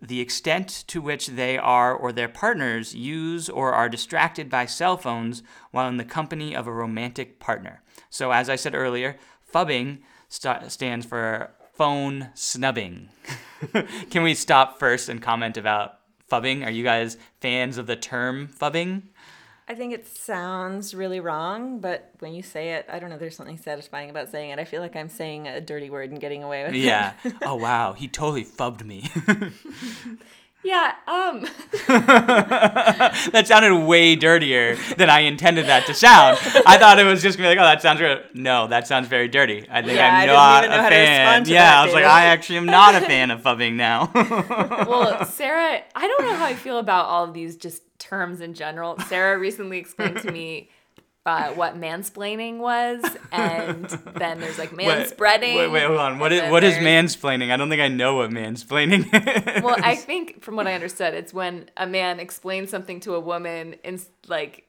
the 0.00 0.20
extent 0.20 0.84
to 0.86 1.00
which 1.00 1.26
they 1.26 1.58
are 1.58 1.92
or 1.92 2.12
their 2.12 2.28
partners 2.28 2.94
use 2.94 3.48
or 3.48 3.72
are 3.72 3.88
distracted 3.88 4.48
by 4.48 4.64
cell 4.64 4.96
phones 4.96 5.42
while 5.72 5.88
in 5.88 5.96
the 5.96 6.04
company 6.04 6.54
of 6.54 6.68
a 6.68 6.72
romantic 6.72 7.40
partner. 7.40 7.82
So, 8.10 8.30
as 8.30 8.48
I 8.48 8.54
said 8.54 8.76
earlier, 8.76 9.16
phubbing 9.52 10.02
st- 10.28 10.70
stands 10.70 11.04
for 11.04 11.50
phone 11.76 12.30
snubbing. 12.34 13.08
Can 14.10 14.22
we 14.22 14.34
stop 14.34 14.78
first 14.78 15.08
and 15.08 15.20
comment 15.20 15.56
about 15.56 15.98
phubbing? 16.30 16.64
Are 16.64 16.70
you 16.70 16.84
guys 16.84 17.16
fans 17.40 17.78
of 17.78 17.86
the 17.86 17.96
term 17.96 18.48
phubbing? 18.48 19.02
I 19.68 19.74
think 19.74 19.92
it 19.92 20.06
sounds 20.06 20.94
really 20.94 21.18
wrong, 21.18 21.80
but 21.80 22.12
when 22.20 22.34
you 22.34 22.42
say 22.42 22.74
it, 22.74 22.86
I 22.88 23.00
don't 23.00 23.10
know, 23.10 23.18
there's 23.18 23.34
something 23.34 23.58
satisfying 23.58 24.10
about 24.10 24.30
saying 24.30 24.50
it. 24.50 24.60
I 24.60 24.64
feel 24.64 24.80
like 24.80 24.94
I'm 24.94 25.08
saying 25.08 25.48
a 25.48 25.60
dirty 25.60 25.90
word 25.90 26.12
and 26.12 26.20
getting 26.20 26.44
away 26.44 26.64
with 26.64 26.74
it. 26.74 26.78
Yeah. 26.78 27.14
oh, 27.42 27.56
wow. 27.56 27.92
He 27.92 28.06
totally 28.06 28.44
phubbed 28.44 28.84
me. 28.84 29.10
Yeah, 30.66 30.94
um 31.06 31.46
that 31.86 33.44
sounded 33.46 33.86
way 33.86 34.16
dirtier 34.16 34.76
than 34.96 35.08
I 35.10 35.20
intended 35.20 35.66
that 35.66 35.86
to 35.86 35.94
sound. 35.94 36.38
I 36.66 36.76
thought 36.78 36.98
it 36.98 37.04
was 37.04 37.22
just 37.22 37.38
gonna 37.38 37.50
be 37.50 37.56
like, 37.56 37.62
oh, 37.64 37.68
that 37.68 37.82
sounds 37.82 38.00
good. 38.00 38.24
No, 38.34 38.66
that 38.66 38.86
sounds 38.88 39.06
very 39.08 39.28
dirty. 39.28 39.66
I 39.70 39.82
think 39.82 39.96
Yeah, 39.96 40.06
I 40.06 40.08
I'm 40.08 40.20
didn't 40.26 40.36
not 40.36 40.64
even 40.64 40.76
know 40.76 40.86
a 40.86 40.88
fan. 40.88 41.44
yeah, 41.46 41.62
that, 41.70 41.78
I 41.78 41.84
was 41.84 41.94
like, 41.94 42.04
I 42.04 42.24
actually 42.26 42.56
am 42.58 42.66
not 42.66 42.94
a 42.94 43.00
fan 43.00 43.30
of 43.30 43.42
phubbing 43.42 43.74
now. 43.74 44.10
well, 44.88 45.24
Sarah, 45.24 45.82
I 45.94 46.08
don't 46.08 46.22
know 46.24 46.34
how 46.34 46.46
I 46.46 46.54
feel 46.54 46.78
about 46.78 47.06
all 47.06 47.24
of 47.24 47.32
these 47.34 47.56
just 47.56 47.82
terms 47.98 48.40
in 48.40 48.54
general. 48.54 48.98
Sarah 49.06 49.38
recently 49.38 49.78
explained 49.78 50.20
to 50.22 50.32
me 50.32 50.70
uh, 51.26 51.50
what 51.50 51.78
mansplaining 51.78 52.58
was, 52.58 53.04
and 53.32 53.86
then 54.14 54.40
there's 54.40 54.58
like 54.58 54.70
manspreading. 54.82 55.56
Wait, 55.56 55.68
wait, 55.68 55.84
hold 55.84 55.98
on. 55.98 56.18
What 56.18 56.32
and 56.32 56.34
is 56.36 56.40
then 56.42 56.52
what 56.52 56.64
is 56.64 56.74
mansplaining? 56.76 57.50
I 57.52 57.56
don't 57.56 57.68
think 57.68 57.82
I 57.82 57.88
know 57.88 58.14
what 58.14 58.30
mansplaining 58.30 59.06
is. 59.56 59.62
Well, 59.62 59.76
I 59.82 59.96
think 59.96 60.42
from 60.42 60.56
what 60.56 60.66
I 60.66 60.74
understood, 60.74 61.14
it's 61.14 61.34
when 61.34 61.68
a 61.76 61.86
man 61.86 62.20
explains 62.20 62.70
something 62.70 63.00
to 63.00 63.14
a 63.14 63.20
woman 63.20 63.74
in 63.84 64.00
like 64.28 64.68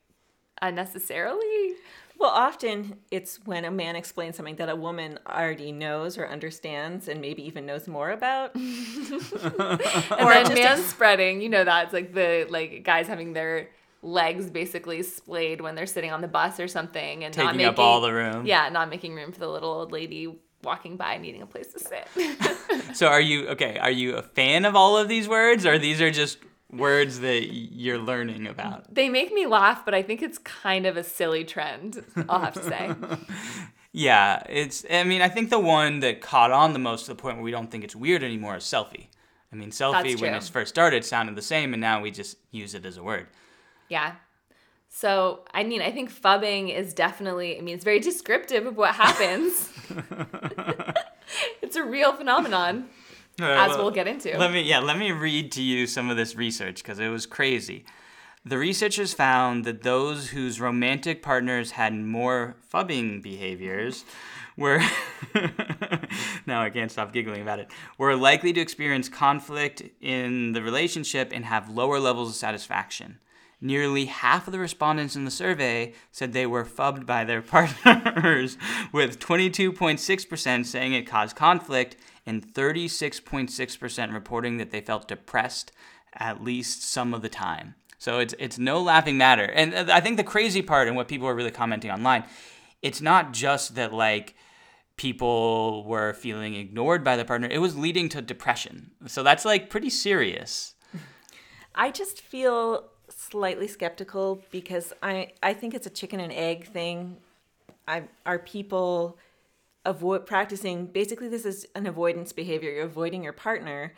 unnecessarily. 0.62 1.76
Well, 2.20 2.32
often 2.32 2.98
it's 3.12 3.40
when 3.46 3.64
a 3.64 3.70
man 3.70 3.96
explains 3.96 4.36
something 4.38 4.56
that 4.56 4.70
a 4.70 4.76
woman 4.76 5.20
already 5.28 5.72
knows 5.72 6.18
or 6.18 6.28
understands 6.28 7.08
and 7.08 7.22
maybe 7.22 7.46
even 7.46 7.68
knows 7.68 7.88
more 7.88 8.10
about. 8.10 8.56
And 8.56 10.22
Or 10.22 10.34
then 10.34 10.54
man 10.56 10.80
spreading, 10.80 11.42
you 11.42 11.50
know 11.50 11.64
that 11.64 11.86
it's 11.86 11.94
like 11.94 12.14
the 12.14 12.48
like 12.50 12.84
guys 12.84 13.08
having 13.08 13.34
their 13.34 13.70
legs 14.02 14.50
basically 14.50 15.04
splayed 15.04 15.62
when 15.62 15.76
they're 15.76 15.86
sitting 15.86 16.12
on 16.12 16.22
the 16.22 16.28
bus 16.28 16.60
or 16.60 16.68
something 16.68 17.24
and 17.24 17.36
not 17.36 17.44
Taking 17.44 17.58
making 17.58 17.70
up 17.70 17.80
all 17.80 18.02
the 18.02 18.14
room. 18.14 18.46
Yeah, 18.46 18.70
not 18.70 18.90
making 18.90 19.16
room 19.16 19.32
for 19.32 19.40
the 19.40 19.50
little 19.50 19.72
old 19.72 19.92
lady 19.92 20.40
walking 20.64 20.98
by 20.98 21.18
needing 21.18 21.42
a 21.42 21.46
place 21.46 21.74
to 21.74 21.80
sit. 21.80 22.08
So 22.94 23.08
are 23.08 23.22
you 23.22 23.50
okay? 23.50 23.78
Are 23.78 23.92
you 23.92 24.16
a 24.16 24.24
fan 24.24 24.66
of 24.66 24.76
all 24.76 24.98
of 24.98 25.08
these 25.08 25.28
words, 25.28 25.66
or 25.66 25.78
these 25.78 26.02
are 26.02 26.10
just 26.10 26.40
words 26.72 27.20
that 27.20 27.54
you're 27.54 28.00
learning 28.00 28.48
about? 28.48 28.94
they 28.94 29.08
make 29.08 29.32
me 29.32 29.46
laugh, 29.46 29.86
but 29.86 29.94
I 29.94 30.02
think 30.02 30.24
it's 30.24 30.40
kind 30.40 30.86
of 30.88 30.98
a 30.98 31.04
silly 31.04 31.44
trend, 31.44 32.04
I'll 32.28 32.40
have 32.40 32.54
to 32.56 32.64
say. 32.64 32.92
Yeah, 33.94 34.44
it's. 34.48 34.86
I 34.92 35.04
mean, 35.06 35.22
I 35.24 35.30
think 35.30 35.50
the 35.50 35.60
one 35.60 36.02
that 36.02 36.22
caught 36.22 36.52
on 36.52 36.74
the 36.74 36.80
most 36.80 37.06
to 37.06 37.12
the 37.12 37.16
point 37.16 37.38
where 37.38 37.44
we 37.44 37.52
don't 37.52 37.72
think 37.72 37.84
it's 37.84 37.96
weird 37.96 38.22
anymore 38.22 38.58
is 38.58 38.64
selfie. 38.64 39.08
I 39.52 39.56
mean, 39.56 39.72
selfie 39.72 40.20
when 40.22 40.36
it 40.36 40.44
first 40.44 40.70
started 40.70 41.04
sounded 41.04 41.36
the 41.36 41.42
same, 41.42 41.74
and 41.74 41.82
now 41.82 42.02
we 42.02 42.12
just 42.12 42.38
use 42.52 42.76
it 42.76 42.86
as 42.86 42.98
a 42.98 43.04
word. 43.04 43.28
Yeah. 43.90 44.16
So, 44.90 45.42
I 45.54 45.64
mean, 45.64 45.82
I 45.82 45.92
think 45.92 46.12
phubbing 46.12 46.74
is 46.74 46.94
definitely, 46.94 47.58
I 47.58 47.62
mean, 47.62 47.76
it's 47.76 47.84
very 47.84 48.00
descriptive 48.00 48.66
of 48.66 48.78
what 48.78 48.96
happens. 48.96 49.72
it's 51.62 51.76
a 51.76 51.84
real 51.84 52.14
phenomenon, 52.14 52.90
as 53.40 53.78
we'll 53.78 53.92
get 53.92 54.08
into. 54.08 54.38
Let 54.38 54.52
me 54.52 54.62
yeah, 54.62 54.80
let 54.80 54.98
me 54.98 55.12
read 55.12 55.52
to 55.54 55.62
you 55.62 55.88
some 55.88 56.10
of 56.10 56.18
this 56.18 56.36
research 56.36 56.84
because 56.84 57.00
it 57.00 57.10
was 57.10 57.26
crazy. 57.26 57.86
The 58.46 58.58
researchers 58.58 59.14
found 59.14 59.66
that 59.66 59.84
those 59.84 60.30
whose 60.30 60.62
romantic 60.62 61.22
partners 61.22 61.72
had 61.72 61.94
more 61.94 62.56
phubbing 62.74 63.22
behaviors 63.22 64.06
were 64.56 64.82
now 66.46 66.62
I 66.62 66.70
can't 66.70 66.92
stop 66.92 67.12
giggling 67.12 67.42
about 67.42 67.60
it. 67.60 67.70
Were 67.98 68.16
likely 68.16 68.54
to 68.54 68.62
experience 68.62 69.10
conflict 69.10 69.84
in 70.02 70.54
the 70.54 70.62
relationship 70.62 71.32
and 71.34 71.46
have 71.46 71.70
lower 71.70 72.00
levels 72.00 72.30
of 72.30 72.36
satisfaction. 72.36 73.20
Nearly 73.60 74.06
half 74.06 74.48
of 74.48 74.52
the 74.52 74.60
respondents 74.60 75.16
in 75.16 75.26
the 75.26 75.32
survey 75.32 75.94
said 76.12 76.32
they 76.32 76.46
were 76.46 76.64
phubbed 76.64 77.08
by 77.08 77.24
their 77.24 77.42
partners, 77.44 78.58
with 78.92 79.20
22.6% 79.20 80.66
saying 80.66 80.94
it 80.94 81.08
caused 81.08 81.36
conflict 81.36 81.96
and 82.26 82.54
36.6% 82.54 84.14
reporting 84.14 84.58
that 84.58 84.70
they 84.70 84.82
felt 84.82 85.08
depressed 85.08 85.72
at 86.14 86.44
least 86.44 86.84
some 86.84 87.14
of 87.14 87.22
the 87.22 87.30
time. 87.30 87.76
So 87.98 88.20
it's 88.20 88.36
it's 88.38 88.60
no 88.60 88.80
laughing 88.82 89.18
matter. 89.18 89.46
And 89.46 89.74
uh, 89.74 89.86
I 89.92 90.02
think 90.02 90.18
the 90.18 90.24
crazy 90.24 90.62
part 90.62 90.88
and 90.88 90.96
what 90.96 91.08
people 91.08 91.28
are 91.28 91.36
really 91.36 91.52
commenting 91.52 91.90
online, 91.90 92.26
it's 92.82 93.02
not 93.02 93.34
just 93.34 93.76
that 93.76 93.92
like 93.92 94.36
people 94.98 95.84
were 95.86 96.14
feeling 96.14 96.56
ignored 96.56 97.04
by 97.04 97.16
the 97.16 97.26
partner. 97.26 97.48
It 97.50 97.60
was 97.60 97.76
leading 97.76 98.10
to 98.10 98.22
depression. 98.22 98.92
So 99.08 99.24
that's 99.24 99.46
like 99.46 99.70
pretty 99.70 99.90
serious. 99.90 100.76
I 101.76 101.90
just 101.90 102.22
feel 102.22 102.90
slightly 103.18 103.68
skeptical 103.68 104.44
because 104.52 104.94
I 105.02 105.34
I 105.42 105.54
think 105.54 105.74
it's 105.74 105.88
a 105.88 105.90
chicken 105.90 106.20
and 106.20 106.32
egg 106.32 106.68
thing. 106.68 107.18
I 107.88 108.04
are 108.26 108.40
people 108.40 109.18
avoid 109.86 110.26
practicing 110.26 110.86
basically 110.86 111.28
this 111.28 111.46
is 111.46 111.68
an 111.76 111.88
avoidance 111.88 112.32
behavior. 112.32 112.72
You're 112.72 112.86
avoiding 112.86 113.24
your 113.24 113.34
partner. 113.34 113.94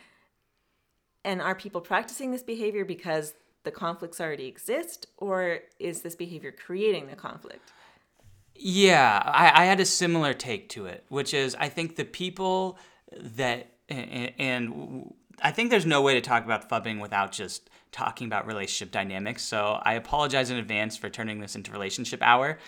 And 1.22 1.42
are 1.42 1.54
people 1.54 1.82
practicing 1.82 2.30
this 2.30 2.42
behavior 2.42 2.84
because 2.86 3.34
the 3.64 3.70
conflicts 3.70 4.22
already 4.22 4.46
exist 4.46 5.06
or 5.18 5.58
is 5.78 6.00
this 6.00 6.14
behavior 6.16 6.50
creating 6.50 7.08
the 7.08 7.16
conflict? 7.16 7.72
Yeah, 8.54 9.22
I, 9.22 9.62
I 9.62 9.64
had 9.66 9.80
a 9.80 9.84
similar 9.84 10.32
take 10.32 10.70
to 10.70 10.86
it, 10.86 11.04
which 11.08 11.34
is 11.34 11.54
I 11.56 11.68
think 11.68 11.96
the 11.96 12.06
people 12.06 12.78
that 13.12 13.66
and, 13.90 14.32
and 14.38 15.14
I 15.42 15.50
think 15.50 15.70
there's 15.70 15.86
no 15.86 16.02
way 16.02 16.14
to 16.14 16.20
talk 16.20 16.44
about 16.44 16.68
phubbing 16.68 17.00
without 17.00 17.32
just 17.32 17.70
talking 17.92 18.26
about 18.26 18.46
relationship 18.46 18.92
dynamics. 18.92 19.42
So 19.42 19.80
I 19.82 19.94
apologize 19.94 20.50
in 20.50 20.56
advance 20.56 20.96
for 20.96 21.08
turning 21.08 21.40
this 21.40 21.56
into 21.56 21.72
relationship 21.72 22.22
hour. 22.22 22.58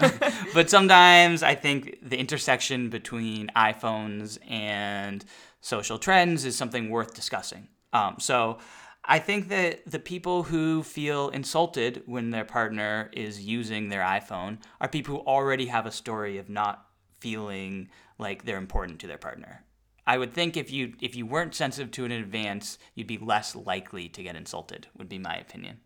but 0.54 0.70
sometimes 0.70 1.42
I 1.42 1.54
think 1.54 1.98
the 2.02 2.16
intersection 2.16 2.88
between 2.88 3.50
iPhones 3.56 4.38
and 4.48 5.24
social 5.60 5.98
trends 5.98 6.44
is 6.44 6.56
something 6.56 6.90
worth 6.90 7.14
discussing. 7.14 7.68
Um, 7.92 8.16
so 8.18 8.58
I 9.04 9.18
think 9.18 9.48
that 9.48 9.86
the 9.86 9.98
people 9.98 10.44
who 10.44 10.82
feel 10.82 11.30
insulted 11.30 12.02
when 12.06 12.30
their 12.30 12.44
partner 12.44 13.10
is 13.12 13.40
using 13.40 13.88
their 13.88 14.02
iPhone 14.02 14.58
are 14.80 14.88
people 14.88 15.16
who 15.16 15.20
already 15.22 15.66
have 15.66 15.86
a 15.86 15.90
story 15.90 16.38
of 16.38 16.48
not 16.48 16.86
feeling 17.18 17.88
like 18.18 18.44
they're 18.44 18.58
important 18.58 19.00
to 19.00 19.06
their 19.06 19.18
partner. 19.18 19.64
I 20.08 20.16
would 20.16 20.32
think 20.32 20.56
if 20.56 20.72
you 20.72 20.94
if 21.02 21.14
you 21.14 21.26
weren't 21.26 21.54
sensitive 21.54 21.90
to 21.92 22.06
it 22.06 22.10
in 22.10 22.22
advance, 22.22 22.78
you'd 22.94 23.06
be 23.06 23.18
less 23.18 23.54
likely 23.54 24.08
to 24.08 24.22
get 24.22 24.36
insulted. 24.36 24.86
Would 24.96 25.10
be 25.10 25.18
my 25.18 25.36
opinion. 25.36 25.80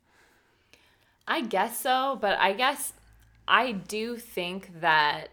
I 1.26 1.40
guess 1.40 1.76
so, 1.78 2.18
but 2.20 2.38
I 2.38 2.52
guess 2.52 2.92
I 3.48 3.72
do 3.72 4.16
think 4.16 4.80
that 4.80 5.30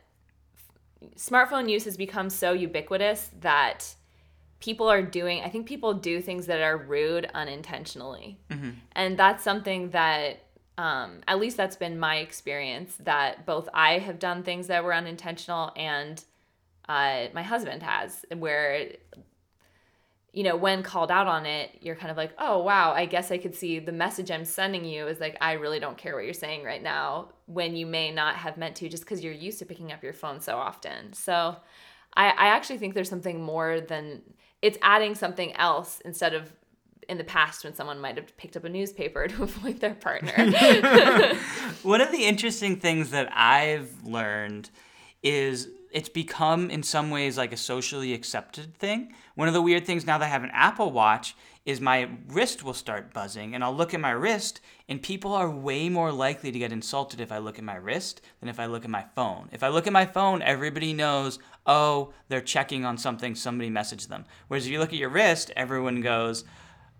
smartphone 1.15 1.69
use 1.69 1.85
has 1.85 1.97
become 1.97 2.31
so 2.31 2.53
ubiquitous 2.53 3.29
that 3.41 3.93
people 4.59 4.89
are 4.89 5.03
doing 5.03 5.41
I 5.41 5.49
think 5.49 5.67
people 5.67 5.93
do 5.93 6.19
things 6.19 6.47
that 6.47 6.59
are 6.59 6.75
rude 6.75 7.29
unintentionally. 7.35 8.39
Mm-hmm. 8.49 8.71
And 8.93 9.19
that's 9.19 9.43
something 9.43 9.91
that 9.91 10.45
um, 10.79 11.19
at 11.27 11.39
least 11.39 11.57
that's 11.57 11.75
been 11.75 11.99
my 11.99 12.17
experience 12.17 12.95
that 13.01 13.45
both 13.45 13.69
I 13.71 13.99
have 13.99 14.17
done 14.17 14.41
things 14.41 14.65
that 14.65 14.83
were 14.83 14.95
unintentional 14.95 15.73
and 15.75 16.23
uh, 16.89 17.27
my 17.33 17.43
husband 17.43 17.81
has, 17.83 18.25
where 18.37 18.89
you 20.33 20.43
know 20.43 20.55
when 20.55 20.83
called 20.83 21.09
out 21.09 21.25
on 21.25 21.47
it 21.47 21.71
you're 21.81 21.95
kind 21.95 22.11
of 22.11 22.15
like 22.15 22.31
oh 22.37 22.59
wow 22.59 22.91
i 22.91 23.03
guess 23.03 23.31
i 23.31 23.37
could 23.39 23.55
see 23.55 23.79
the 23.79 23.91
message 23.91 24.29
i'm 24.29 24.45
sending 24.45 24.85
you 24.85 25.07
is 25.07 25.19
like 25.19 25.35
i 25.41 25.53
really 25.53 25.79
don't 25.79 25.97
care 25.97 26.13
what 26.13 26.23
you're 26.23 26.35
saying 26.35 26.63
right 26.63 26.83
now 26.83 27.29
when 27.47 27.75
you 27.75 27.87
may 27.87 28.11
not 28.11 28.35
have 28.35 28.55
meant 28.55 28.75
to 28.75 28.87
just 28.87 29.03
because 29.03 29.23
you're 29.23 29.33
used 29.33 29.57
to 29.57 29.65
picking 29.65 29.91
up 29.91 30.03
your 30.03 30.13
phone 30.13 30.39
so 30.39 30.55
often 30.55 31.11
so 31.13 31.55
I, 32.13 32.29
I 32.29 32.47
actually 32.47 32.77
think 32.77 32.93
there's 32.93 33.09
something 33.09 33.41
more 33.41 33.81
than 33.81 34.21
it's 34.61 34.77
adding 34.81 35.15
something 35.15 35.55
else 35.55 36.01
instead 36.03 36.33
of 36.33 36.51
in 37.07 37.17
the 37.17 37.23
past 37.23 37.63
when 37.63 37.73
someone 37.73 37.99
might 37.99 38.17
have 38.17 38.35
picked 38.37 38.55
up 38.55 38.63
a 38.63 38.69
newspaper 38.69 39.27
to 39.29 39.43
avoid 39.43 39.79
their 39.79 39.95
partner. 39.95 40.31
One 41.83 42.01
of 42.01 42.11
the 42.11 42.25
interesting 42.25 42.75
things 42.77 43.11
that 43.11 43.29
I've 43.35 44.03
learned 44.03 44.69
is 45.23 45.69
it's 45.91 46.09
become 46.09 46.69
in 46.69 46.83
some 46.83 47.09
ways 47.09 47.37
like 47.37 47.51
a 47.51 47.57
socially 47.57 48.13
accepted 48.13 48.75
thing. 48.75 49.13
One 49.35 49.47
of 49.47 49.53
the 49.53 49.61
weird 49.61 49.85
things 49.85 50.05
now 50.05 50.17
that 50.17 50.25
I 50.25 50.29
have 50.29 50.43
an 50.43 50.51
Apple 50.53 50.91
Watch 50.91 51.35
is 51.65 51.81
my 51.81 52.09
wrist 52.27 52.63
will 52.63 52.73
start 52.73 53.13
buzzing 53.13 53.53
and 53.53 53.63
I'll 53.63 53.75
look 53.75 53.93
at 53.93 53.99
my 53.99 54.11
wrist 54.11 54.61
and 54.87 55.01
people 55.01 55.33
are 55.33 55.49
way 55.49 55.89
more 55.89 56.11
likely 56.11 56.51
to 56.51 56.59
get 56.59 56.71
insulted 56.71 57.19
if 57.19 57.31
I 57.31 57.37
look 57.37 57.57
at 57.57 57.63
my 57.63 57.75
wrist 57.75 58.21
than 58.39 58.49
if 58.49 58.59
I 58.59 58.65
look 58.65 58.85
at 58.85 58.89
my 58.89 59.05
phone. 59.15 59.49
If 59.51 59.63
I 59.63 59.67
look 59.67 59.85
at 59.85 59.93
my 59.93 60.05
phone, 60.05 60.41
everybody 60.41 60.93
knows, 60.93 61.37
"Oh, 61.65 62.13
they're 62.27 62.41
checking 62.41 62.85
on 62.85 62.97
something, 62.97 63.35
somebody 63.35 63.69
messaged 63.69 64.07
them." 64.07 64.25
Whereas 64.47 64.65
if 64.65 64.71
you 64.71 64.79
look 64.79 64.93
at 64.93 64.99
your 64.99 65.09
wrist, 65.09 65.51
everyone 65.55 66.01
goes, 66.01 66.43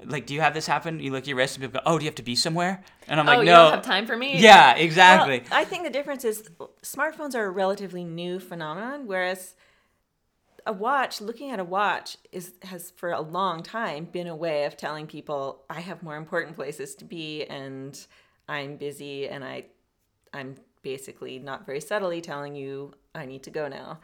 like, 0.05 0.25
do 0.25 0.33
you 0.33 0.41
have 0.41 0.53
this 0.53 0.65
happen? 0.65 0.99
You 0.99 1.11
look 1.11 1.23
at 1.23 1.27
your 1.27 1.37
wrist 1.37 1.57
and 1.57 1.63
people 1.63 1.81
go, 1.81 1.83
"Oh, 1.85 1.97
do 1.97 2.05
you 2.05 2.09
have 2.09 2.15
to 2.15 2.23
be 2.23 2.35
somewhere?" 2.35 2.83
And 3.07 3.19
I'm 3.19 3.27
oh, 3.27 3.31
like, 3.31 3.37
"No, 3.37 3.41
you 3.41 3.57
don't 3.57 3.73
have 3.73 3.83
time 3.83 4.05
for 4.05 4.15
me." 4.15 4.39
Yeah, 4.39 4.75
exactly. 4.75 5.39
Well, 5.39 5.59
I 5.59 5.65
think 5.65 5.83
the 5.83 5.89
difference 5.89 6.23
is 6.23 6.49
smartphones 6.83 7.35
are 7.35 7.45
a 7.45 7.49
relatively 7.49 8.03
new 8.03 8.39
phenomenon, 8.39 9.07
whereas 9.07 9.55
a 10.65 10.73
watch, 10.73 11.19
looking 11.19 11.51
at 11.51 11.59
a 11.59 11.63
watch, 11.63 12.17
is 12.31 12.53
has 12.63 12.91
for 12.91 13.11
a 13.11 13.21
long 13.21 13.63
time 13.63 14.05
been 14.05 14.27
a 14.27 14.35
way 14.35 14.65
of 14.65 14.77
telling 14.77 15.07
people 15.07 15.63
I 15.69 15.81
have 15.81 16.03
more 16.03 16.15
important 16.15 16.55
places 16.55 16.95
to 16.95 17.05
be 17.05 17.45
and 17.45 17.99
I'm 18.47 18.77
busy 18.77 19.27
and 19.27 19.43
I, 19.43 19.65
I'm 20.33 20.55
basically 20.81 21.39
not 21.39 21.65
very 21.65 21.81
subtly 21.81 22.21
telling 22.21 22.55
you 22.55 22.93
I 23.13 23.25
need 23.25 23.43
to 23.43 23.49
go 23.49 23.67
now 23.67 23.99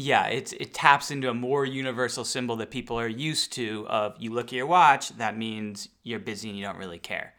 yeah, 0.00 0.28
it's 0.28 0.52
it 0.52 0.72
taps 0.72 1.10
into 1.10 1.28
a 1.28 1.34
more 1.34 1.64
universal 1.66 2.24
symbol 2.24 2.54
that 2.58 2.70
people 2.70 3.00
are 3.00 3.08
used 3.08 3.52
to. 3.54 3.84
Of 3.88 4.14
you 4.20 4.32
look 4.32 4.46
at 4.46 4.52
your 4.52 4.66
watch, 4.66 5.08
that 5.18 5.36
means 5.36 5.88
you're 6.04 6.20
busy 6.20 6.48
and 6.48 6.56
you 6.56 6.64
don't 6.64 6.76
really 6.76 7.00
care. 7.00 7.34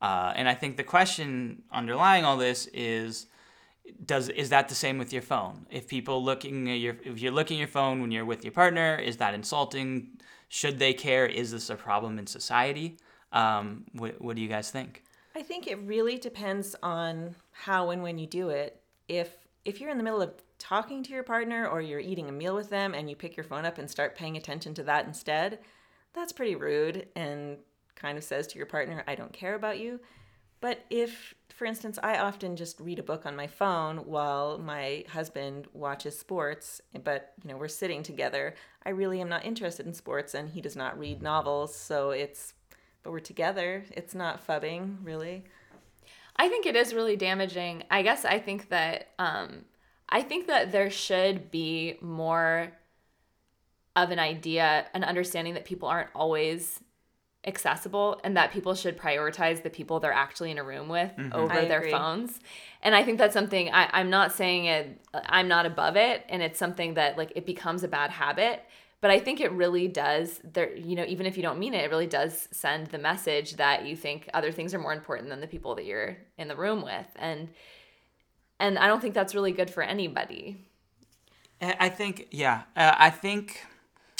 Uh, 0.00 0.32
and 0.36 0.48
I 0.48 0.54
think 0.54 0.76
the 0.76 0.84
question 0.84 1.64
underlying 1.72 2.24
all 2.24 2.36
this 2.36 2.68
is, 2.72 3.26
does 4.04 4.28
is 4.28 4.50
that 4.50 4.68
the 4.68 4.74
same 4.76 4.98
with 4.98 5.12
your 5.12 5.20
phone? 5.20 5.66
If 5.68 5.88
people 5.88 6.22
looking 6.22 6.70
at 6.70 6.78
your 6.78 6.96
if 7.02 7.18
you're 7.18 7.32
looking 7.32 7.56
at 7.56 7.58
your 7.58 7.68
phone 7.68 8.00
when 8.00 8.12
you're 8.12 8.24
with 8.24 8.44
your 8.44 8.52
partner, 8.52 8.94
is 8.94 9.16
that 9.16 9.34
insulting? 9.34 10.20
Should 10.48 10.78
they 10.78 10.94
care? 10.94 11.26
Is 11.26 11.50
this 11.50 11.70
a 11.70 11.74
problem 11.74 12.20
in 12.20 12.28
society? 12.28 12.98
Um, 13.32 13.84
what, 13.94 14.22
what 14.22 14.36
do 14.36 14.42
you 14.42 14.48
guys 14.48 14.70
think? 14.70 15.02
I 15.34 15.42
think 15.42 15.66
it 15.66 15.80
really 15.84 16.18
depends 16.18 16.76
on 16.84 17.34
how 17.50 17.90
and 17.90 18.00
when 18.00 18.16
you 18.16 18.28
do 18.28 18.50
it. 18.50 18.80
If 19.08 19.34
if 19.64 19.80
you're 19.80 19.90
in 19.90 19.98
the 19.98 20.04
middle 20.04 20.22
of 20.22 20.32
talking 20.58 21.02
to 21.02 21.12
your 21.12 21.22
partner 21.22 21.66
or 21.66 21.80
you're 21.80 22.00
eating 22.00 22.28
a 22.28 22.32
meal 22.32 22.54
with 22.54 22.70
them 22.70 22.94
and 22.94 23.08
you 23.08 23.16
pick 23.16 23.36
your 23.36 23.44
phone 23.44 23.64
up 23.64 23.78
and 23.78 23.90
start 23.90 24.16
paying 24.16 24.36
attention 24.36 24.74
to 24.74 24.82
that 24.84 25.06
instead, 25.06 25.58
that's 26.12 26.32
pretty 26.32 26.56
rude 26.56 27.08
and 27.14 27.58
kind 27.94 28.16
of 28.18 28.24
says 28.24 28.46
to 28.48 28.58
your 28.58 28.66
partner, 28.66 29.04
I 29.06 29.14
don't 29.14 29.32
care 29.32 29.54
about 29.54 29.78
you. 29.78 30.00
But 30.60 30.84
if, 30.88 31.34
for 31.50 31.66
instance, 31.66 31.98
I 32.02 32.18
often 32.18 32.56
just 32.56 32.80
read 32.80 32.98
a 32.98 33.02
book 33.02 33.26
on 33.26 33.36
my 33.36 33.46
phone 33.46 33.98
while 33.98 34.58
my 34.58 35.04
husband 35.10 35.66
watches 35.74 36.18
sports, 36.18 36.80
but 37.04 37.34
you 37.42 37.50
know, 37.50 37.58
we're 37.58 37.68
sitting 37.68 38.02
together, 38.02 38.54
I 38.84 38.90
really 38.90 39.20
am 39.20 39.28
not 39.28 39.44
interested 39.44 39.86
in 39.86 39.92
sports 39.92 40.34
and 40.34 40.48
he 40.48 40.60
does 40.60 40.76
not 40.76 40.98
read 40.98 41.22
novels, 41.22 41.74
so 41.74 42.10
it's 42.10 42.54
but 43.06 43.12
we're 43.12 43.20
together. 43.20 43.84
It's 43.92 44.16
not 44.16 44.44
phubbing, 44.44 44.96
really. 45.04 45.44
I 46.34 46.48
think 46.48 46.66
it 46.66 46.74
is 46.74 46.92
really 46.92 47.14
damaging. 47.14 47.84
I 47.88 48.02
guess 48.02 48.24
I 48.24 48.40
think 48.40 48.68
that 48.70 49.10
um, 49.20 49.64
I 50.08 50.22
think 50.22 50.46
that 50.46 50.72
there 50.72 50.90
should 50.90 51.50
be 51.50 51.98
more 52.00 52.72
of 53.96 54.10
an 54.10 54.18
idea, 54.18 54.86
an 54.94 55.02
understanding 55.02 55.54
that 55.54 55.64
people 55.64 55.88
aren't 55.88 56.10
always 56.14 56.80
accessible 57.46 58.20
and 58.24 58.36
that 58.36 58.52
people 58.52 58.74
should 58.74 58.98
prioritize 58.98 59.62
the 59.62 59.70
people 59.70 60.00
they're 60.00 60.12
actually 60.12 60.50
in 60.50 60.58
a 60.58 60.64
room 60.64 60.88
with 60.88 61.12
mm-hmm. 61.16 61.32
over 61.32 61.54
I 61.54 61.64
their 61.64 61.78
agree. 61.78 61.92
phones. 61.92 62.40
And 62.82 62.94
I 62.94 63.02
think 63.02 63.18
that's 63.18 63.32
something 63.32 63.72
I, 63.72 63.88
I'm 63.92 64.10
not 64.10 64.32
saying 64.32 64.66
it, 64.66 65.00
I'm 65.14 65.48
not 65.48 65.64
above 65.64 65.96
it. 65.96 66.24
And 66.28 66.42
it's 66.42 66.58
something 66.58 66.94
that 66.94 67.16
like 67.16 67.32
it 67.36 67.46
becomes 67.46 67.84
a 67.84 67.88
bad 67.88 68.10
habit. 68.10 68.62
But 69.00 69.10
I 69.10 69.20
think 69.20 69.40
it 69.40 69.52
really 69.52 69.88
does 69.88 70.40
there, 70.42 70.74
you 70.74 70.96
know, 70.96 71.04
even 71.06 71.26
if 71.26 71.36
you 71.36 71.42
don't 71.42 71.58
mean 71.58 71.74
it, 71.74 71.84
it 71.84 71.90
really 71.90 72.06
does 72.06 72.48
send 72.50 72.88
the 72.88 72.98
message 72.98 73.56
that 73.56 73.86
you 73.86 73.94
think 73.94 74.28
other 74.34 74.50
things 74.50 74.74
are 74.74 74.78
more 74.78 74.92
important 74.92 75.28
than 75.28 75.40
the 75.40 75.46
people 75.46 75.74
that 75.76 75.84
you're 75.84 76.16
in 76.38 76.48
the 76.48 76.56
room 76.56 76.82
with. 76.82 77.06
And 77.16 77.48
and 78.58 78.78
I 78.78 78.86
don't 78.86 79.00
think 79.00 79.14
that's 79.14 79.34
really 79.34 79.52
good 79.52 79.70
for 79.70 79.82
anybody. 79.82 80.66
I 81.60 81.88
think, 81.88 82.28
yeah, 82.30 82.62
uh, 82.76 82.94
I 82.98 83.10
think, 83.10 83.64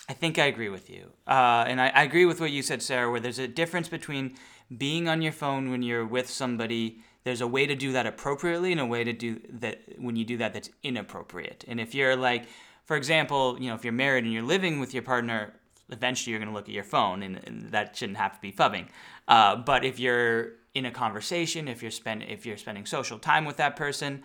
I 0.09 0.15
think 0.15 0.39
I 0.39 0.47
agree 0.47 0.71
with 0.71 0.89
you, 0.89 1.13
uh, 1.27 1.65
and 1.67 1.81
I, 1.81 1.89
I 1.89 2.03
agree 2.03 2.25
with 2.25 2.41
what 2.41 2.51
you 2.51 2.63
said, 2.63 2.83
Sarah. 2.83 3.11
Where 3.11 3.21
there's 3.21 3.39
a 3.39 3.49
difference 3.49 3.89
between 3.89 4.37
being 4.77 5.07
on 5.07 5.21
your 5.21 5.33
phone 5.33 5.71
when 5.71 5.83
you're 5.83 6.07
with 6.07 6.31
somebody. 6.31 7.01
There's 7.25 7.41
a 7.41 7.47
way 7.47 7.67
to 7.67 7.75
do 7.75 7.93
that 7.93 8.07
appropriately, 8.07 8.73
and 8.73 8.81
a 8.81 8.87
way 8.87 9.05
to 9.05 9.13
do 9.13 9.41
that 9.51 9.83
when 9.99 10.17
you 10.17 10.25
do 10.25 10.39
that 10.39 10.55
that's 10.55 10.71
inappropriate. 10.83 11.65
And 11.69 11.79
if 11.79 11.95
you're 11.95 12.17
like, 12.17 12.47
for 12.85 12.97
example, 12.97 13.59
you 13.61 13.69
know, 13.69 13.75
if 13.75 13.85
you're 13.85 13.93
married 13.93 14.25
and 14.25 14.33
you're 14.33 14.43
living 14.43 14.81
with 14.81 14.95
your 14.95 15.03
partner, 15.03 15.53
eventually 15.91 16.31
you're 16.31 16.41
going 16.41 16.51
to 16.51 16.55
look 16.55 16.69
at 16.69 16.75
your 16.75 16.85
phone, 16.85 17.23
and, 17.23 17.41
and, 17.45 17.71
that 17.73 17.97
shouldn't 17.97 18.19
have 18.19 18.35
to 18.35 18.41
be 18.41 18.53
phubbing. 18.53 18.87
Uh, 19.29 19.57
but 19.57 19.85
if 19.85 19.99
you're 20.01 20.53
in 20.77 20.85
a 20.85 20.91
conversation, 20.91 21.69
if 21.69 21.81
you're 21.81 21.91
spend 21.91 22.23
if 22.23 22.45
you're 22.45 22.59
spending 22.59 22.85
social 22.85 23.19
time 23.19 23.47
with 23.47 23.57
that 23.57 23.77
person, 23.77 24.23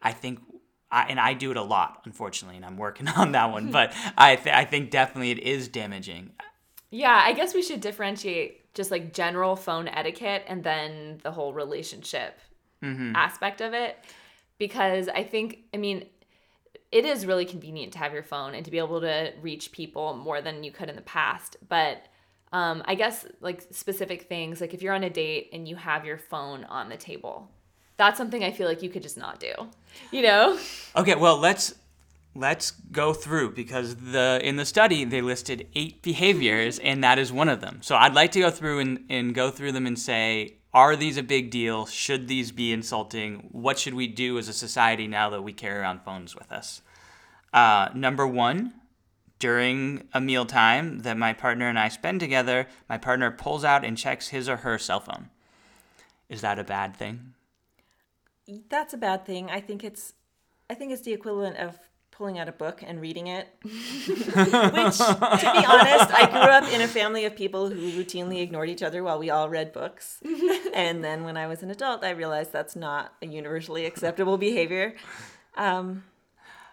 I 0.00 0.12
think 0.12 0.38
I, 0.90 1.06
and 1.08 1.18
I 1.18 1.34
do 1.34 1.50
it 1.50 1.56
a 1.56 1.62
lot, 1.62 2.02
unfortunately, 2.04 2.56
and 2.56 2.64
I'm 2.64 2.76
working 2.76 3.08
on 3.16 3.32
that 3.32 3.50
one. 3.50 3.70
but 3.72 3.92
I 4.16 4.36
th- 4.36 4.54
I 4.54 4.64
think 4.64 4.90
definitely 4.90 5.32
it 5.32 5.40
is 5.40 5.66
damaging. 5.66 6.30
Yeah, 6.90 7.20
I 7.22 7.32
guess 7.32 7.52
we 7.52 7.62
should 7.62 7.80
differentiate 7.80 8.72
just 8.74 8.90
like 8.92 9.12
general 9.12 9.56
phone 9.56 9.88
etiquette 9.88 10.44
and 10.46 10.62
then 10.62 11.18
the 11.22 11.32
whole 11.32 11.52
relationship 11.52 12.38
mm-hmm. 12.82 13.14
aspect 13.16 13.60
of 13.60 13.74
it. 13.74 13.98
Because 14.56 15.08
I 15.08 15.24
think, 15.24 15.58
I 15.74 15.76
mean, 15.76 16.06
it 16.90 17.04
is 17.04 17.26
really 17.26 17.44
convenient 17.44 17.92
to 17.92 17.98
have 17.98 18.12
your 18.12 18.22
phone 18.22 18.54
and 18.54 18.64
to 18.64 18.70
be 18.70 18.78
able 18.78 19.00
to 19.00 19.32
reach 19.42 19.72
people 19.72 20.16
more 20.16 20.40
than 20.40 20.64
you 20.64 20.70
could 20.70 20.88
in 20.88 20.96
the 20.96 21.02
past. 21.02 21.56
But 21.68 22.06
um, 22.52 22.82
I 22.86 22.94
guess 22.94 23.26
like 23.40 23.62
specific 23.70 24.22
things, 24.22 24.60
like 24.60 24.74
if 24.74 24.82
you're 24.82 24.94
on 24.94 25.04
a 25.04 25.10
date 25.10 25.50
and 25.52 25.68
you 25.68 25.76
have 25.76 26.04
your 26.04 26.18
phone 26.18 26.64
on 26.64 26.88
the 26.88 26.96
table, 26.96 27.50
that's 27.96 28.16
something 28.16 28.42
I 28.44 28.50
feel 28.50 28.68
like 28.68 28.82
you 28.82 28.88
could 28.88 29.02
just 29.02 29.18
not 29.18 29.40
do. 29.40 29.52
You 30.10 30.22
know? 30.22 30.58
Okay, 30.96 31.14
well 31.14 31.38
let's 31.38 31.74
let's 32.34 32.70
go 32.70 33.12
through 33.12 33.52
because 33.52 33.96
the 33.96 34.40
in 34.42 34.56
the 34.56 34.64
study 34.64 35.04
they 35.04 35.20
listed 35.20 35.66
eight 35.74 36.02
behaviors 36.02 36.78
and 36.78 37.02
that 37.02 37.18
is 37.18 37.32
one 37.32 37.48
of 37.48 37.60
them. 37.60 37.80
So 37.82 37.96
I'd 37.96 38.14
like 38.14 38.32
to 38.32 38.40
go 38.40 38.50
through 38.50 38.80
and, 38.80 39.04
and 39.08 39.34
go 39.34 39.50
through 39.50 39.72
them 39.72 39.86
and 39.86 39.98
say, 39.98 40.58
are 40.72 40.96
these 40.96 41.16
a 41.16 41.22
big 41.22 41.50
deal? 41.50 41.86
Should 41.86 42.28
these 42.28 42.52
be 42.52 42.72
insulting? 42.72 43.48
What 43.52 43.78
should 43.78 43.94
we 43.94 44.06
do 44.06 44.38
as 44.38 44.48
a 44.48 44.52
society 44.52 45.06
now 45.06 45.30
that 45.30 45.42
we 45.42 45.52
carry 45.52 45.78
around 45.78 46.02
phones 46.02 46.36
with 46.36 46.52
us? 46.52 46.82
Uh, 47.52 47.88
number 47.94 48.26
one, 48.26 48.74
during 49.38 50.08
a 50.12 50.20
mealtime 50.20 51.00
that 51.00 51.16
my 51.16 51.32
partner 51.32 51.68
and 51.68 51.78
I 51.78 51.88
spend 51.88 52.20
together, 52.20 52.66
my 52.88 52.98
partner 52.98 53.30
pulls 53.30 53.64
out 53.64 53.84
and 53.84 53.96
checks 53.96 54.28
his 54.28 54.48
or 54.48 54.58
her 54.58 54.78
cell 54.78 55.00
phone. 55.00 55.30
Is 56.28 56.40
that 56.40 56.58
a 56.58 56.64
bad 56.64 56.96
thing? 56.96 57.34
That's 58.68 58.94
a 58.94 58.98
bad 58.98 59.24
thing. 59.24 59.50
I 59.50 59.60
think 59.60 59.84
it's 59.84 60.14
I 60.70 60.74
think 60.74 60.92
it's 60.92 61.02
the 61.02 61.12
equivalent 61.12 61.56
of 61.56 61.78
pulling 62.10 62.38
out 62.38 62.48
a 62.48 62.52
book 62.52 62.82
and 62.84 63.00
reading 63.00 63.28
it. 63.28 63.48
Which, 63.62 63.72
to 63.76 65.52
be 65.54 65.64
honest, 65.64 66.10
I 66.12 66.28
grew 66.30 66.40
up 66.40 66.70
in 66.72 66.80
a 66.80 66.88
family 66.88 67.24
of 67.24 67.36
people 67.36 67.70
who 67.70 67.92
routinely 67.92 68.42
ignored 68.42 68.68
each 68.68 68.82
other 68.82 69.04
while 69.04 69.20
we 69.20 69.30
all 69.30 69.48
read 69.48 69.72
books. 69.72 70.20
and 70.74 71.02
then 71.04 71.22
when 71.22 71.36
I 71.36 71.46
was 71.46 71.62
an 71.62 71.70
adult, 71.70 72.02
I 72.02 72.10
realized 72.10 72.52
that's 72.52 72.74
not 72.74 73.14
a 73.22 73.26
universally 73.26 73.86
acceptable 73.86 74.36
behavior. 74.36 74.94
Um, 75.56 76.02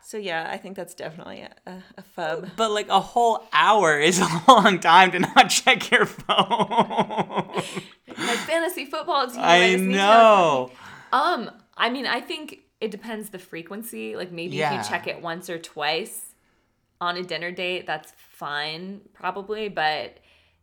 so 0.05 0.17
yeah, 0.17 0.47
I 0.51 0.57
think 0.57 0.75
that's 0.75 0.93
definitely 0.93 1.41
a, 1.41 1.83
a, 1.97 2.03
phub. 2.15 2.51
But 2.55 2.69
like 2.71 2.89
a 2.89 2.99
whole 2.99 3.47
hour 3.51 3.99
is 3.99 4.19
a 4.19 4.27
long 4.47 4.79
time 4.79 5.11
to 5.13 5.19
not 5.19 5.49
check 5.49 5.89
your 5.89 6.05
phone. 6.05 7.63
Like 8.07 8.37
fantasy 8.45 8.85
football 8.85 9.27
team. 9.27 9.39
I 9.41 9.75
know. 9.75 10.71
Um, 11.11 11.49
I 11.75 11.89
mean, 11.89 12.05
I 12.05 12.21
think 12.21 12.59
it 12.79 12.91
depends 12.91 13.31
the 13.31 13.39
frequency. 13.39 14.15
Like 14.15 14.31
maybe 14.31 14.57
Yeah. 14.57 14.79
if 14.79 14.85
you 14.85 14.89
check 14.89 15.07
it 15.07 15.21
once 15.21 15.49
or 15.49 15.57
twice 15.57 16.35
on 17.01 17.17
a 17.17 17.23
dinner 17.23 17.51
date, 17.51 17.87
that's 17.87 18.13
fine, 18.29 19.01
probably. 19.13 19.69
But 19.69 20.17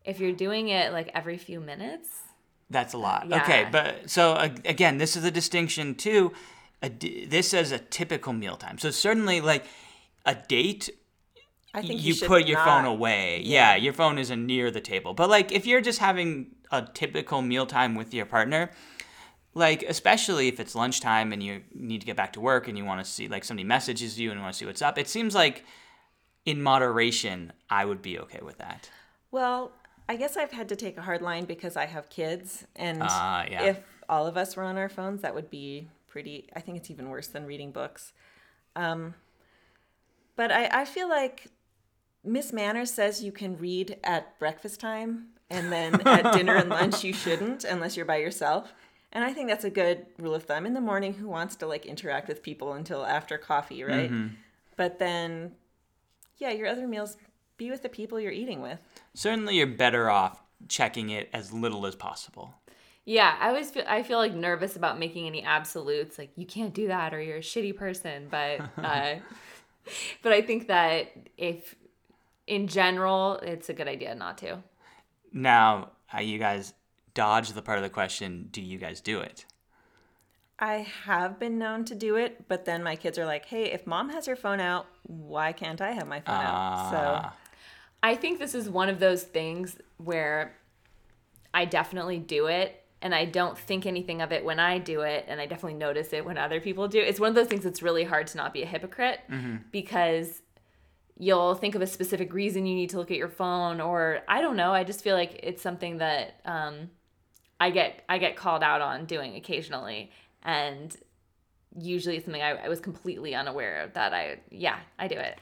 if 0.04 0.20
you're 0.20 0.32
doing 0.32 0.68
it 0.68 0.92
like 0.92 1.10
every 1.14 1.36
few 1.36 1.60
minutes, 1.60 2.08
That's 2.70 2.94
a 2.94 2.98
lot. 2.98 3.28
Yeah. 3.28 3.42
Okay, 3.42 3.68
but 3.70 4.08
so 4.08 4.36
again, 4.64 4.98
this 4.98 5.16
is 5.16 5.24
a 5.24 5.30
distinction 5.30 5.94
too. 5.94 6.32
A 6.82 6.88
this 6.88 7.48
says 7.50 7.72
a 7.72 7.78
typical 7.78 8.32
mealtime. 8.32 8.78
So 8.78 8.90
certainly, 8.90 9.40
like 9.40 9.64
a 10.26 10.34
date, 10.34 10.90
I 11.74 11.82
think 11.82 12.02
you, 12.02 12.14
should 12.14 12.28
put 12.28 12.46
your 12.46 12.58
phone 12.64 12.84
away. 12.84 13.40
Yeah. 13.44 13.76
your 13.76 13.92
phone 13.92 14.18
isn't 14.18 14.44
near 14.46 14.70
the 14.70 14.80
table. 14.80 15.14
But 15.14 15.30
like 15.30 15.52
if 15.52 15.66
you're 15.66 15.80
just 15.80 15.98
having 16.00 16.56
a 16.70 16.82
typical 16.82 17.42
mealtime 17.42 17.94
with 17.94 18.12
your 18.12 18.26
partner, 18.26 18.70
like 19.54 19.82
especially 19.84 20.48
if 20.48 20.58
it's 20.58 20.74
lunchtime 20.74 21.32
and 21.32 21.42
you 21.42 21.62
need 21.74 22.00
to 22.00 22.06
get 22.06 22.16
back 22.16 22.32
to 22.34 22.40
work 22.40 22.68
and 22.68 22.76
you 22.76 22.84
want 22.84 23.04
to 23.04 23.10
see 23.10 23.28
like 23.28 23.44
somebody 23.44 23.64
messages 23.64 24.18
you 24.18 24.30
and 24.30 24.40
want 24.40 24.52
to 24.52 24.58
see 24.58 24.66
what's 24.66 24.82
up, 24.82 24.98
it 24.98 25.08
seems 25.08 25.34
like 25.34 25.64
in 26.44 26.60
moderation, 26.62 27.52
I 27.70 27.84
would 27.84 28.02
be 28.02 28.18
okay 28.20 28.40
with 28.42 28.58
that. 28.58 28.90
Well, 29.30 29.72
I 30.08 30.16
guess 30.16 30.36
I've 30.36 30.50
had 30.52 30.68
to 30.70 30.76
take 30.76 30.98
a 30.98 31.02
hard 31.02 31.22
line 31.22 31.44
because 31.44 31.76
I 31.76 31.86
have 31.86 32.10
kids, 32.10 32.66
and 32.74 32.98
Ah, 33.02 33.44
yeah. 33.48 33.62
if 33.62 33.78
all 34.08 34.26
of 34.26 34.36
us 34.36 34.56
were 34.56 34.64
on 34.64 34.76
our 34.76 34.88
phones, 34.88 35.22
that 35.22 35.34
would 35.34 35.48
be 35.48 35.88
pretty. 36.12 36.46
I 36.54 36.60
think 36.60 36.76
it's 36.76 36.90
even 36.90 37.08
worse 37.08 37.26
than 37.26 37.46
reading 37.46 37.72
books. 37.72 38.12
Um, 38.76 39.14
but 40.36 40.52
I, 40.52 40.68
I 40.82 40.84
feel 40.84 41.08
like 41.08 41.46
Miss 42.22 42.52
Manners 42.52 42.92
says 42.92 43.24
you 43.24 43.32
can 43.32 43.56
read 43.56 43.96
at 44.04 44.38
breakfast 44.38 44.78
time, 44.78 45.28
and 45.48 45.72
then 45.72 46.06
at 46.06 46.34
dinner 46.34 46.56
and 46.56 46.68
lunch 46.68 47.02
you 47.02 47.12
shouldn't 47.24 47.64
unless 47.64 47.96
you're 47.96 48.06
by 48.06 48.18
yourself. 48.18 48.74
And 49.10 49.24
I 49.24 49.32
think 49.32 49.48
that's 49.48 49.64
a 49.64 49.70
good 49.70 50.06
rule 50.18 50.34
of 50.34 50.44
thumb. 50.44 50.66
In 50.66 50.74
the 50.74 50.80
morning, 50.80 51.14
who 51.14 51.28
wants 51.28 51.56
to 51.56 51.66
like 51.66 51.86
interact 51.86 52.28
with 52.28 52.42
people 52.42 52.74
until 52.74 53.04
after 53.04 53.38
coffee, 53.38 53.82
right? 53.82 54.10
But 54.76 54.98
then, 54.98 55.52
yeah, 56.38 56.50
your 56.50 56.66
other 56.66 56.86
meals 56.86 57.16
be 57.56 57.70
with 57.70 57.82
the 57.82 57.88
people 57.88 58.20
you're 58.20 58.32
eating 58.32 58.60
with. 58.60 58.78
Certainly, 59.14 59.56
you're 59.56 59.66
better 59.66 60.10
off 60.10 60.42
checking 60.68 61.10
it 61.10 61.28
as 61.32 61.52
little 61.52 61.86
as 61.86 61.94
possible. 61.96 62.54
Yeah, 63.04 63.36
I 63.40 63.48
always 63.48 63.70
feel 63.70 63.84
I 63.86 64.02
feel 64.02 64.18
like 64.18 64.34
nervous 64.34 64.76
about 64.76 64.98
making 64.98 65.26
any 65.26 65.42
absolutes. 65.42 66.18
Like 66.18 66.30
you 66.36 66.46
can't 66.46 66.72
do 66.72 66.88
that, 66.88 67.12
or 67.12 67.20
you're 67.20 67.38
a 67.38 67.40
shitty 67.40 67.76
person. 67.76 68.28
But 68.30 68.60
uh, 68.78 69.16
but 70.22 70.32
I 70.32 70.42
think 70.42 70.68
that 70.68 71.12
if 71.36 71.74
in 72.46 72.68
general, 72.68 73.38
it's 73.42 73.68
a 73.68 73.72
good 73.72 73.88
idea 73.88 74.14
not 74.14 74.38
to. 74.38 74.58
Now, 75.32 75.90
uh, 76.14 76.20
you 76.20 76.38
guys 76.38 76.74
dodge 77.14 77.52
the 77.52 77.62
part 77.62 77.78
of 77.78 77.84
the 77.84 77.90
question 77.90 78.48
do 78.50 78.62
you 78.62 78.78
guys 78.78 79.00
do 79.00 79.20
it? 79.20 79.46
I 80.58 80.86
have 81.04 81.40
been 81.40 81.58
known 81.58 81.84
to 81.86 81.94
do 81.96 82.14
it, 82.14 82.46
but 82.46 82.66
then 82.66 82.84
my 82.84 82.94
kids 82.94 83.18
are 83.18 83.26
like, 83.26 83.46
"Hey, 83.46 83.72
if 83.72 83.84
mom 83.84 84.10
has 84.10 84.26
her 84.26 84.36
phone 84.36 84.60
out, 84.60 84.86
why 85.02 85.52
can't 85.52 85.80
I 85.80 85.90
have 85.90 86.06
my 86.06 86.20
phone 86.20 86.36
out?" 86.36 86.90
So 86.90 86.98
Ah. 86.98 87.36
I 88.00 88.14
think 88.14 88.38
this 88.38 88.54
is 88.54 88.68
one 88.68 88.88
of 88.88 89.00
those 89.00 89.24
things 89.24 89.76
where 89.96 90.56
I 91.52 91.64
definitely 91.64 92.18
do 92.18 92.46
it 92.46 92.81
and 93.02 93.14
I 93.14 93.24
don't 93.24 93.58
think 93.58 93.84
anything 93.84 94.22
of 94.22 94.32
it 94.32 94.44
when 94.44 94.60
I 94.60 94.78
do 94.78 95.00
it 95.02 95.24
and 95.28 95.40
I 95.40 95.46
definitely 95.46 95.78
notice 95.78 96.12
it 96.12 96.24
when 96.24 96.38
other 96.38 96.60
people 96.60 96.88
do. 96.88 97.00
It's 97.00 97.20
one 97.20 97.28
of 97.28 97.34
those 97.34 97.48
things 97.48 97.64
that's 97.64 97.82
really 97.82 98.04
hard 98.04 98.28
to 98.28 98.36
not 98.36 98.52
be 98.52 98.62
a 98.62 98.66
hypocrite 98.66 99.20
because 99.72 100.40
you'll 101.18 101.54
think 101.54 101.74
of 101.74 101.82
a 101.82 101.86
specific 101.86 102.32
reason 102.32 102.64
you 102.64 102.74
need 102.74 102.90
to 102.90 102.98
look 102.98 103.10
at 103.10 103.16
your 103.16 103.28
phone 103.28 103.80
or 103.80 104.20
I 104.28 104.40
don't 104.40 104.56
know, 104.56 104.72
I 104.72 104.84
just 104.84 105.02
feel 105.02 105.16
like 105.16 105.40
it's 105.42 105.60
something 105.60 105.98
that 105.98 106.40
um 106.44 106.90
I 107.60 107.70
get 107.70 108.04
I 108.08 108.18
get 108.18 108.36
called 108.36 108.62
out 108.62 108.80
on 108.80 109.04
doing 109.04 109.36
occasionally 109.36 110.10
and 110.42 110.96
usually 111.78 112.16
it's 112.16 112.24
something 112.24 112.42
I, 112.42 112.64
I 112.64 112.68
was 112.68 112.80
completely 112.80 113.34
unaware 113.34 113.82
of 113.82 113.94
that 113.94 114.14
I 114.14 114.38
yeah, 114.50 114.78
I 114.98 115.08
do 115.08 115.16
it. 115.16 115.38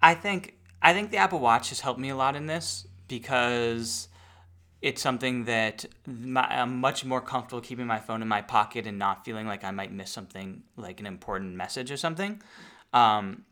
I 0.00 0.14
think 0.14 0.54
I 0.80 0.92
think 0.92 1.10
the 1.10 1.16
Apple 1.16 1.40
Watch 1.40 1.70
has 1.70 1.80
helped 1.80 2.00
me 2.00 2.10
a 2.10 2.16
lot 2.16 2.36
in 2.36 2.46
this 2.46 2.86
because 3.08 4.08
it's 4.80 5.02
something 5.02 5.44
that 5.44 5.84
my, 6.06 6.46
I'm 6.48 6.80
much 6.80 7.04
more 7.04 7.20
comfortable 7.20 7.60
keeping 7.60 7.86
my 7.86 7.98
phone 7.98 8.22
in 8.22 8.28
my 8.28 8.42
pocket 8.42 8.86
and 8.86 8.98
not 8.98 9.24
feeling 9.24 9.46
like 9.46 9.64
I 9.64 9.70
might 9.70 9.92
miss 9.92 10.10
something 10.10 10.62
like 10.76 11.00
an 11.00 11.06
important 11.06 11.56
message 11.56 11.90
or 11.90 11.96
something. 11.96 12.40
Um, 12.92 13.44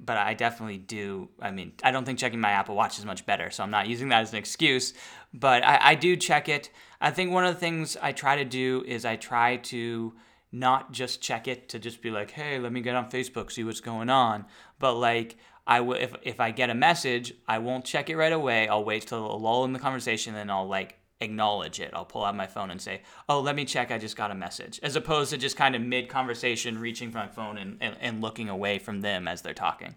but 0.00 0.16
I 0.16 0.34
definitely 0.34 0.78
do. 0.78 1.28
I 1.40 1.50
mean, 1.50 1.72
I 1.82 1.92
don't 1.92 2.04
think 2.04 2.18
checking 2.18 2.40
my 2.40 2.50
Apple 2.50 2.74
Watch 2.74 2.98
is 2.98 3.04
much 3.04 3.24
better, 3.24 3.50
so 3.50 3.62
I'm 3.62 3.70
not 3.70 3.86
using 3.88 4.08
that 4.10 4.22
as 4.22 4.32
an 4.32 4.38
excuse. 4.38 4.94
But 5.32 5.64
I, 5.64 5.78
I 5.82 5.94
do 5.94 6.16
check 6.16 6.48
it. 6.48 6.70
I 7.00 7.10
think 7.10 7.32
one 7.32 7.44
of 7.44 7.54
the 7.54 7.60
things 7.60 7.96
I 8.00 8.12
try 8.12 8.36
to 8.36 8.44
do 8.44 8.84
is 8.86 9.04
I 9.04 9.16
try 9.16 9.56
to 9.56 10.14
not 10.52 10.92
just 10.92 11.20
check 11.20 11.48
it 11.48 11.68
to 11.70 11.78
just 11.78 12.02
be 12.02 12.10
like, 12.10 12.30
hey, 12.30 12.58
let 12.58 12.72
me 12.72 12.80
get 12.80 12.96
on 12.96 13.10
Facebook, 13.10 13.52
see 13.52 13.64
what's 13.64 13.80
going 13.80 14.10
on. 14.10 14.46
But 14.78 14.94
like, 14.94 15.36
I 15.66 15.80
will 15.80 15.96
if 15.96 16.14
if 16.22 16.40
I 16.40 16.50
get 16.50 16.70
a 16.70 16.74
message, 16.74 17.34
I 17.48 17.58
won't 17.58 17.84
check 17.84 18.08
it 18.08 18.16
right 18.16 18.32
away. 18.32 18.68
I'll 18.68 18.84
wait 18.84 19.06
till 19.06 19.26
a 19.26 19.36
lull 19.36 19.64
in 19.64 19.72
the 19.72 19.78
conversation, 19.78 20.34
and 20.34 20.50
I'll 20.50 20.68
like 20.68 20.98
acknowledge 21.20 21.80
it. 21.80 21.90
I'll 21.94 22.04
pull 22.04 22.24
out 22.24 22.36
my 22.36 22.46
phone 22.46 22.70
and 22.70 22.80
say, 22.80 23.02
"Oh, 23.28 23.40
let 23.40 23.56
me 23.56 23.64
check. 23.64 23.90
I 23.90 23.98
just 23.98 24.16
got 24.16 24.30
a 24.30 24.34
message," 24.34 24.78
as 24.82 24.94
opposed 24.94 25.30
to 25.30 25.38
just 25.38 25.56
kind 25.56 25.74
of 25.74 25.82
mid 25.82 26.08
conversation 26.08 26.78
reaching 26.78 27.10
for 27.10 27.18
my 27.18 27.28
phone 27.28 27.58
and, 27.58 27.78
and, 27.80 27.96
and 28.00 28.20
looking 28.20 28.48
away 28.48 28.78
from 28.78 29.00
them 29.00 29.26
as 29.26 29.42
they're 29.42 29.54
talking. 29.54 29.96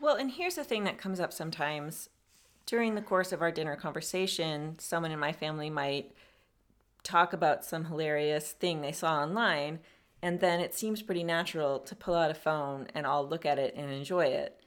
Well, 0.00 0.16
and 0.16 0.30
here's 0.30 0.54
the 0.54 0.64
thing 0.64 0.84
that 0.84 0.96
comes 0.96 1.20
up 1.20 1.32
sometimes 1.32 2.08
during 2.64 2.94
the 2.94 3.02
course 3.02 3.32
of 3.32 3.42
our 3.42 3.50
dinner 3.50 3.76
conversation. 3.76 4.78
Someone 4.78 5.10
in 5.10 5.18
my 5.18 5.32
family 5.32 5.68
might 5.68 6.12
talk 7.02 7.32
about 7.32 7.64
some 7.64 7.86
hilarious 7.86 8.52
thing 8.52 8.80
they 8.80 8.92
saw 8.92 9.20
online, 9.20 9.80
and 10.22 10.40
then 10.40 10.60
it 10.60 10.74
seems 10.74 11.02
pretty 11.02 11.24
natural 11.24 11.78
to 11.80 11.94
pull 11.94 12.14
out 12.14 12.30
a 12.30 12.34
phone 12.34 12.86
and 12.94 13.06
I'll 13.06 13.26
look 13.26 13.44
at 13.44 13.58
it 13.58 13.74
and 13.74 13.90
enjoy 13.90 14.26
it. 14.26 14.59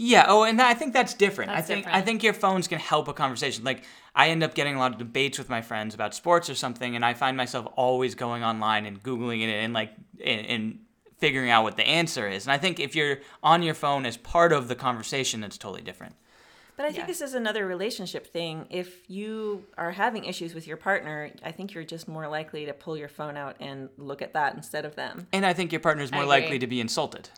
Yeah. 0.00 0.26
Oh, 0.28 0.44
and 0.44 0.62
I 0.62 0.74
think 0.74 0.92
that's 0.92 1.12
different. 1.12 1.50
That's 1.50 1.68
I 1.68 1.74
think 1.74 1.86
I 1.88 2.00
think 2.02 2.22
your 2.22 2.32
phones 2.32 2.68
can 2.68 2.78
help 2.78 3.08
a 3.08 3.12
conversation. 3.12 3.64
Like 3.64 3.82
I 4.14 4.28
end 4.28 4.44
up 4.44 4.54
getting 4.54 4.76
a 4.76 4.78
lot 4.78 4.92
of 4.92 4.98
debates 4.98 5.38
with 5.38 5.48
my 5.48 5.60
friends 5.60 5.92
about 5.92 6.14
sports 6.14 6.48
or 6.48 6.54
something, 6.54 6.94
and 6.94 7.04
I 7.04 7.14
find 7.14 7.36
myself 7.36 7.66
always 7.74 8.14
going 8.14 8.44
online 8.44 8.86
and 8.86 9.02
googling 9.02 9.42
it 9.42 9.50
and 9.50 9.72
like 9.74 9.92
and, 10.24 10.46
and 10.46 10.78
figuring 11.18 11.50
out 11.50 11.64
what 11.64 11.76
the 11.76 11.84
answer 11.84 12.28
is. 12.28 12.46
And 12.46 12.52
I 12.52 12.58
think 12.58 12.78
if 12.78 12.94
you're 12.94 13.18
on 13.42 13.64
your 13.64 13.74
phone 13.74 14.06
as 14.06 14.16
part 14.16 14.52
of 14.52 14.68
the 14.68 14.76
conversation, 14.76 15.42
it's 15.42 15.58
totally 15.58 15.82
different. 15.82 16.14
But 16.76 16.84
I 16.86 16.90
think 16.90 16.98
Yeah. 17.00 17.06
this 17.06 17.20
is 17.20 17.34
another 17.34 17.66
relationship 17.66 18.24
thing. 18.32 18.66
If 18.70 19.10
you 19.10 19.64
are 19.76 19.90
having 19.90 20.26
issues 20.26 20.54
with 20.54 20.68
your 20.68 20.76
partner, 20.76 21.32
I 21.42 21.50
think 21.50 21.74
you're 21.74 21.82
just 21.82 22.06
more 22.06 22.28
likely 22.28 22.66
to 22.66 22.72
pull 22.72 22.96
your 22.96 23.08
phone 23.08 23.36
out 23.36 23.56
and 23.58 23.88
look 23.98 24.22
at 24.22 24.32
that 24.34 24.54
instead 24.54 24.84
of 24.84 24.94
them. 24.94 25.26
And 25.32 25.44
I 25.44 25.54
think 25.54 25.72
your 25.72 25.80
partner's 25.80 26.12
more 26.12 26.24
likely 26.24 26.60
to 26.60 26.68
be 26.68 26.80
insulted. 26.80 27.30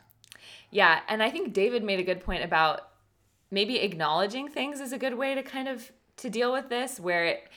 Yeah, 0.70 1.00
and 1.08 1.22
I 1.22 1.30
think 1.30 1.52
David 1.52 1.82
made 1.82 2.00
a 2.00 2.04
good 2.04 2.20
point 2.20 2.44
about 2.44 2.88
maybe 3.50 3.80
acknowledging 3.80 4.48
things 4.48 4.80
is 4.80 4.92
a 4.92 4.98
good 4.98 5.14
way 5.14 5.34
to 5.34 5.42
kind 5.42 5.68
of 5.68 5.90
to 6.18 6.30
deal 6.30 6.52
with 6.52 6.68
this 6.68 7.00
where 7.00 7.24
it 7.24 7.48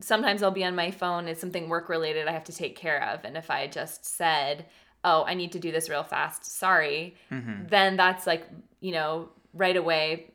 sometimes 0.00 0.42
I'll 0.42 0.50
be 0.50 0.64
on 0.64 0.74
my 0.74 0.90
phone. 0.90 1.28
It's 1.28 1.40
something 1.40 1.68
work 1.68 1.88
related 1.88 2.26
I 2.26 2.32
have 2.32 2.44
to 2.44 2.52
take 2.52 2.76
care 2.76 3.02
of. 3.10 3.24
And 3.24 3.36
if 3.36 3.50
I 3.50 3.66
just 3.66 4.04
said, 4.04 4.66
oh, 5.04 5.24
I 5.24 5.34
need 5.34 5.52
to 5.52 5.58
do 5.58 5.72
this 5.72 5.88
real 5.88 6.02
fast, 6.02 6.44
sorry, 6.44 7.16
mm-hmm. 7.30 7.66
then 7.68 7.96
that's 7.96 8.26
like, 8.26 8.46
you 8.80 8.92
know, 8.92 9.30
right 9.52 9.76
away, 9.76 10.29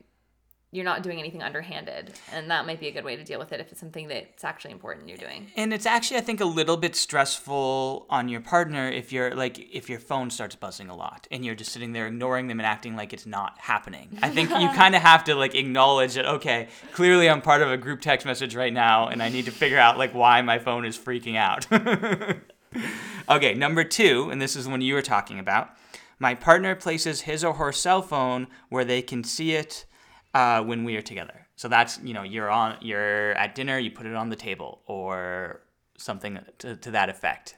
you're 0.76 0.84
not 0.84 1.02
doing 1.02 1.18
anything 1.18 1.42
underhanded. 1.42 2.12
And 2.32 2.50
that 2.50 2.66
might 2.66 2.78
be 2.78 2.88
a 2.88 2.92
good 2.92 3.04
way 3.04 3.16
to 3.16 3.24
deal 3.24 3.38
with 3.38 3.50
it 3.52 3.60
if 3.60 3.72
it's 3.72 3.80
something 3.80 4.08
that's 4.08 4.44
actually 4.44 4.72
important 4.72 5.08
you're 5.08 5.16
doing. 5.16 5.50
And 5.56 5.72
it's 5.72 5.86
actually, 5.86 6.18
I 6.18 6.20
think, 6.20 6.40
a 6.40 6.44
little 6.44 6.76
bit 6.76 6.94
stressful 6.94 8.06
on 8.10 8.28
your 8.28 8.42
partner 8.42 8.88
if 8.88 9.10
you're 9.10 9.34
like 9.34 9.58
if 9.74 9.88
your 9.88 9.98
phone 9.98 10.30
starts 10.30 10.54
buzzing 10.54 10.88
a 10.88 10.94
lot 10.94 11.26
and 11.30 11.44
you're 11.44 11.54
just 11.54 11.72
sitting 11.72 11.92
there 11.92 12.06
ignoring 12.06 12.48
them 12.48 12.60
and 12.60 12.66
acting 12.66 12.94
like 12.94 13.14
it's 13.14 13.26
not 13.26 13.58
happening. 13.58 14.18
I 14.22 14.28
think 14.28 14.50
you 14.50 14.68
kind 14.74 14.94
of 14.94 15.00
have 15.00 15.24
to 15.24 15.34
like 15.34 15.54
acknowledge 15.54 16.14
that 16.14 16.26
okay, 16.26 16.68
clearly 16.92 17.30
I'm 17.30 17.40
part 17.40 17.62
of 17.62 17.70
a 17.70 17.78
group 17.78 18.02
text 18.02 18.26
message 18.26 18.54
right 18.54 18.72
now 18.72 19.08
and 19.08 19.22
I 19.22 19.30
need 19.30 19.46
to 19.46 19.52
figure 19.52 19.78
out 19.78 19.96
like 19.96 20.12
why 20.12 20.42
my 20.42 20.58
phone 20.58 20.84
is 20.84 20.98
freaking 20.98 21.36
out. 21.36 21.66
okay, 23.30 23.54
number 23.54 23.82
two, 23.82 24.28
and 24.30 24.42
this 24.42 24.54
is 24.54 24.68
one 24.68 24.82
you 24.82 24.94
were 24.94 25.02
talking 25.02 25.38
about. 25.38 25.70
My 26.18 26.34
partner 26.34 26.74
places 26.74 27.22
his 27.22 27.42
or 27.42 27.54
her 27.54 27.72
cell 27.72 28.02
phone 28.02 28.48
where 28.68 28.84
they 28.84 29.00
can 29.00 29.24
see 29.24 29.52
it 29.52 29.86
uh, 30.34 30.62
when 30.62 30.84
we 30.84 30.96
are 30.96 31.02
together. 31.02 31.46
So 31.56 31.68
that's 31.68 31.98
you 32.02 32.14
know 32.14 32.22
you're 32.22 32.50
on 32.50 32.76
you're 32.80 33.32
at 33.32 33.54
dinner, 33.54 33.78
you 33.78 33.90
put 33.90 34.06
it 34.06 34.14
on 34.14 34.28
the 34.28 34.36
table 34.36 34.82
or 34.86 35.62
something 35.96 36.38
to, 36.58 36.76
to 36.76 36.90
that 36.90 37.08
effect. 37.08 37.56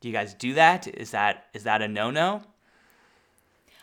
Do 0.00 0.08
you 0.08 0.14
guys 0.14 0.34
do 0.34 0.54
that? 0.54 0.86
Is 0.86 1.10
that 1.12 1.46
is 1.54 1.64
that 1.64 1.82
a 1.82 1.88
no 1.88 2.10
no? 2.10 2.42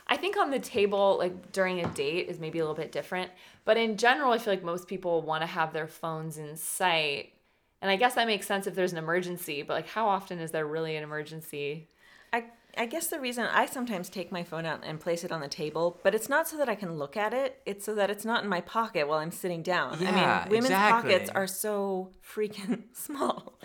I 0.08 0.18
think 0.18 0.38
on 0.38 0.52
the 0.52 0.60
table, 0.60 1.18
like 1.18 1.52
during 1.52 1.84
a 1.84 1.90
date, 1.90 2.30
is 2.30 2.40
maybe 2.40 2.60
a 2.60 2.62
little 2.62 2.76
bit 2.76 2.92
different. 2.92 3.32
But 3.64 3.78
in 3.78 3.98
general, 3.98 4.32
I 4.32 4.38
feel 4.38 4.54
like 4.54 4.64
most 4.64 4.88
people 4.88 5.24
want 5.24 5.42
to 5.42 5.48
have 5.48 5.74
their 5.74 5.88
phones 5.88 6.38
in 6.38 6.56
sight. 6.56 7.34
And 7.82 7.90
I 7.90 7.96
guess 7.96 8.14
that 8.14 8.28
makes 8.28 8.46
sense 8.46 8.68
if 8.68 8.76
there's 8.76 8.92
an 8.92 9.00
emergency, 9.00 9.64
but 9.64 9.74
like 9.74 9.88
how 9.88 10.08
often 10.08 10.40
is 10.40 10.52
there 10.52 10.66
really 10.66 10.96
an 10.96 11.04
emergency? 11.04 11.88
I, 12.32 12.46
I 12.78 12.86
guess 12.86 13.08
the 13.08 13.20
reason 13.20 13.46
I 13.46 13.66
sometimes 13.66 14.10
take 14.10 14.32
my 14.32 14.44
phone 14.44 14.66
out 14.66 14.84
and 14.84 15.00
place 15.00 15.24
it 15.24 15.32
on 15.32 15.42
the 15.42 15.48
table, 15.48 16.00
but 16.04 16.14
it's 16.14 16.30
not 16.30 16.48
so 16.48 16.58
that 16.58 16.70
I 16.70 16.76
can 16.76 16.98
look 16.98 17.16
at 17.18 17.34
it. 17.34 17.62
It's 17.66 17.86
so 17.86 17.96
that 17.96 18.10
it's 18.10 18.26
not 18.26 18.44
in 18.44 18.50
my 18.50 18.62
pocket 18.62 19.08
while 19.08 19.20
I'm 19.20 19.32
sitting 19.32 19.62
down. 19.62 19.98
Yeah, 20.00 20.10
I 20.10 20.44
mean, 20.44 20.52
women's 20.52 20.66
exactly. 20.66 21.12
pockets 21.12 21.30
are 21.32 21.48
so 21.48 22.12
freaking 22.24 22.84
small. 22.94 23.60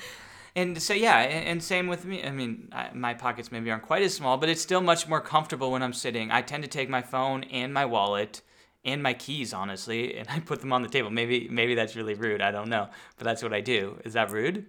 And 0.57 0.83
so 0.83 0.95
yeah, 0.95 1.19
and, 1.19 1.63
same 1.63 1.87
with 1.87 2.05
me. 2.05 2.25
I 2.25 2.31
mean, 2.31 2.69
I, 2.73 2.91
my 2.93 3.15
pockets 3.15 3.53
maybe 3.53 3.71
aren't 3.71 3.85
quite 3.85 4.03
as 4.03 4.15
small, 4.15 4.37
but 4.37 4.49
it's 4.49 4.61
still 4.61 4.81
much 4.81 5.09
more 5.09 5.21
comfortable 5.21 5.71
when 5.71 5.83
I'm 5.83 5.93
sitting. 5.93 6.31
I 6.31 6.43
tend 6.43 6.65
to 6.65 6.69
take 6.69 6.89
my 6.89 7.03
phone 7.03 7.45
and 7.45 7.73
my 7.73 7.85
wallet 7.85 8.43
and 8.85 9.03
my 9.03 9.15
keys, 9.15 9.53
honestly, 9.53 10.17
and 10.17 10.29
I 10.29 10.41
put 10.41 10.61
them 10.61 10.73
on 10.73 10.83
the 10.83 10.89
table. 10.89 11.11
Maybe 11.11 11.49
maybe 11.49 11.75
that's 11.75 11.95
really 11.95 12.15
rude. 12.15 12.41
I 12.41 12.51
don't 12.51 12.69
know, 12.69 12.89
but 13.17 13.25
that's 13.25 13.43
what 13.43 13.53
I 13.53 13.61
do. 13.61 14.01
Is 14.05 14.15
that 14.15 14.31
rude? 14.31 14.67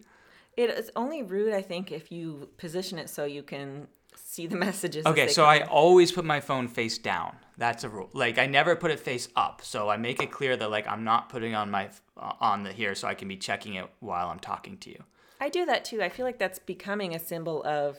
It 0.58 0.70
is 0.70 0.92
only 0.96 1.24
rude, 1.24 1.54
I 1.54 1.62
think, 1.62 1.92
if 1.92 2.12
you 2.12 2.50
position 2.58 3.00
it 3.00 3.10
so 3.10 3.24
you 3.24 3.42
can 3.42 3.88
see 4.32 4.48
the 4.48 4.56
messages. 4.68 5.06
as 5.06 5.12
Okay, 5.12 5.26
they 5.28 5.32
so 5.32 5.44
come 5.44 5.52
I 5.52 5.62
always 5.62 6.12
put 6.12 6.26
my 6.26 6.40
phone 6.40 6.68
face 6.68 6.98
down. 6.98 7.36
That's 7.58 7.84
a 7.84 7.90
rule. 7.90 8.10
Like 8.14 8.40
I 8.40 8.48
never 8.48 8.76
put 8.76 8.92
it 8.92 9.00
face 9.00 9.28
up. 9.36 9.62
So 9.64 9.90
I 9.90 9.98
make 9.98 10.22
it 10.22 10.32
clear 10.32 10.56
that 10.58 10.72
like 10.72 10.88
I'm 10.88 11.04
not 11.04 11.30
putting 11.30 11.54
on 11.54 11.70
my 11.70 11.90
uh, 12.18 12.34
on 12.40 12.64
the 12.64 12.72
here 12.72 12.96
so 12.96 13.08
I 13.08 13.14
can 13.14 13.28
be 13.28 13.38
checking 13.38 13.76
it 13.76 13.88
while 14.00 14.30
I'm 14.30 14.40
talking 14.40 14.78
to 14.80 14.90
you. 14.90 15.04
I 15.40 15.50
do 15.50 15.66
that 15.66 15.86
too. 15.86 16.02
I 16.02 16.10
feel 16.10 16.26
like 16.26 16.40
that's 16.40 16.60
becoming 16.60 17.14
a 17.14 17.20
symbol 17.20 17.64
of 17.64 17.98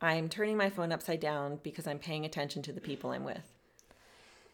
I'm 0.00 0.28
turning 0.28 0.56
my 0.56 0.68
phone 0.68 0.92
upside 0.92 1.20
down 1.20 1.60
because 1.62 1.86
I'm 1.86 1.98
paying 1.98 2.24
attention 2.24 2.62
to 2.62 2.72
the 2.72 2.80
people 2.80 3.10
I'm 3.10 3.24
with. 3.24 3.52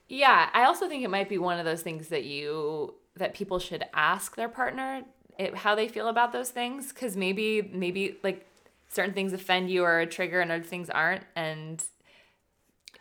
Yeah, 0.09 0.51
I 0.53 0.65
also 0.65 0.89
think 0.89 1.03
it 1.03 1.11
might 1.11 1.29
be 1.29 1.39
one 1.39 1.59
of 1.59 1.65
those 1.65 1.83
things 1.83 2.09
that 2.09 2.25
you 2.25 2.95
that 3.17 3.35
people 3.35 3.59
should 3.59 3.85
ask 3.93 4.37
their 4.37 4.49
partner 4.49 5.03
it, 5.39 5.55
how 5.57 5.75
they 5.75 5.89
feel 5.89 6.09
about 6.09 6.33
those 6.33 6.51
things 6.51 6.93
because 6.93 7.17
maybe 7.17 7.71
maybe 7.73 8.19
like 8.23 8.47
certain 8.93 9.15
things 9.15 9.33
offend 9.33 9.71
you 9.71 9.85
or 9.85 10.01
a 10.01 10.07
trigger 10.07 10.41
and 10.41 10.53
other 10.53 10.63
things 10.63 10.91
aren't 10.91 11.25
and 11.35 11.85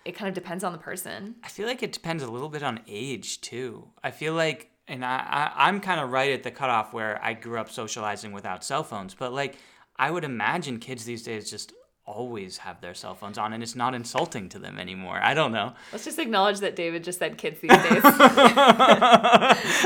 it 0.06 0.14
kind 0.14 0.28
of 0.30 0.34
depends 0.34 0.64
on 0.64 0.72
the 0.72 0.78
person 0.78 1.36
I 1.44 1.48
feel 1.48 1.68
like 1.68 1.84
it 1.84 1.92
depends 1.92 2.24
a 2.24 2.32
little 2.32 2.50
bit 2.50 2.64
on 2.64 2.80
age 2.88 3.42
too. 3.42 3.90
I 4.04 4.12
feel 4.12 4.34
like, 4.34 4.72
and 4.88 5.06
I, 5.06 5.52
I 5.56 5.68
I'm 5.68 5.80
kind 5.80 6.00
of 6.00 6.12
right 6.12 6.32
at 6.32 6.44
the 6.44 6.52
cutoff 6.52 6.94
where 6.94 7.24
I 7.24 7.34
grew 7.34 7.60
up 7.60 7.70
socializing 7.70 8.32
without 8.32 8.64
cell 8.64 8.84
phones, 8.84 9.14
but 9.14 9.34
like 9.34 9.58
I 9.98 10.10
would 10.10 10.24
imagine 10.24 10.80
kids 10.80 11.06
these 11.06 11.24
days 11.24 11.50
just 11.50 11.74
always 12.12 12.58
have 12.60 12.82
their 12.82 12.94
cell 12.94 13.16
phones 13.16 13.38
on, 13.38 13.54
and 13.54 13.64
it's 13.64 13.76
not 13.76 13.94
insulting 13.96 14.50
to 14.50 14.60
them 14.60 14.78
anymore. 14.78 15.20
I 15.22 15.34
don't 15.34 15.52
know. 15.52 15.74
let's 15.92 16.06
just 16.06 16.20
acknowledge 16.20 16.60
that 16.60 16.76
david 16.76 17.04
just 17.04 17.20
said 17.20 17.38
kids 17.38 17.60
these 17.62 17.72
days 17.72 18.02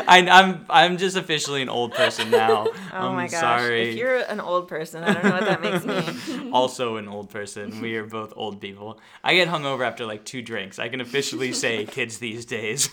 I, 0.07 0.28
I'm 0.32 0.65
I'm 0.69 0.97
just 0.97 1.15
officially 1.17 1.61
an 1.61 1.69
old 1.69 1.93
person 1.93 2.32
now. 2.32 2.67
Oh 2.93 3.09
I'm 3.09 3.15
my 3.15 3.28
gosh. 3.28 3.39
sorry. 3.41 3.89
If 3.89 3.95
you're 3.97 4.19
an 4.19 4.39
old 4.39 4.67
person, 4.69 5.03
I 5.03 5.13
don't 5.13 5.23
know 5.26 5.32
what 5.32 5.45
that 5.45 5.61
makes 5.61 5.84
me. 5.86 6.49
also 6.53 6.95
an 6.97 7.07
old 7.09 7.30
person. 7.30 7.82
We 7.82 7.95
are 7.97 8.05
both 8.05 8.32
old 8.38 8.61
people. 8.61 8.99
I 9.23 9.36
get 9.36 9.49
hungover 9.49 9.86
after 9.86 10.05
like 10.05 10.23
two 10.23 10.41
drinks. 10.41 10.80
I 10.80 10.88
can 10.88 11.01
officially 11.01 11.51
say 11.51 11.86
kids 11.86 12.19
these 12.19 12.45
days. 12.45 12.89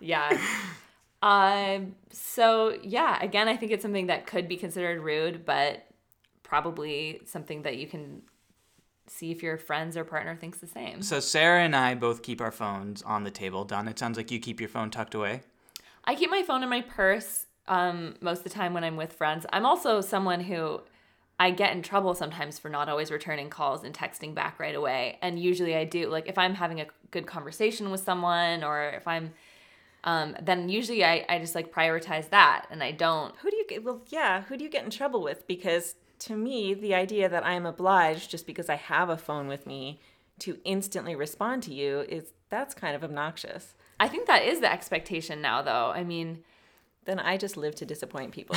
yeah 0.00 0.38
um 1.22 1.94
so 2.12 2.76
yeah 2.82 3.18
again 3.20 3.48
i 3.48 3.56
think 3.56 3.72
it's 3.72 3.82
something 3.82 4.06
that 4.06 4.26
could 4.26 4.46
be 4.48 4.56
considered 4.56 5.00
rude 5.02 5.44
but 5.44 5.84
probably 6.48 7.20
something 7.26 7.62
that 7.62 7.76
you 7.76 7.86
can 7.86 8.22
see 9.06 9.30
if 9.30 9.42
your 9.42 9.56
friends 9.56 9.96
or 9.96 10.04
partner 10.04 10.34
thinks 10.34 10.58
the 10.58 10.66
same 10.66 11.00
so 11.02 11.20
Sarah 11.20 11.62
and 11.62 11.76
I 11.76 11.94
both 11.94 12.22
keep 12.22 12.40
our 12.40 12.50
phones 12.50 13.02
on 13.02 13.24
the 13.24 13.30
table. 13.30 13.64
Don, 13.64 13.88
it 13.88 13.98
sounds 13.98 14.16
like 14.16 14.30
you 14.30 14.38
keep 14.38 14.60
your 14.60 14.68
phone 14.68 14.90
tucked 14.90 15.14
away. 15.14 15.42
I 16.04 16.14
keep 16.14 16.30
my 16.30 16.42
phone 16.42 16.62
in 16.62 16.68
my 16.68 16.82
purse 16.82 17.46
um, 17.68 18.14
most 18.20 18.38
of 18.38 18.44
the 18.44 18.50
time 18.50 18.74
when 18.74 18.82
I'm 18.82 18.96
with 18.96 19.12
friends. 19.12 19.46
I'm 19.52 19.66
also 19.66 20.00
someone 20.00 20.40
who 20.40 20.80
I 21.38 21.50
get 21.50 21.72
in 21.72 21.82
trouble 21.82 22.14
sometimes 22.14 22.58
for 22.58 22.68
not 22.68 22.88
always 22.88 23.10
returning 23.10 23.48
calls 23.50 23.84
and 23.84 23.94
texting 23.94 24.34
back 24.34 24.58
right 24.58 24.74
away. 24.74 25.18
And 25.22 25.38
usually 25.38 25.76
I 25.76 25.84
do. 25.84 26.08
Like 26.08 26.28
if 26.28 26.36
I'm 26.36 26.54
having 26.54 26.80
a 26.80 26.86
good 27.10 27.26
conversation 27.26 27.90
with 27.90 28.00
someone 28.00 28.64
or 28.64 28.88
if 28.90 29.06
I'm, 29.06 29.32
um, 30.04 30.36
then 30.42 30.68
usually 30.68 31.04
I, 31.04 31.24
I 31.28 31.38
just 31.38 31.54
like 31.54 31.72
prioritize 31.72 32.30
that 32.30 32.66
and 32.70 32.82
I 32.82 32.90
don't. 32.90 33.34
Who 33.36 33.50
do 33.50 33.56
you 33.56 33.66
get? 33.68 33.84
Well, 33.84 34.02
yeah, 34.08 34.42
who 34.42 34.56
do 34.56 34.64
you 34.64 34.70
get 34.70 34.84
in 34.84 34.90
trouble 34.90 35.22
with? 35.22 35.46
Because 35.46 35.94
to 36.20 36.36
me, 36.36 36.74
the 36.74 36.94
idea 36.94 37.28
that 37.28 37.46
I'm 37.46 37.66
obliged 37.66 38.30
just 38.30 38.46
because 38.46 38.68
I 38.68 38.74
have 38.76 39.08
a 39.08 39.16
phone 39.16 39.46
with 39.48 39.66
me 39.66 40.00
to 40.40 40.58
instantly 40.64 41.14
respond 41.14 41.62
to 41.64 41.74
you 41.74 42.00
is 42.08 42.32
that's 42.50 42.74
kind 42.74 42.94
of 42.96 43.02
obnoxious. 43.04 43.74
I 44.00 44.08
think 44.08 44.26
that 44.26 44.42
is 44.44 44.60
the 44.60 44.72
expectation 44.72 45.40
now, 45.42 45.62
though. 45.62 45.90
I 45.94 46.04
mean, 46.04 46.42
Then 47.04 47.18
I 47.18 47.36
just 47.36 47.56
live 47.56 47.74
to 47.76 47.86
disappoint 47.86 48.32
people. 48.32 48.56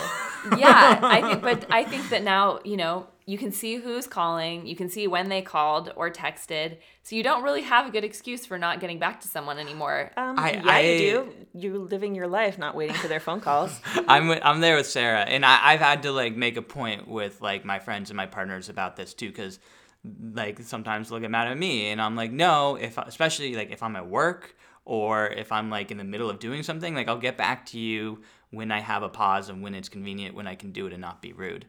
yeah, 0.57 0.99
I 1.01 1.21
think, 1.27 1.41
but 1.41 1.65
I 1.71 1.83
think 1.85 2.09
that 2.09 2.21
now, 2.23 2.59
you 2.65 2.77
know, 2.77 3.07
you 3.31 3.37
can 3.37 3.51
see 3.51 3.73
who's 3.77 4.07
calling, 4.07 4.65
you 4.65 4.75
can 4.75 4.89
see 4.89 5.07
when 5.07 5.29
they 5.29 5.41
called 5.41 5.85
or 5.95 6.09
texted, 6.11 6.77
so 7.03 7.15
you 7.15 7.23
don't 7.23 7.43
really 7.43 7.61
have 7.73 7.87
a 7.87 7.91
good 7.95 8.03
excuse 8.03 8.45
for 8.45 8.57
not 8.57 8.79
getting 8.81 8.99
back 8.99 9.21
to 9.21 9.27
someone 9.35 9.57
anymore. 9.57 10.11
Um, 10.17 10.37
I- 10.37 10.51
yeah, 10.51 10.61
I- 10.65 10.79
you 10.81 10.97
do. 10.99 11.33
You're 11.53 11.77
living 11.79 12.13
your 12.15 12.27
life, 12.27 12.57
not 12.57 12.75
waiting 12.75 12.95
for 12.95 13.07
their 13.07 13.19
phone 13.27 13.39
calls. 13.41 13.79
I'm 14.07 14.27
with, 14.27 14.39
I'm 14.43 14.59
there 14.59 14.75
with 14.75 14.87
Sarah, 14.87 15.21
and 15.21 15.45
I, 15.45 15.59
I've 15.69 15.79
had 15.79 16.03
to 16.03 16.11
like 16.11 16.35
make 16.35 16.57
a 16.57 16.61
point 16.61 17.07
with 17.07 17.41
like 17.41 17.63
my 17.65 17.79
friends 17.79 18.09
and 18.09 18.17
my 18.17 18.25
partners 18.27 18.69
about 18.69 18.95
this 18.97 19.13
too, 19.13 19.27
because 19.29 19.59
like 20.33 20.59
sometimes 20.61 21.09
they'll 21.09 21.19
get 21.19 21.31
mad 21.31 21.47
at 21.47 21.57
me, 21.57 21.87
and 21.91 22.01
I'm 22.01 22.15
like, 22.15 22.31
no, 22.31 22.75
if 22.75 22.97
especially 22.97 23.55
like 23.55 23.71
if 23.71 23.81
I'm 23.83 23.95
at 23.95 24.07
work 24.07 24.55
or 24.83 25.27
if 25.27 25.51
I'm 25.51 25.69
like 25.69 25.91
in 25.91 25.97
the 25.97 26.03
middle 26.03 26.29
of 26.29 26.39
doing 26.39 26.63
something, 26.63 26.95
like 26.95 27.07
I'll 27.07 27.17
get 27.29 27.37
back 27.37 27.65
to 27.67 27.79
you 27.79 28.21
when 28.49 28.71
I 28.71 28.79
have 28.81 29.03
a 29.03 29.09
pause 29.09 29.47
and 29.49 29.61
when 29.61 29.73
it's 29.75 29.89
convenient, 29.89 30.35
when 30.35 30.47
I 30.47 30.55
can 30.55 30.71
do 30.71 30.85
it 30.87 30.91
and 30.93 31.01
not 31.01 31.21
be 31.21 31.31
rude. 31.33 31.65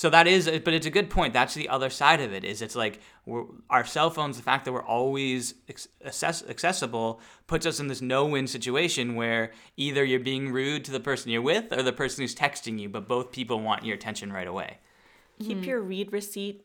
So 0.00 0.08
that 0.08 0.26
is, 0.26 0.46
but 0.64 0.72
it's 0.72 0.86
a 0.86 0.90
good 0.90 1.10
point. 1.10 1.34
That's 1.34 1.52
the 1.52 1.68
other 1.68 1.90
side 1.90 2.22
of 2.22 2.32
it. 2.32 2.42
Is 2.42 2.62
it's 2.62 2.74
like 2.74 3.00
we're, 3.26 3.44
our 3.68 3.84
cell 3.84 4.08
phones, 4.08 4.38
the 4.38 4.42
fact 4.42 4.64
that 4.64 4.72
we're 4.72 4.82
always 4.82 5.52
access- 5.68 6.42
accessible, 6.48 7.20
puts 7.46 7.66
us 7.66 7.80
in 7.80 7.88
this 7.88 8.00
no-win 8.00 8.46
situation 8.46 9.14
where 9.14 9.52
either 9.76 10.02
you're 10.02 10.18
being 10.18 10.52
rude 10.52 10.86
to 10.86 10.90
the 10.90 11.00
person 11.00 11.30
you're 11.30 11.42
with 11.42 11.70
or 11.70 11.82
the 11.82 11.92
person 11.92 12.22
who's 12.22 12.34
texting 12.34 12.80
you, 12.80 12.88
but 12.88 13.08
both 13.08 13.30
people 13.30 13.60
want 13.60 13.84
your 13.84 13.94
attention 13.94 14.32
right 14.32 14.46
away. 14.46 14.78
Keep 15.38 15.58
hmm. 15.58 15.64
your 15.64 15.82
read 15.82 16.14
receipt 16.14 16.64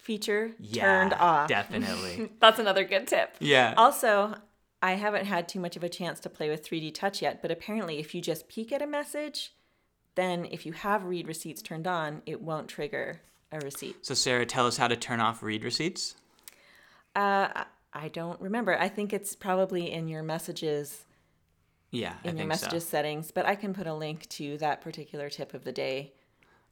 feature 0.00 0.52
Yeah, 0.58 0.84
turned 0.84 1.12
off. 1.12 1.48
Definitely. 1.48 2.30
That's 2.40 2.58
another 2.58 2.84
good 2.84 3.06
tip. 3.06 3.36
yeah. 3.40 3.74
Also, 3.76 4.36
I 4.80 4.92
haven't 4.92 5.26
had 5.26 5.48
too 5.48 5.60
much 5.60 5.76
of 5.76 5.84
a 5.84 5.90
chance 5.90 6.18
to 6.20 6.30
play 6.30 6.48
with 6.48 6.66
3D 6.66 6.94
Touch 6.94 7.20
yet, 7.20 7.42
but 7.42 7.50
apparently, 7.50 7.98
if 7.98 8.14
you 8.14 8.22
just 8.22 8.48
peek 8.48 8.72
at 8.72 8.80
a 8.80 8.86
message, 8.86 9.52
then 10.14 10.46
if 10.50 10.64
you 10.66 10.72
have 10.72 11.04
read 11.04 11.26
receipts 11.26 11.62
turned 11.62 11.86
on, 11.86 12.22
it 12.26 12.40
won't 12.40 12.68
trigger 12.68 13.20
a 13.52 13.58
receipt. 13.60 14.04
So 14.06 14.14
Sarah, 14.14 14.46
tell 14.46 14.66
us 14.66 14.76
how 14.76 14.88
to 14.88 14.96
turn 14.96 15.20
off 15.20 15.42
read 15.42 15.64
receipts. 15.64 16.14
Uh, 17.14 17.48
I- 17.54 17.66
I 17.96 18.08
don't 18.08 18.40
remember. 18.40 18.76
I 18.76 18.88
think 18.88 19.12
it's 19.12 19.36
probably 19.36 19.92
in 19.92 20.08
your 20.08 20.24
messages 20.24 21.04
Yeah, 21.92 22.14
I 22.24 22.28
in 22.28 22.36
your 22.36 22.38
think 22.38 22.48
messages 22.48 22.82
so. 22.82 22.88
settings, 22.90 23.30
but 23.30 23.46
I 23.46 23.54
can 23.54 23.72
put 23.72 23.86
a 23.86 23.94
link 23.94 24.28
to 24.30 24.58
that 24.58 24.80
particular 24.80 25.30
tip 25.30 25.54
of 25.54 25.62
the 25.62 25.70
day 25.70 26.12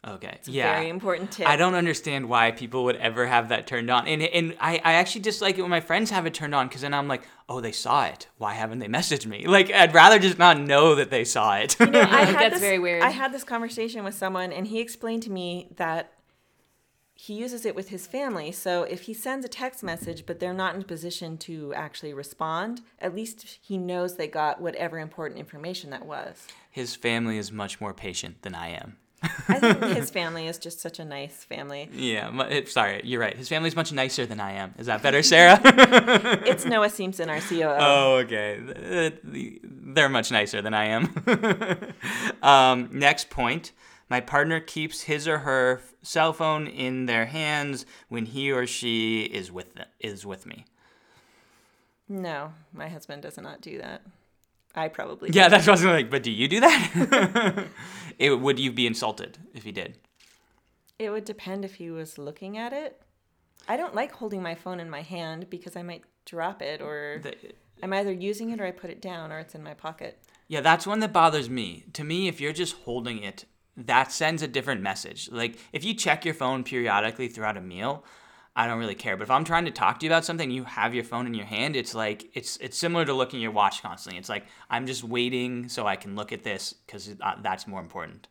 Okay. 0.07 0.33
It's 0.35 0.49
a 0.49 0.53
yeah. 0.53 0.75
very 0.75 0.89
important 0.89 1.31
tip. 1.31 1.47
I 1.47 1.55
don't 1.55 1.75
understand 1.75 2.29
why 2.29 2.51
people 2.51 2.85
would 2.85 2.97
ever 2.97 3.27
have 3.27 3.51
that 3.51 3.69
turned 3.69 3.89
on. 3.89 4.09
And 4.09 4.21
and 4.23 4.57
I, 4.61 4.81
I 4.83 4.95
actually 4.95 5.21
dislike 5.21 5.59
it 5.59 5.63
when 5.63 5.71
my 5.71 5.81
friends 5.81 6.11
have 6.11 6.27
it 6.27 6.35
turned 6.35 6.55
on 6.55 6.67
because 6.67 6.81
then 6.81 6.93
I'm 6.93 7.07
like, 7.07 7.23
oh, 7.49 7.61
they 7.61 7.71
saw 7.71 8.07
it. 8.07 8.27
Why 8.39 8.55
haven't 8.55 8.81
they 8.81 8.89
messaged 8.89 9.27
me? 9.27 9.47
Like, 9.47 9.71
I'd 9.71 9.95
rather 9.95 10.19
just 10.19 10.39
not 10.39 10.59
know 10.59 10.97
that 10.97 11.11
they 11.11 11.25
saw 11.25 11.57
it. 11.57 11.77
I 11.81 11.85
It 11.85 11.95
had 11.95 12.39
gets 12.39 12.55
this, 12.55 12.61
very 12.61 12.81
weird. 12.81 13.03
I 13.03 13.11
had 13.11 13.33
this 13.33 13.45
conversation 13.45 14.03
with 14.03 14.15
someone, 14.15 14.53
and 14.53 14.67
he 14.67 14.81
explained 14.81 15.23
to 15.25 15.31
me 15.31 15.69
that 15.77 16.13
he 17.15 17.35
uses 17.35 17.65
it 17.65 17.77
with 17.77 17.91
his 17.91 18.09
family. 18.09 18.51
So 18.51 18.83
if 18.83 19.03
he 19.03 19.15
sends 19.15 19.47
a 19.47 19.49
text 19.49 19.85
message, 19.85 20.27
but 20.27 20.41
they're 20.41 20.53
not 20.53 20.75
in 20.75 20.81
a 20.81 20.85
position 20.85 21.39
to 21.39 21.73
actually 21.75 22.13
respond, 22.13 22.81
at 22.99 23.15
least 23.15 23.59
he 23.63 23.79
knows 23.79 24.17
they 24.17 24.27
got 24.27 24.61
whatever 24.61 24.99
important 24.99 25.39
information 25.39 25.91
that 25.91 26.05
was. 26.05 26.49
His 26.69 26.97
family 26.97 27.39
is 27.39 27.53
much 27.53 27.81
more 27.81 27.95
patient 27.95 28.43
than 28.43 28.57
I 28.57 28.71
am. 28.71 28.97
I 29.49 29.59
think 29.61 29.97
his 29.97 30.11
family 30.19 30.47
is 30.47 30.59
just 30.59 30.81
such 30.81 30.99
a 30.99 31.05
nice 31.05 31.45
family. 31.45 31.89
Yeah, 31.93 32.63
sorry, 32.67 33.01
you're 33.05 33.21
right. 33.21 33.37
His 33.37 33.49
family's 33.49 33.77
much 33.77 33.93
nicer 33.93 34.27
than 34.27 34.41
I 34.41 34.53
am. 34.53 34.75
Is 34.79 34.87
that 34.87 35.03
better, 35.03 35.23
Sarah? 35.23 35.61
It's 36.47 36.65
Noah 36.65 36.91
Simpson, 36.91 37.29
our 37.31 37.41
COO. 37.41 37.63
oh, 37.79 38.15
okay. 38.25 38.61
Th- 38.65 39.15
th- 39.33 39.61
They're 39.63 40.09
much 40.09 40.31
nicer 40.31 40.61
than 40.63 40.75
I 40.75 40.87
am. 40.87 41.93
um, 42.43 42.89
next 42.93 43.31
point. 43.31 43.73
My 44.09 44.21
partner 44.21 44.61
keeps 44.61 45.03
his 45.03 45.27
or 45.27 45.39
her 45.39 45.81
cell 46.03 46.33
phone 46.35 46.67
in 46.67 47.07
their 47.07 47.27
hands 47.27 47.87
when 48.09 48.27
he 48.27 48.51
or 48.53 48.67
she 48.67 49.23
is 49.23 49.51
with 49.51 49.75
them, 49.75 49.87
is 50.01 50.27
with 50.27 50.45
me. 50.45 50.67
No, 52.09 52.53
my 52.75 52.89
husband 52.89 53.23
does 53.23 53.39
not 53.39 53.63
do 53.63 53.79
that. 53.79 54.03
I 54.75 54.89
probably 54.89 55.31
Yeah, 55.33 55.49
that's 55.49 55.67
what 55.67 55.81
I 55.81 55.83
was 55.83 55.85
like. 55.85 56.11
But 56.11 56.23
do 56.23 56.31
you 56.31 56.49
do 56.49 56.61
that? 56.61 57.69
it, 58.19 58.41
would 58.41 58.59
you 58.59 58.73
be 58.73 58.87
insulted 58.87 59.39
if 59.55 59.65
he 59.65 59.73
did? 59.73 59.99
It 60.99 61.11
would 61.11 61.25
depend 61.25 61.65
if 61.65 61.75
he 61.75 61.91
was 61.91 62.19
looking 62.19 62.57
at 62.57 62.73
it. 62.73 63.03
I 63.69 63.77
don't 63.77 63.95
like 63.95 64.13
holding 64.13 64.43
my 64.43 64.55
phone 64.55 64.81
in 64.81 64.91
my 64.91 65.03
hand 65.03 65.51
because 65.51 65.77
I 65.77 65.83
might 65.83 66.05
drop 66.25 66.63
it 66.63 66.81
or 66.81 67.21
The- 67.23 67.37
I'm 67.83 67.93
either 67.93 68.13
using 68.13 68.51
it 68.51 68.61
or 68.61 68.65
I 68.65 68.71
put 68.71 68.91
it 68.91 69.03
down 69.03 69.33
or 69.33 69.41
it's 69.41 69.55
in 69.55 69.63
my 69.63 69.75
pocket. 69.75 70.23
Yeah, 70.47 70.61
that's 70.61 70.87
one 70.87 71.01
that 71.01 71.13
bothers 71.13 71.51
me. 71.51 71.85
To 71.95 72.05
me, 72.05 72.29
if 72.29 72.41
you're 72.41 72.53
just 72.53 72.77
holding 72.85 73.23
it, 73.23 73.45
that 73.77 74.13
sends 74.13 74.43
a 74.43 74.49
different 74.49 74.83
message. 74.83 75.31
Like 75.33 75.59
if 75.73 75.85
you 75.85 75.95
check 75.95 76.25
your 76.25 76.35
phone 76.35 76.63
periodically 76.63 77.29
throughout 77.29 77.57
a 77.57 77.61
meal, 77.61 78.05
I 78.55 78.67
don't 78.67 78.79
really 78.79 78.95
care. 78.95 79.17
But 79.17 79.25
if 79.25 79.31
I'm 79.31 79.45
trying 79.45 79.65
to 79.65 79.71
talk 79.71 80.01
to 80.01 80.07
you 80.07 80.13
about 80.13 80.25
something, 80.25 80.51
you 80.51 80.65
have 80.65 80.95
your 80.95 81.05
phone 81.05 81.27
in 81.27 81.35
your 81.35 81.47
hand. 81.47 81.75
It's 81.75 81.95
like 81.95 82.31
it's 82.35 82.59
it's 82.59 82.77
similar 82.77 83.05
to 83.07 83.15
looking 83.15 83.41
at 83.41 83.43
your 83.43 83.51
watch 83.51 83.83
constantly. 83.83 84.19
It's 84.19 84.29
like 84.29 84.45
I'm 84.69 84.87
just 84.87 85.05
waiting 85.05 85.69
so 85.69 85.87
I 85.87 85.97
can 85.97 86.17
look 86.17 86.33
at 86.33 86.43
this 86.43 86.73
because 86.73 87.09
uh, 87.21 87.35
that's 87.43 87.67
more 87.67 87.81
important. 87.81 88.29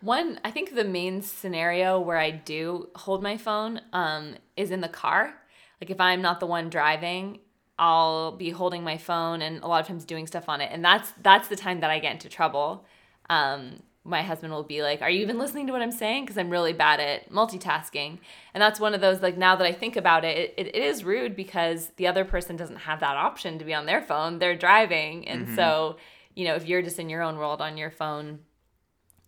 One, 0.00 0.40
I 0.44 0.50
think 0.50 0.74
the 0.74 0.84
main 0.84 1.22
scenario 1.22 1.98
where 2.00 2.18
I 2.18 2.30
do 2.30 2.88
hold 2.96 3.22
my 3.22 3.36
phone 3.36 3.80
um, 3.92 4.36
is 4.56 4.70
in 4.70 4.80
the 4.80 4.88
car. 4.88 5.34
Like 5.80 5.90
if 5.90 6.00
I'm 6.00 6.22
not 6.22 6.40
the 6.40 6.46
one 6.46 6.70
driving, 6.70 7.40
I'll 7.78 8.32
be 8.32 8.50
holding 8.50 8.84
my 8.84 8.96
phone 8.96 9.42
and 9.42 9.62
a 9.62 9.66
lot 9.66 9.80
of 9.80 9.86
times 9.88 10.04
doing 10.04 10.26
stuff 10.28 10.48
on 10.48 10.60
it, 10.60 10.70
and 10.72 10.84
that's 10.84 11.12
that's 11.20 11.48
the 11.48 11.56
time 11.56 11.80
that 11.80 11.90
I 11.90 11.98
get 11.98 12.12
into 12.12 12.28
trouble. 12.28 12.84
Um, 13.28 13.82
my 14.04 14.22
husband 14.22 14.52
will 14.52 14.64
be 14.64 14.82
like, 14.82 15.00
"Are 15.00 15.10
you 15.10 15.22
even 15.22 15.38
listening 15.38 15.66
to 15.66 15.72
what 15.72 15.82
I'm 15.82 15.92
saying?" 15.92 16.24
Because 16.24 16.36
I'm 16.36 16.50
really 16.50 16.72
bad 16.72 17.00
at 17.00 17.30
multitasking, 17.30 18.18
and 18.52 18.62
that's 18.62 18.80
one 18.80 18.94
of 18.94 19.00
those 19.00 19.22
like 19.22 19.36
now 19.36 19.54
that 19.56 19.66
I 19.66 19.72
think 19.72 19.96
about 19.96 20.24
it, 20.24 20.54
it, 20.56 20.68
it 20.68 20.74
is 20.74 21.04
rude 21.04 21.36
because 21.36 21.88
the 21.96 22.06
other 22.06 22.24
person 22.24 22.56
doesn't 22.56 22.76
have 22.76 23.00
that 23.00 23.16
option 23.16 23.58
to 23.58 23.64
be 23.64 23.74
on 23.74 23.86
their 23.86 24.02
phone; 24.02 24.38
they're 24.38 24.56
driving, 24.56 25.28
and 25.28 25.46
mm-hmm. 25.46 25.56
so 25.56 25.96
you 26.34 26.44
know 26.44 26.54
if 26.54 26.66
you're 26.66 26.82
just 26.82 26.98
in 26.98 27.08
your 27.08 27.22
own 27.22 27.36
world 27.36 27.60
on 27.60 27.76
your 27.76 27.90
phone 27.90 28.40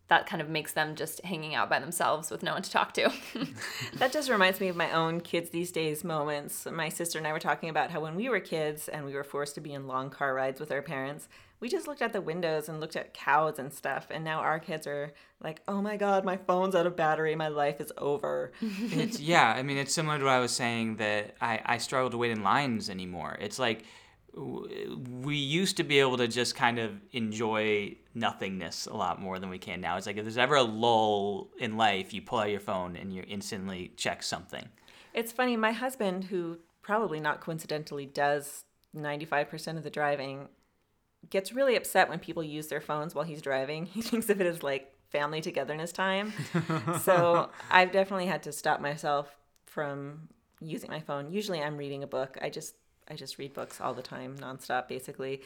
that 0.08 0.26
kind 0.26 0.42
of 0.42 0.50
makes 0.50 0.72
them 0.72 0.94
just 0.94 1.24
hanging 1.24 1.54
out 1.54 1.70
by 1.70 1.78
themselves 1.78 2.30
with 2.30 2.42
no 2.42 2.52
one 2.52 2.62
to 2.62 2.70
talk 2.70 2.92
to. 2.92 3.10
That 3.94 4.12
just 4.12 4.28
reminds 4.28 4.60
me 4.60 4.68
of 4.68 4.76
my 4.76 4.90
own 4.90 5.20
kids 5.20 5.50
these 5.50 5.72
days 5.72 6.04
moments. 6.04 6.66
My 6.70 6.88
sister 6.88 7.16
and 7.16 7.26
I 7.26 7.32
were 7.32 7.38
talking 7.38 7.68
about 7.68 7.90
how 7.90 8.00
when 8.00 8.16
we 8.16 8.28
were 8.28 8.40
kids 8.40 8.88
and 8.88 9.04
we 9.04 9.14
were 9.14 9.24
forced 9.24 9.54
to 9.54 9.60
be 9.60 9.72
in 9.72 9.86
long 9.86 10.10
car 10.10 10.34
rides 10.34 10.60
with 10.60 10.72
our 10.72 10.82
parents, 10.82 11.28
we 11.64 11.70
just 11.70 11.88
looked 11.88 12.02
at 12.02 12.12
the 12.12 12.20
windows 12.20 12.68
and 12.68 12.78
looked 12.78 12.94
at 12.94 13.14
cows 13.14 13.58
and 13.58 13.72
stuff. 13.72 14.08
And 14.10 14.22
now 14.22 14.40
our 14.40 14.58
kids 14.58 14.86
are 14.86 15.14
like, 15.42 15.62
oh 15.66 15.80
my 15.80 15.96
God, 15.96 16.22
my 16.22 16.36
phone's 16.36 16.74
out 16.74 16.84
of 16.84 16.94
battery. 16.94 17.34
My 17.36 17.48
life 17.48 17.80
is 17.80 17.90
over. 17.96 18.52
It's 18.60 19.18
yeah. 19.32 19.50
I 19.56 19.62
mean, 19.62 19.78
it's 19.78 19.94
similar 19.94 20.18
to 20.18 20.24
what 20.24 20.34
I 20.34 20.40
was 20.40 20.52
saying 20.52 20.96
that 20.96 21.36
I 21.40 21.62
I 21.64 21.78
struggle 21.78 22.10
to 22.10 22.18
wait 22.18 22.32
in 22.32 22.42
lines 22.42 22.90
anymore. 22.90 23.38
It's 23.40 23.58
like 23.58 23.86
we 24.36 25.36
used 25.36 25.78
to 25.78 25.84
be 25.84 26.00
able 26.00 26.18
to 26.18 26.28
just 26.28 26.54
kind 26.54 26.78
of 26.78 27.00
enjoy 27.12 27.96
nothingness 28.12 28.84
a 28.84 28.94
lot 28.94 29.18
more 29.22 29.38
than 29.38 29.48
we 29.48 29.58
can 29.58 29.80
now. 29.80 29.96
It's 29.96 30.06
like 30.06 30.18
if 30.18 30.24
there's 30.24 30.36
ever 30.36 30.56
a 30.56 30.62
lull 30.62 31.48
in 31.58 31.78
life, 31.78 32.12
you 32.12 32.20
pull 32.20 32.40
out 32.40 32.50
your 32.50 32.60
phone 32.60 32.94
and 32.94 33.10
you 33.10 33.24
instantly 33.26 33.94
check 33.96 34.22
something. 34.22 34.68
It's 35.14 35.32
funny, 35.32 35.56
my 35.56 35.72
husband, 35.72 36.24
who 36.24 36.58
probably 36.82 37.20
not 37.20 37.40
coincidentally 37.40 38.04
does 38.04 38.64
95% 38.94 39.78
of 39.78 39.82
the 39.82 39.88
driving, 39.88 40.48
gets 41.30 41.52
really 41.52 41.76
upset 41.76 42.08
when 42.08 42.18
people 42.18 42.42
use 42.42 42.68
their 42.68 42.80
phones 42.80 43.14
while 43.14 43.24
he's 43.24 43.42
driving. 43.42 43.86
He 43.94 44.02
thinks 44.02 44.28
of 44.30 44.40
it 44.40 44.46
as 44.46 44.62
like 44.62 44.92
family 45.10 45.40
togetherness 45.40 45.92
time. 45.92 46.32
so 47.02 47.50
I've 47.70 47.92
definitely 47.92 48.26
had 48.26 48.42
to 48.44 48.52
stop 48.52 48.80
myself 48.80 49.36
from 49.66 50.28
using 50.60 50.90
my 50.90 51.00
phone. 51.00 51.32
Usually 51.32 51.62
I'm 51.62 51.76
reading 51.76 52.02
a 52.02 52.06
book. 52.06 52.38
I 52.42 52.50
just 52.50 52.74
I 53.08 53.14
just 53.14 53.38
read 53.38 53.52
books 53.52 53.80
all 53.80 53.94
the 53.94 54.02
time, 54.02 54.36
nonstop, 54.38 54.88
basically. 54.88 55.42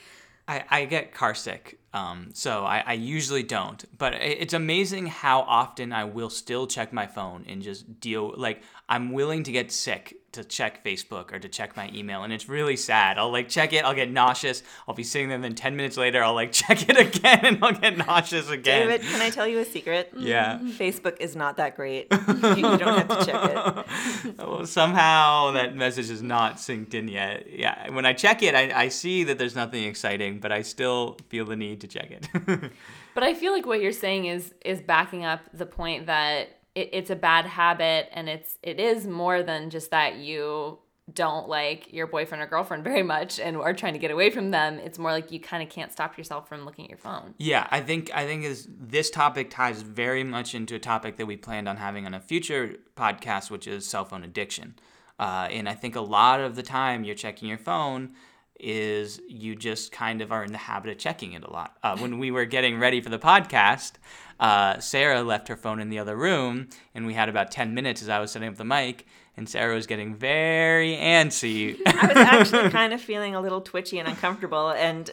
I, 0.47 0.65
I 0.71 0.85
get 0.87 1.13
car 1.13 1.35
sick, 1.35 1.79
um, 1.93 2.31
so 2.33 2.65
I, 2.65 2.83
I 2.87 2.93
usually 2.95 3.43
don't. 3.43 3.85
But 3.99 4.15
it's 4.15 4.55
amazing 4.55 5.07
how 5.07 5.41
often 5.41 5.93
I 5.93 6.05
will 6.05 6.31
still 6.31 6.67
check 6.67 6.91
my 6.91 7.07
phone 7.07 7.45
and 7.47 7.61
just 7.61 8.01
deal. 8.01 8.33
Like 8.35 8.63
I'm 8.89 9.13
willing 9.13 9.43
to 9.43 9.53
get 9.53 9.71
sick 9.71 10.17
to 10.33 10.45
check 10.45 10.85
Facebook 10.85 11.33
or 11.33 11.39
to 11.39 11.49
check 11.49 11.77
my 11.77 11.91
email, 11.95 12.23
and 12.23 12.33
it's 12.33 12.49
really 12.49 12.77
sad. 12.77 13.19
I'll 13.19 13.31
like 13.31 13.49
check 13.49 13.73
it, 13.73 13.85
I'll 13.85 13.95
get 13.95 14.11
nauseous. 14.11 14.63
I'll 14.87 14.95
be 14.95 15.03
sitting 15.03 15.29
there, 15.29 15.35
and 15.35 15.45
then 15.45 15.55
ten 15.55 15.77
minutes 15.77 15.97
later, 15.97 16.23
I'll 16.23 16.35
like 16.35 16.53
check 16.63 16.89
it 16.89 16.97
again, 16.99 17.41
and 17.45 17.65
I'll 17.65 17.73
get 17.73 17.97
nauseous 17.99 18.49
again. 18.49 18.89
David, 18.89 19.03
can 19.07 19.21
I 19.21 19.31
tell 19.31 19.47
you 19.47 19.59
a 19.59 19.65
secret? 19.65 20.13
Yeah. 20.19 20.59
Facebook 20.59 21.21
is 21.21 21.37
not 21.37 21.57
that 21.57 21.75
great. 21.77 22.09
you, 22.11 22.19
you 22.57 22.77
don't 22.77 22.99
have 22.99 23.09
to 23.09 23.25
check 23.25 23.87
it. 24.27 24.37
Well, 24.39 24.67
somehow 24.67 25.53
that 25.53 25.75
message 25.75 26.11
is 26.11 26.23
not 26.23 26.57
synced 26.57 26.93
in 26.93 27.09
yet. 27.09 27.47
Yeah, 27.51 27.91
when 27.93 28.05
I 28.05 28.13
check 28.13 28.43
it, 28.43 28.55
I, 28.55 28.83
I 28.85 28.89
see 28.89 29.25
that 29.25 29.39
there's 29.39 29.55
nothing 29.55 29.85
exciting, 29.85 30.39
but 30.39 30.53
I 30.53 30.63
still 30.63 31.17
feel 31.29 31.47
the 31.47 31.57
need 31.57 31.81
to 31.81 31.87
check 31.89 32.11
it. 32.11 32.71
but 33.15 33.23
I 33.23 33.33
feel 33.33 33.53
like 33.53 33.65
what 33.65 33.81
you're 33.81 33.93
saying 33.93 34.27
is 34.27 34.53
is 34.65 34.81
backing 34.83 35.25
up 35.25 35.41
the 35.55 35.67
point 35.67 36.07
that 36.07 36.58
it, 36.79 36.91
it's 36.93 37.11
a 37.11 37.17
bad 37.17 37.47
habit 37.47 38.09
and 38.13 38.29
it's 38.29 38.59
it 38.63 38.79
is 38.79 39.07
more 39.07 39.43
than 39.43 39.71
just 39.71 39.91
that 39.91 40.17
you 40.17 40.79
don't 41.13 41.49
like 41.49 41.91
your 41.93 42.07
boyfriend 42.07 42.43
or 42.43 42.47
girlfriend 42.47 42.85
very 42.85 43.03
much 43.03 43.41
and 43.41 43.57
are 43.57 43.73
trying 43.73 43.95
to 43.95 43.99
get 43.99 44.11
away 44.11 44.31
from 44.31 44.51
them. 44.51 44.79
It's 44.79 44.99
more 44.99 45.11
like 45.11 45.33
you 45.33 45.41
kind 45.41 45.63
of 45.63 45.71
can't 45.71 45.91
stop 45.91 46.19
yourself 46.19 46.49
from 46.49 46.67
looking 46.67 46.85
at 46.85 46.91
your 46.91 46.99
phone. 46.99 47.35
Yeah, 47.39 47.67
I 47.71 47.81
think 47.81 48.11
I 48.15 48.27
think 48.27 48.45
is 48.45 48.69
this 48.79 49.11
topic 49.11 49.51
ties 49.51 49.83
very 49.83 50.23
much 50.23 50.55
into 50.55 50.75
a 50.75 50.79
topic 50.79 51.17
that 51.17 51.27
we 51.27 51.37
planned 51.37 51.69
on 51.69 51.79
having 51.79 52.07
on 52.07 52.15
a 52.15 52.21
future 52.21 52.77
podcast, 52.97 53.51
which 53.51 53.67
is 53.67 53.87
cell 53.87 54.05
phone 54.05 54.23
addiction. 54.23 54.75
Uh, 55.19 55.49
and 55.51 55.69
I 55.69 55.75
think 55.75 55.97
a 55.97 56.01
lot 56.01 56.41
of 56.41 56.55
the 56.55 56.63
time 56.63 57.03
you're 57.03 57.17
checking 57.17 57.49
your 57.49 57.59
phone 57.59 58.11
is 58.59 59.21
you 59.29 59.55
just 59.55 59.93
kind 59.93 60.21
of 60.21 60.33
are 60.33 60.45
in 60.45 60.53
the 60.53 60.59
habit 60.59 60.91
of 60.91 60.99
checking 60.99 61.33
it 61.33 61.43
a 61.45 61.51
lot. 61.51 61.77
Uh, 61.83 61.97
when 61.99 62.19
we 62.19 62.31
were 62.31 62.45
getting 62.45 62.79
ready 62.79 63.01
for 63.01 63.09
the 63.09 63.19
podcast, 63.19 63.93
uh, 64.41 64.79
Sarah 64.79 65.23
left 65.23 65.49
her 65.49 65.57
phone 65.57 65.81
in 65.81 65.91
the 65.91 65.99
other 65.99 66.17
room, 66.17 66.69
and 66.95 67.07
we 67.07 67.15
had 67.15 67.29
about 67.29 67.51
10 67.51 67.75
minutes 67.75 68.03
as 68.03 68.09
I 68.09 68.19
was 68.21 68.31
setting 68.33 68.49
up 68.49 68.57
the 68.57 68.65
mic, 68.65 69.07
and 69.37 69.49
Sarah 69.49 69.75
was 69.75 69.87
getting 69.87 70.15
very 70.15 70.97
antsy. 70.97 71.79
I 71.87 72.07
was 72.07 72.17
actually 72.53 72.71
kind 72.71 72.93
of 72.93 73.01
feeling 73.01 73.35
a 73.35 73.41
little 73.41 73.61
twitchy 73.61 73.99
and 73.99 74.09
uncomfortable. 74.09 74.71
And 74.71 75.11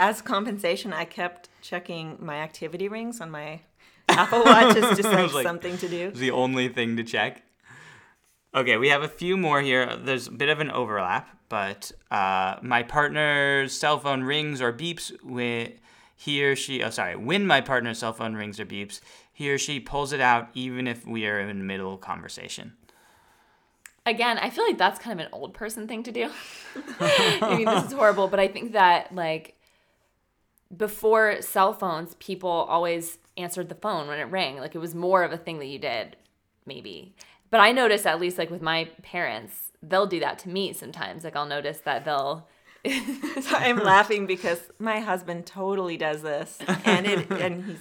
as 0.00 0.20
compensation, 0.22 0.92
I 0.92 1.04
kept 1.04 1.48
checking 1.62 2.16
my 2.20 2.36
activity 2.36 2.88
rings 2.88 3.20
on 3.20 3.30
my 3.30 3.60
Apple 4.08 4.42
Watch 4.44 4.74
just 4.96 5.02
like, 5.04 5.32
like- 5.32 5.46
something 5.46 5.76
to 5.78 5.88
do. 5.88 6.10
The 6.10 6.30
only 6.30 6.68
thing 6.68 6.96
to 6.96 7.04
check. 7.04 7.42
Okay, 8.54 8.76
we 8.76 8.88
have 8.88 9.02
a 9.02 9.08
few 9.08 9.36
more 9.36 9.60
here. 9.60 9.96
There's 9.96 10.26
a 10.26 10.32
bit 10.32 10.48
of 10.48 10.60
an 10.60 10.70
overlap, 10.70 11.36
but 11.48 11.92
uh, 12.10 12.56
my 12.62 12.82
partner's 12.82 13.72
cell 13.72 13.98
phone 13.98 14.22
rings 14.22 14.62
or 14.62 14.72
beeps 14.72 15.12
when 15.22 15.74
he 16.16 16.42
or 16.44 16.56
she, 16.56 16.82
oh, 16.82 16.90
sorry, 16.90 17.14
when 17.14 17.46
my 17.46 17.60
partner's 17.60 17.98
cell 17.98 18.12
phone 18.12 18.34
rings 18.34 18.58
or 18.58 18.66
beeps, 18.66 19.00
he 19.32 19.50
or 19.50 19.58
she 19.58 19.78
pulls 19.78 20.12
it 20.12 20.20
out 20.20 20.48
even 20.54 20.86
if 20.86 21.06
we 21.06 21.26
are 21.26 21.38
in 21.38 21.58
the 21.58 21.64
middle 21.64 21.94
of 21.94 22.00
conversation. 22.00 22.72
Again, 24.04 24.38
I 24.38 24.48
feel 24.48 24.64
like 24.64 24.78
that's 24.78 24.98
kind 24.98 25.20
of 25.20 25.26
an 25.26 25.32
old 25.32 25.52
person 25.52 25.86
thing 25.86 26.02
to 26.04 26.12
do. 26.12 26.30
I 27.00 27.54
mean, 27.56 27.66
this 27.66 27.84
is 27.84 27.92
horrible, 27.92 28.28
but 28.28 28.40
I 28.40 28.48
think 28.48 28.72
that 28.72 29.14
like 29.14 29.54
before 30.74 31.42
cell 31.42 31.72
phones, 31.74 32.14
people 32.14 32.50
always 32.50 33.18
answered 33.36 33.68
the 33.68 33.74
phone 33.74 34.08
when 34.08 34.18
it 34.18 34.24
rang. 34.24 34.56
Like 34.56 34.74
it 34.74 34.78
was 34.78 34.94
more 34.94 35.22
of 35.22 35.32
a 35.32 35.36
thing 35.36 35.58
that 35.58 35.66
you 35.66 35.78
did, 35.78 36.16
maybe. 36.66 37.14
But 37.50 37.60
I 37.60 37.72
notice 37.72 38.04
at 38.06 38.20
least 38.20 38.38
like 38.38 38.50
with 38.50 38.62
my 38.62 38.90
parents, 39.02 39.72
they'll 39.82 40.06
do 40.06 40.20
that 40.20 40.38
to 40.40 40.48
me 40.48 40.72
sometimes. 40.72 41.24
Like 41.24 41.36
I'll 41.36 41.46
notice 41.46 41.78
that 41.80 42.04
they'll 42.04 42.48
So 42.84 43.56
I'm 43.56 43.78
laughing 43.78 44.26
because 44.26 44.60
my 44.78 45.00
husband 45.00 45.46
totally 45.46 45.96
does 45.96 46.22
this, 46.22 46.58
and 46.84 47.06
it 47.06 47.30
and 47.30 47.64
he's 47.64 47.78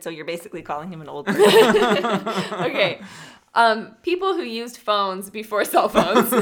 So 0.00 0.10
you're 0.10 0.24
basically 0.24 0.62
calling 0.62 0.90
him 0.92 1.00
an 1.00 1.08
old 1.08 1.26
person. 1.26 2.28
okay. 2.64 3.00
Um, 3.54 3.96
people 4.02 4.32
who 4.32 4.42
used 4.42 4.78
phones 4.78 5.28
before 5.28 5.66
cell 5.66 5.86
phones, 5.86 6.32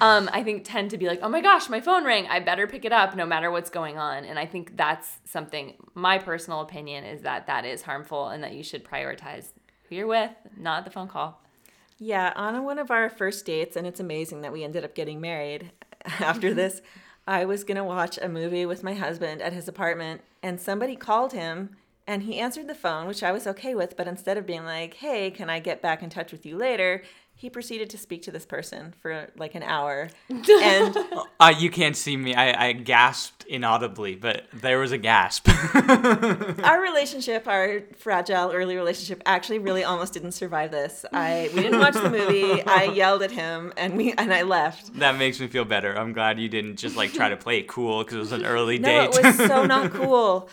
um, 0.00 0.28
I 0.32 0.42
think 0.44 0.64
tend 0.64 0.90
to 0.90 0.98
be 0.98 1.06
like, 1.06 1.20
oh 1.22 1.28
my 1.28 1.40
gosh, 1.40 1.68
my 1.68 1.80
phone 1.80 2.04
rang. 2.04 2.26
I 2.26 2.40
better 2.40 2.66
pick 2.66 2.84
it 2.84 2.90
up 2.90 3.14
no 3.14 3.24
matter 3.24 3.48
what's 3.48 3.70
going 3.70 3.96
on. 3.96 4.24
And 4.24 4.40
I 4.40 4.46
think 4.46 4.76
that's 4.76 5.20
something, 5.24 5.74
my 5.94 6.18
personal 6.18 6.62
opinion 6.62 7.04
is 7.04 7.22
that 7.22 7.46
that 7.46 7.64
is 7.64 7.82
harmful 7.82 8.26
and 8.26 8.42
that 8.42 8.54
you 8.54 8.64
should 8.64 8.84
prioritize 8.84 9.52
you're 9.92 10.06
with, 10.06 10.30
not 10.56 10.84
the 10.84 10.90
phone 10.90 11.08
call. 11.08 11.40
Yeah, 11.98 12.32
on 12.34 12.64
one 12.64 12.78
of 12.78 12.90
our 12.90 13.08
first 13.08 13.46
dates, 13.46 13.76
and 13.76 13.86
it's 13.86 14.00
amazing 14.00 14.40
that 14.40 14.52
we 14.52 14.64
ended 14.64 14.84
up 14.84 14.94
getting 14.94 15.20
married 15.20 15.70
after 16.04 16.48
mm-hmm. 16.48 16.56
this. 16.56 16.82
I 17.26 17.44
was 17.44 17.62
gonna 17.62 17.84
watch 17.84 18.18
a 18.20 18.28
movie 18.28 18.66
with 18.66 18.82
my 18.82 18.94
husband 18.94 19.40
at 19.40 19.52
his 19.52 19.68
apartment, 19.68 20.22
and 20.42 20.60
somebody 20.60 20.96
called 20.96 21.32
him, 21.32 21.76
and 22.06 22.24
he 22.24 22.40
answered 22.40 22.66
the 22.66 22.74
phone, 22.74 23.06
which 23.06 23.22
I 23.22 23.30
was 23.30 23.46
okay 23.46 23.76
with. 23.76 23.96
But 23.96 24.08
instead 24.08 24.36
of 24.36 24.46
being 24.46 24.64
like, 24.64 24.94
"Hey, 24.94 25.30
can 25.30 25.48
I 25.48 25.60
get 25.60 25.80
back 25.80 26.02
in 26.02 26.10
touch 26.10 26.32
with 26.32 26.44
you 26.44 26.56
later?" 26.56 27.02
He 27.42 27.50
proceeded 27.50 27.90
to 27.90 27.98
speak 27.98 28.22
to 28.22 28.30
this 28.30 28.46
person 28.46 28.94
for 29.00 29.26
like 29.36 29.56
an 29.56 29.64
hour, 29.64 30.08
and 30.30 30.96
Uh, 31.40 31.52
you 31.58 31.70
can't 31.70 31.96
see 31.96 32.16
me. 32.16 32.36
I, 32.36 32.68
I 32.68 32.72
gasped 32.72 33.44
inaudibly, 33.48 34.14
but 34.14 34.44
there 34.52 34.78
was 34.78 34.92
a 34.92 34.96
gasp. 34.98 35.48
our 36.62 36.80
relationship, 36.80 37.48
our 37.48 37.80
fragile 37.98 38.52
early 38.52 38.76
relationship, 38.76 39.20
actually 39.26 39.58
really 39.58 39.82
almost 39.82 40.12
didn't 40.12 40.32
survive 40.32 40.70
this. 40.70 41.04
I 41.12 41.50
we 41.52 41.62
didn't 41.62 41.80
watch 41.80 41.94
the 41.94 42.10
movie. 42.10 42.62
I 42.62 42.84
yelled 42.94 43.24
at 43.24 43.32
him, 43.32 43.72
and 43.76 43.96
we 43.96 44.12
and 44.12 44.32
I 44.32 44.42
left. 44.42 44.94
that 45.00 45.18
makes 45.18 45.40
me 45.40 45.48
feel 45.48 45.64
better. 45.64 45.98
I'm 45.98 46.12
glad 46.12 46.38
you 46.38 46.48
didn't 46.48 46.76
just 46.76 46.94
like 46.96 47.12
try 47.12 47.28
to 47.28 47.36
play 47.36 47.58
it 47.58 47.66
cool 47.66 48.04
because 48.04 48.14
it 48.14 48.20
was 48.20 48.32
an 48.32 48.44
early 48.46 48.78
No, 48.78 48.88
date. 49.10 49.18
it 49.18 49.24
was 49.24 49.36
so 49.48 49.64
not 49.66 49.90
cool. 49.92 50.48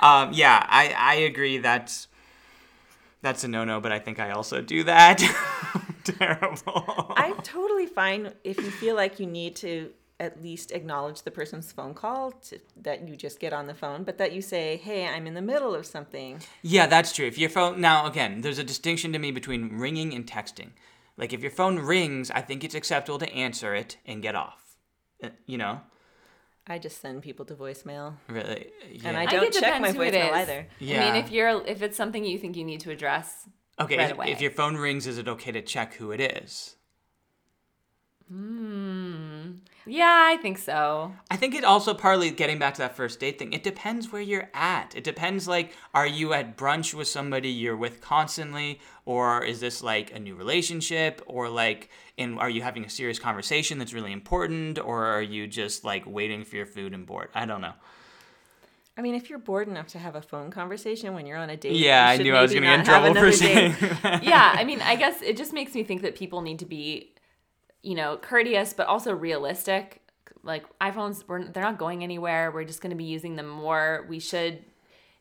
um, 0.00 0.32
yeah, 0.32 0.66
I, 0.68 0.92
I 0.98 1.14
agree. 1.30 1.58
That's 1.58 2.08
that's 3.22 3.44
a 3.44 3.48
no 3.48 3.64
no, 3.64 3.80
but 3.80 3.92
I 3.92 3.98
think 3.98 4.18
I 4.20 4.30
also 4.32 4.60
do 4.60 4.84
that. 4.84 5.18
Terrible. 6.04 7.12
I'm 7.16 7.40
totally 7.42 7.86
fine 7.86 8.32
if 8.44 8.58
you 8.58 8.70
feel 8.70 8.96
like 8.96 9.20
you 9.20 9.26
need 9.26 9.56
to 9.56 9.90
at 10.20 10.40
least 10.42 10.70
acknowledge 10.70 11.22
the 11.22 11.30
person's 11.30 11.72
phone 11.72 11.94
call 11.94 12.30
to, 12.30 12.58
that 12.80 13.08
you 13.08 13.16
just 13.16 13.40
get 13.40 13.52
on 13.52 13.66
the 13.66 13.74
phone, 13.74 14.04
but 14.04 14.18
that 14.18 14.32
you 14.32 14.42
say, 14.42 14.76
"Hey, 14.76 15.06
I'm 15.06 15.26
in 15.26 15.34
the 15.34 15.42
middle 15.42 15.74
of 15.74 15.86
something." 15.86 16.40
Yeah, 16.62 16.86
that's 16.86 17.12
true. 17.12 17.26
If 17.26 17.38
your 17.38 17.50
phone 17.50 17.80
now 17.80 18.06
again, 18.06 18.40
there's 18.40 18.58
a 18.58 18.64
distinction 18.64 19.12
to 19.12 19.18
me 19.18 19.30
between 19.30 19.78
ringing 19.78 20.12
and 20.14 20.26
texting. 20.26 20.70
Like 21.16 21.32
if 21.32 21.40
your 21.42 21.50
phone 21.50 21.78
rings, 21.78 22.30
I 22.30 22.40
think 22.40 22.64
it's 22.64 22.74
acceptable 22.74 23.18
to 23.18 23.32
answer 23.32 23.74
it 23.74 23.96
and 24.06 24.22
get 24.22 24.34
off. 24.34 24.76
Uh, 25.22 25.28
You 25.46 25.58
know, 25.58 25.80
I 26.66 26.78
just 26.78 27.00
send 27.00 27.22
people 27.22 27.44
to 27.46 27.54
voicemail, 27.54 28.14
really. 28.28 28.70
Yeah. 28.90 29.08
and 29.08 29.16
I 29.16 29.22
I 29.22 29.26
don't 29.26 29.40
think 29.40 29.54
it 29.56 29.60
check 29.60 29.80
my 29.80 29.88
depends 29.92 29.96
who 29.96 30.02
it 30.02 30.14
voicemail 30.14 30.28
is. 30.28 30.48
either. 30.48 30.66
I 30.80 30.84
mean, 31.12 31.14
if 31.16 31.30
you're 31.32 31.66
if 31.66 31.82
it's 31.82 31.96
something 31.96 32.24
you 32.24 32.38
think 32.38 32.56
you 32.56 32.64
need 32.64 32.80
to 32.80 32.90
address, 32.90 33.48
okay, 33.80 33.96
right 33.98 34.10
if, 34.10 34.16
away. 34.16 34.30
if 34.30 34.40
your 34.40 34.52
phone 34.52 34.76
rings, 34.76 35.06
is 35.06 35.18
it 35.18 35.26
okay 35.28 35.50
to 35.52 35.60
check 35.62 35.94
who 35.94 36.12
it 36.12 36.20
is? 36.20 36.76
Hmm. 38.28 39.56
yeah, 39.84 40.28
I 40.30 40.38
think 40.40 40.56
so. 40.56 41.12
I 41.30 41.36
think 41.36 41.54
it 41.54 41.64
also 41.64 41.92
partly 41.92 42.30
getting 42.30 42.58
back 42.58 42.72
to 42.74 42.78
that 42.82 42.96
first 42.96 43.20
date 43.20 43.38
thing. 43.38 43.52
It 43.52 43.62
depends 43.62 44.10
where 44.10 44.22
you're 44.22 44.48
at. 44.54 44.94
It 44.96 45.04
depends 45.04 45.46
like 45.46 45.74
are 45.92 46.06
you 46.06 46.32
at 46.32 46.56
brunch 46.56 46.94
with 46.94 47.08
somebody 47.08 47.50
you're 47.50 47.76
with 47.76 48.00
constantly 48.00 48.80
or 49.04 49.44
is 49.44 49.60
this 49.60 49.82
like 49.82 50.14
a 50.14 50.18
new 50.18 50.34
relationship 50.34 51.20
or 51.26 51.50
like 51.50 51.90
and 52.18 52.38
are 52.38 52.50
you 52.50 52.62
having 52.62 52.84
a 52.84 52.90
serious 52.90 53.18
conversation 53.18 53.78
that's 53.78 53.92
really 53.92 54.12
important 54.12 54.78
or 54.78 55.06
are 55.06 55.22
you 55.22 55.46
just 55.46 55.84
like 55.84 56.04
waiting 56.06 56.44
for 56.44 56.56
your 56.56 56.66
food 56.66 56.92
and 56.94 57.06
bored? 57.06 57.28
I 57.34 57.46
don't 57.46 57.60
know. 57.60 57.72
I 58.96 59.00
mean, 59.00 59.14
if 59.14 59.30
you're 59.30 59.38
bored 59.38 59.68
enough 59.68 59.86
to 59.88 59.98
have 59.98 60.14
a 60.16 60.20
phone 60.20 60.50
conversation 60.50 61.14
when 61.14 61.24
you're 61.24 61.38
on 61.38 61.48
a 61.48 61.56
date, 61.56 61.76
Yeah, 61.76 62.06
I 62.06 62.18
knew 62.18 62.34
I 62.34 62.42
was 62.42 62.52
going 62.52 62.62
to 62.62 62.68
get 62.68 62.80
in 62.80 62.84
trouble 62.84 63.14
for 63.14 63.32
saying 63.32 63.74
yeah, 64.22 64.52
I 64.54 64.64
mean, 64.64 64.82
I 64.82 64.96
guess 64.96 65.22
it 65.22 65.36
just 65.36 65.54
makes 65.54 65.74
me 65.74 65.82
think 65.82 66.02
that 66.02 66.14
people 66.14 66.42
need 66.42 66.58
to 66.58 66.66
be, 66.66 67.14
you 67.82 67.94
know, 67.94 68.18
courteous 68.18 68.74
but 68.74 68.86
also 68.86 69.14
realistic. 69.14 70.02
Like 70.42 70.66
iPhones, 70.80 71.24
we're, 71.26 71.44
they're 71.44 71.62
not 71.62 71.78
going 71.78 72.02
anywhere. 72.02 72.50
We're 72.50 72.64
just 72.64 72.82
going 72.82 72.90
to 72.90 72.96
be 72.96 73.04
using 73.04 73.36
them 73.36 73.48
more. 73.48 74.04
We 74.08 74.18
should. 74.18 74.62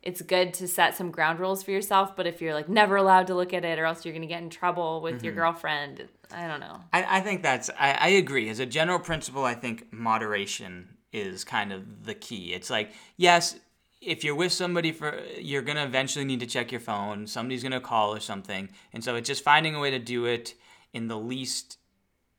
It's 0.01 0.21
good 0.21 0.53
to 0.55 0.67
set 0.67 0.95
some 0.95 1.11
ground 1.11 1.39
rules 1.39 1.61
for 1.61 1.71
yourself, 1.71 2.15
but 2.15 2.25
if 2.25 2.41
you're 2.41 2.55
like 2.55 2.67
never 2.67 2.95
allowed 2.95 3.27
to 3.27 3.35
look 3.35 3.53
at 3.53 3.63
it, 3.63 3.77
or 3.77 3.85
else 3.85 4.03
you're 4.03 4.13
going 4.13 4.23
to 4.23 4.27
get 4.27 4.41
in 4.41 4.49
trouble 4.49 5.01
with 5.01 5.23
your 5.23 5.31
mm-hmm. 5.31 5.41
girlfriend, 5.41 6.07
I 6.33 6.47
don't 6.47 6.59
know. 6.59 6.81
I, 6.91 7.17
I 7.17 7.21
think 7.21 7.43
that's 7.43 7.69
I, 7.77 7.91
I 7.91 8.07
agree. 8.09 8.49
As 8.49 8.59
a 8.59 8.65
general 8.65 8.99
principle, 8.99 9.45
I 9.45 9.53
think 9.53 9.93
moderation 9.93 10.97
is 11.13 11.43
kind 11.43 11.71
of 11.71 12.05
the 12.05 12.15
key. 12.15 12.53
It's 12.53 12.69
like, 12.69 12.93
yes, 13.17 13.57
if 14.01 14.23
you're 14.23 14.35
with 14.35 14.51
somebody 14.51 14.91
for 14.91 15.21
you're 15.37 15.61
gonna 15.61 15.85
eventually 15.85 16.25
need 16.25 16.39
to 16.39 16.47
check 16.47 16.71
your 16.71 16.81
phone, 16.81 17.27
somebody's 17.27 17.61
gonna 17.61 17.79
call 17.79 18.13
or 18.15 18.19
something. 18.19 18.69
And 18.93 19.03
so 19.03 19.15
it's 19.15 19.27
just 19.27 19.43
finding 19.43 19.75
a 19.75 19.79
way 19.79 19.91
to 19.91 19.99
do 19.99 20.25
it 20.25 20.55
in 20.93 21.07
the 21.07 21.17
least 21.17 21.77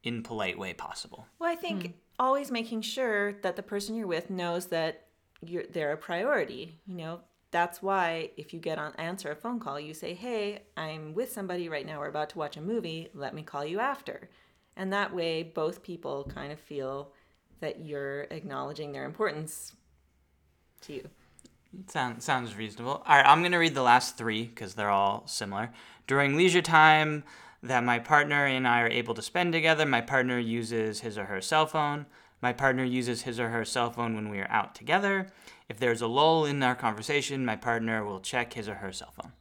impolite 0.03 0.59
way 0.59 0.75
possible. 0.75 1.27
Well, 1.39 1.51
I 1.51 1.55
think 1.55 1.83
hmm. 1.83 1.93
always 2.19 2.51
making 2.51 2.83
sure 2.83 3.35
that 3.43 3.57
the 3.57 3.63
person 3.63 3.95
you're 3.95 4.07
with 4.07 4.31
knows 4.31 4.67
that 4.67 5.07
you're 5.45 5.65
they're 5.71 5.93
a 5.93 5.97
priority. 5.97 6.81
You 6.87 6.97
know, 6.97 7.21
that's 7.53 7.81
why 7.81 8.31
if 8.37 8.53
you 8.53 8.59
get 8.59 8.79
on 8.79 8.95
answer 8.97 9.31
a 9.31 9.37
phone 9.37 9.61
call, 9.61 9.79
you 9.79 9.95
say, 9.95 10.15
"Hey, 10.15 10.63
I'm 10.77 11.15
with 11.15 11.31
somebody 11.31 11.69
right 11.69 11.87
now. 11.87 12.01
We're 12.01 12.09
about 12.09 12.31
to 12.31 12.39
watch 12.39 12.57
a 12.57 12.61
movie. 12.61 13.11
Let 13.15 13.35
me 13.35 13.43
call 13.43 13.65
you 13.65 13.79
after." 13.79 14.29
And 14.77 14.93
that 14.93 15.15
way 15.15 15.43
both 15.45 15.83
people 15.83 16.29
kind 16.35 16.51
of 16.51 16.59
feel 16.59 17.13
that 17.61 17.81
you're 17.81 18.23
acknowledging 18.23 18.91
their 18.91 19.05
importance 19.05 19.75
to 20.81 20.95
you. 20.95 21.11
Sounds 21.87 22.25
sounds 22.25 22.57
reasonable. 22.57 23.03
All 23.07 23.17
right, 23.17 23.27
I'm 23.27 23.43
gonna 23.43 23.59
read 23.59 23.75
the 23.75 23.83
last 23.83 24.17
three 24.17 24.47
because 24.47 24.75
they're 24.75 24.91
all 24.91 25.27
similar. 25.27 25.71
During 26.07 26.37
leisure 26.37 26.63
time 26.63 27.23
that 27.63 27.85
my 27.85 27.99
partner 27.99 28.45
and 28.45 28.67
I 28.67 28.81
are 28.81 28.89
able 28.89 29.15
to 29.15 29.23
spend 29.23 29.53
together, 29.53 29.87
my 29.87 30.01
partner 30.01 30.39
uses 30.39 31.01
his 31.01 31.17
or 31.17 31.27
her 31.27 31.41
cell 31.41 31.67
phone. 31.67 32.07
My 32.43 32.53
partner 32.53 32.85
uses 32.85 33.23
his 33.23 33.39
or 33.39 33.51
her 33.51 33.65
cell 33.65 33.91
phone 33.91 34.17
when 34.17 34.29
we 34.29 34.41
are 34.41 34.51
out 34.51 34.75
together. 34.75 35.29
If 35.69 35.79
there's 35.79 36.03
a 36.03 36.09
lull 36.09 36.45
in 36.45 36.63
our 36.63 36.75
conversation, 36.75 37.47
my 37.47 37.57
partner 37.57 38.05
will 38.05 38.21
check 38.21 38.55
his 38.55 38.69
or 38.69 38.75
her 38.75 38.93
cell 38.93 39.13
phone. 39.13 39.33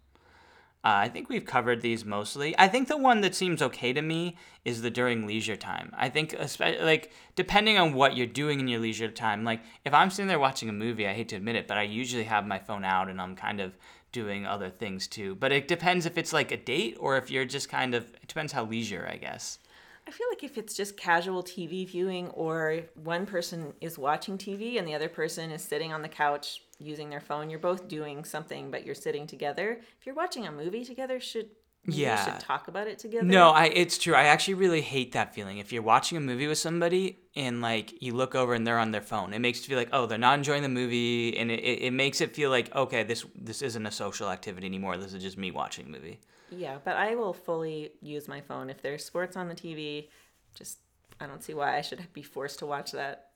Uh, 0.83 1.05
I 1.05 1.09
think 1.09 1.29
we've 1.29 1.45
covered 1.45 1.81
these 1.81 2.05
mostly. 2.05 2.55
I 2.57 2.67
think 2.67 2.87
the 2.87 2.97
one 2.97 3.21
that 3.21 3.35
seems 3.35 3.61
okay 3.61 3.93
to 3.93 4.01
me 4.01 4.35
is 4.65 4.81
the 4.81 4.89
during 4.89 5.27
leisure 5.27 5.55
time. 5.55 5.91
I 5.95 6.09
think, 6.09 6.35
like, 6.59 7.11
depending 7.35 7.77
on 7.77 7.93
what 7.93 8.17
you're 8.17 8.25
doing 8.25 8.59
in 8.59 8.67
your 8.67 8.79
leisure 8.79 9.11
time, 9.11 9.43
like, 9.43 9.61
if 9.85 9.93
I'm 9.93 10.09
sitting 10.09 10.27
there 10.27 10.39
watching 10.39 10.69
a 10.69 10.73
movie, 10.73 11.07
I 11.07 11.13
hate 11.13 11.29
to 11.29 11.35
admit 11.35 11.55
it, 11.55 11.67
but 11.67 11.77
I 11.77 11.83
usually 11.83 12.23
have 12.23 12.47
my 12.47 12.57
phone 12.57 12.83
out 12.83 13.09
and 13.09 13.21
I'm 13.21 13.35
kind 13.35 13.59
of 13.59 13.77
doing 14.11 14.47
other 14.47 14.71
things 14.71 15.07
too. 15.07 15.35
But 15.35 15.51
it 15.51 15.67
depends 15.67 16.07
if 16.07 16.17
it's 16.17 16.33
like 16.33 16.51
a 16.51 16.57
date 16.57 16.97
or 16.99 17.15
if 17.15 17.29
you're 17.29 17.45
just 17.45 17.69
kind 17.69 17.93
of, 17.93 18.03
it 18.15 18.27
depends 18.27 18.53
how 18.53 18.65
leisure, 18.65 19.07
I 19.11 19.17
guess. 19.17 19.59
I 20.07 20.11
feel 20.11 20.27
like 20.29 20.43
if 20.43 20.57
it's 20.57 20.73
just 20.75 20.97
casual 20.97 21.43
TV 21.43 21.87
viewing 21.87 22.29
or 22.29 22.81
one 22.95 23.25
person 23.25 23.73
is 23.81 23.97
watching 23.97 24.37
TV 24.37 24.77
and 24.77 24.87
the 24.87 24.95
other 24.95 25.09
person 25.09 25.51
is 25.51 25.61
sitting 25.61 25.93
on 25.93 26.01
the 26.01 26.09
couch 26.09 26.63
using 26.79 27.09
their 27.09 27.19
phone, 27.21 27.49
you're 27.49 27.59
both 27.59 27.87
doing 27.87 28.23
something 28.23 28.71
but 28.71 28.85
you're 28.85 28.95
sitting 28.95 29.27
together. 29.27 29.79
If 29.99 30.05
you're 30.05 30.15
watching 30.15 30.45
a 30.47 30.51
movie 30.51 30.83
together, 30.83 31.19
should 31.19 31.49
you 31.85 31.93
Yeah. 32.03 32.23
should 32.23 32.39
talk 32.39 32.67
about 32.67 32.87
it 32.87 32.99
together? 32.99 33.25
No, 33.25 33.49
I 33.49 33.65
it's 33.67 33.97
true. 33.97 34.13
I 34.13 34.23
actually 34.25 34.55
really 34.55 34.81
hate 34.81 35.13
that 35.13 35.33
feeling. 35.33 35.59
If 35.59 35.71
you're 35.71 35.81
watching 35.81 36.17
a 36.17 36.21
movie 36.21 36.47
with 36.47 36.57
somebody 36.57 37.17
and 37.35 37.61
like 37.61 38.01
you 38.01 38.13
look 38.13 38.35
over 38.35 38.53
and 38.53 38.65
they're 38.67 38.79
on 38.79 38.91
their 38.91 39.01
phone, 39.01 39.33
it 39.33 39.39
makes 39.39 39.61
you 39.61 39.67
feel 39.67 39.77
like, 39.77 39.89
oh, 39.93 40.05
they're 40.05 40.17
not 40.17 40.37
enjoying 40.37 40.61
the 40.63 40.69
movie, 40.69 41.37
and 41.37 41.49
it, 41.51 41.59
it, 41.59 41.81
it 41.83 41.91
makes 41.93 42.21
it 42.21 42.35
feel 42.35 42.49
like, 42.49 42.73
okay, 42.75 43.03
this 43.03 43.25
this 43.35 43.61
isn't 43.61 43.85
a 43.85 43.91
social 43.91 44.29
activity 44.29 44.67
anymore. 44.67 44.97
This 44.97 45.13
is 45.13 45.23
just 45.23 45.37
me 45.37 45.51
watching 45.51 45.85
a 45.87 45.89
movie. 45.89 46.19
Yeah, 46.51 46.77
but 46.83 46.97
I 46.97 47.15
will 47.15 47.33
fully 47.33 47.93
use 48.01 48.27
my 48.27 48.41
phone 48.41 48.69
if 48.69 48.81
there's 48.81 49.05
sports 49.05 49.37
on 49.37 49.47
the 49.47 49.55
TV. 49.55 50.09
Just 50.53 50.79
I 51.19 51.27
don't 51.27 51.43
see 51.43 51.53
why 51.53 51.77
I 51.77 51.81
should 51.81 52.05
be 52.13 52.21
forced 52.21 52.59
to 52.59 52.65
watch 52.65 52.91
that. 52.91 53.29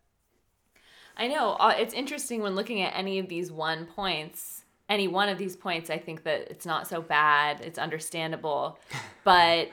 I 1.18 1.28
know. 1.28 1.53
Uh, 1.53 1.74
it's 1.78 1.93
interesting 1.93 2.41
when 2.41 2.55
looking 2.55 2.82
at 2.82 2.93
any 2.95 3.20
of 3.20 3.30
these 3.30 3.51
one 3.51 3.86
points, 3.86 4.63
any 4.89 5.07
one 5.07 5.30
of 5.30 5.38
these 5.38 5.55
points, 5.55 5.89
I 5.89 5.97
think 5.97 6.24
that 6.24 6.49
it's 6.49 6.66
not 6.66 6.88
so 6.88 7.01
bad. 7.01 7.61
It's 7.61 7.80
understandable. 7.80 8.80
but 9.24 9.70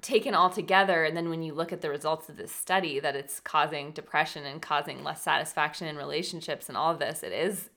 taken 0.00 0.34
all 0.34 0.50
together, 0.50 1.04
and 1.04 1.16
then 1.16 1.28
when 1.28 1.42
you 1.42 1.52
look 1.52 1.72
at 1.72 1.80
the 1.80 1.90
results 1.90 2.28
of 2.28 2.36
this 2.36 2.52
study, 2.52 3.00
that 3.00 3.16
it's 3.16 3.40
causing 3.40 3.92
depression 3.92 4.44
and 4.46 4.62
causing 4.62 5.02
less 5.02 5.22
satisfaction 5.22 5.86
in 5.86 5.96
relationships 5.96 6.68
and 6.68 6.76
all 6.76 6.92
of 6.92 6.98
this, 6.98 7.22
it 7.22 7.32
is, 7.32 7.70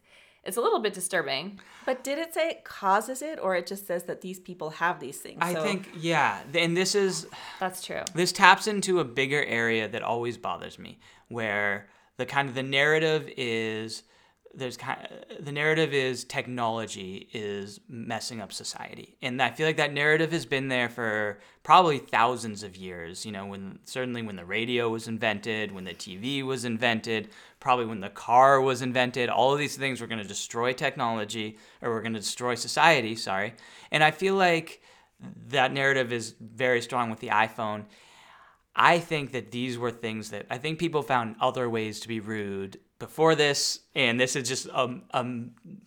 it's 0.50 0.58
a 0.58 0.62
little 0.62 0.80
bit 0.80 0.94
disturbing. 0.94 1.60
But 1.86 2.04
did 2.04 2.18
it 2.20 2.34
say 2.34 2.50
it 2.50 2.64
causes 2.66 3.22
it, 3.22 3.40
or 3.42 3.56
it 3.56 3.66
just 3.66 3.88
says 3.88 4.04
that 4.04 4.20
these 4.22 4.40
people 4.40 4.72
have 4.72 5.00
these 5.00 5.18
things? 5.18 5.38
I 5.42 5.54
So- 5.54 5.64
think 5.64 5.90
yeah, 5.96 6.42
and 6.54 6.76
this 6.76 6.94
is 6.96 7.26
That's 7.62 7.82
true. 7.86 8.02
this 8.14 8.32
taps 8.34 8.68
into 8.68 9.00
a 9.00 9.06
bigger 9.06 9.44
area 9.44 9.88
that 9.88 10.02
always 10.04 10.38
bothers 10.38 10.78
me, 10.78 11.00
where 11.30 11.88
the 12.18 12.26
kind 12.26 12.50
of 12.50 12.56
the 12.56 12.64
narrative 12.64 13.30
is 13.38 14.04
there's 14.56 14.78
kind 14.78 15.08
of, 15.30 15.46
the 15.46 15.52
narrative 15.52 15.94
is 15.94 16.24
technology 16.24 17.30
is 17.34 17.80
messing 17.88 18.42
up 18.42 18.52
society 18.52 19.16
and 19.22 19.40
i 19.44 19.52
feel 19.52 19.68
like 19.68 19.78
that 19.78 19.94
narrative 19.94 20.32
has 20.32 20.44
been 20.44 20.70
there 20.70 20.90
for 20.90 21.40
probably 21.62 22.00
thousands 22.00 22.64
of 22.64 22.76
years 22.76 23.28
you 23.28 23.32
know 23.32 23.46
when 23.46 23.78
certainly 23.86 24.24
when 24.24 24.36
the 24.36 24.44
radio 24.44 24.90
was 24.90 25.08
invented 25.08 25.72
when 25.72 25.84
the 25.84 25.94
tv 25.94 26.44
was 26.44 26.66
invented 26.66 27.30
probably 27.60 27.86
when 27.86 28.00
the 28.00 28.10
car 28.10 28.62
was 28.62 28.82
invented 28.82 29.30
all 29.30 29.54
of 29.54 29.60
these 29.60 29.76
things 29.76 30.02
were 30.02 30.08
going 30.08 30.22
to 30.22 30.28
destroy 30.28 30.74
technology 30.74 31.58
or 31.82 31.92
we're 31.92 32.02
going 32.02 32.14
to 32.14 32.20
destroy 32.20 32.56
society 32.56 33.16
sorry 33.16 33.54
and 33.92 34.04
i 34.04 34.12
feel 34.12 34.36
like 34.36 34.82
that 35.48 35.74
narrative 35.74 36.14
is 36.14 36.36
very 36.40 36.82
strong 36.82 37.10
with 37.10 37.20
the 37.20 37.28
iphone 37.28 37.86
I 38.76 39.00
think 39.00 39.34
that 39.34 39.52
these 39.52 39.78
were 39.78 39.92
things 39.92 40.30
that 40.30 40.46
I 40.50 40.58
think 40.58 40.80
people 40.80 41.02
found 41.02 41.36
other 41.42 41.70
ways 41.70 42.00
to 42.00 42.08
be 42.08 42.22
rude 42.22 42.80
before 42.98 43.36
this, 43.36 43.80
and 43.94 44.20
this 44.20 44.38
is 44.38 44.48
just 44.48 44.68
a, 44.68 45.00
a 45.12 45.26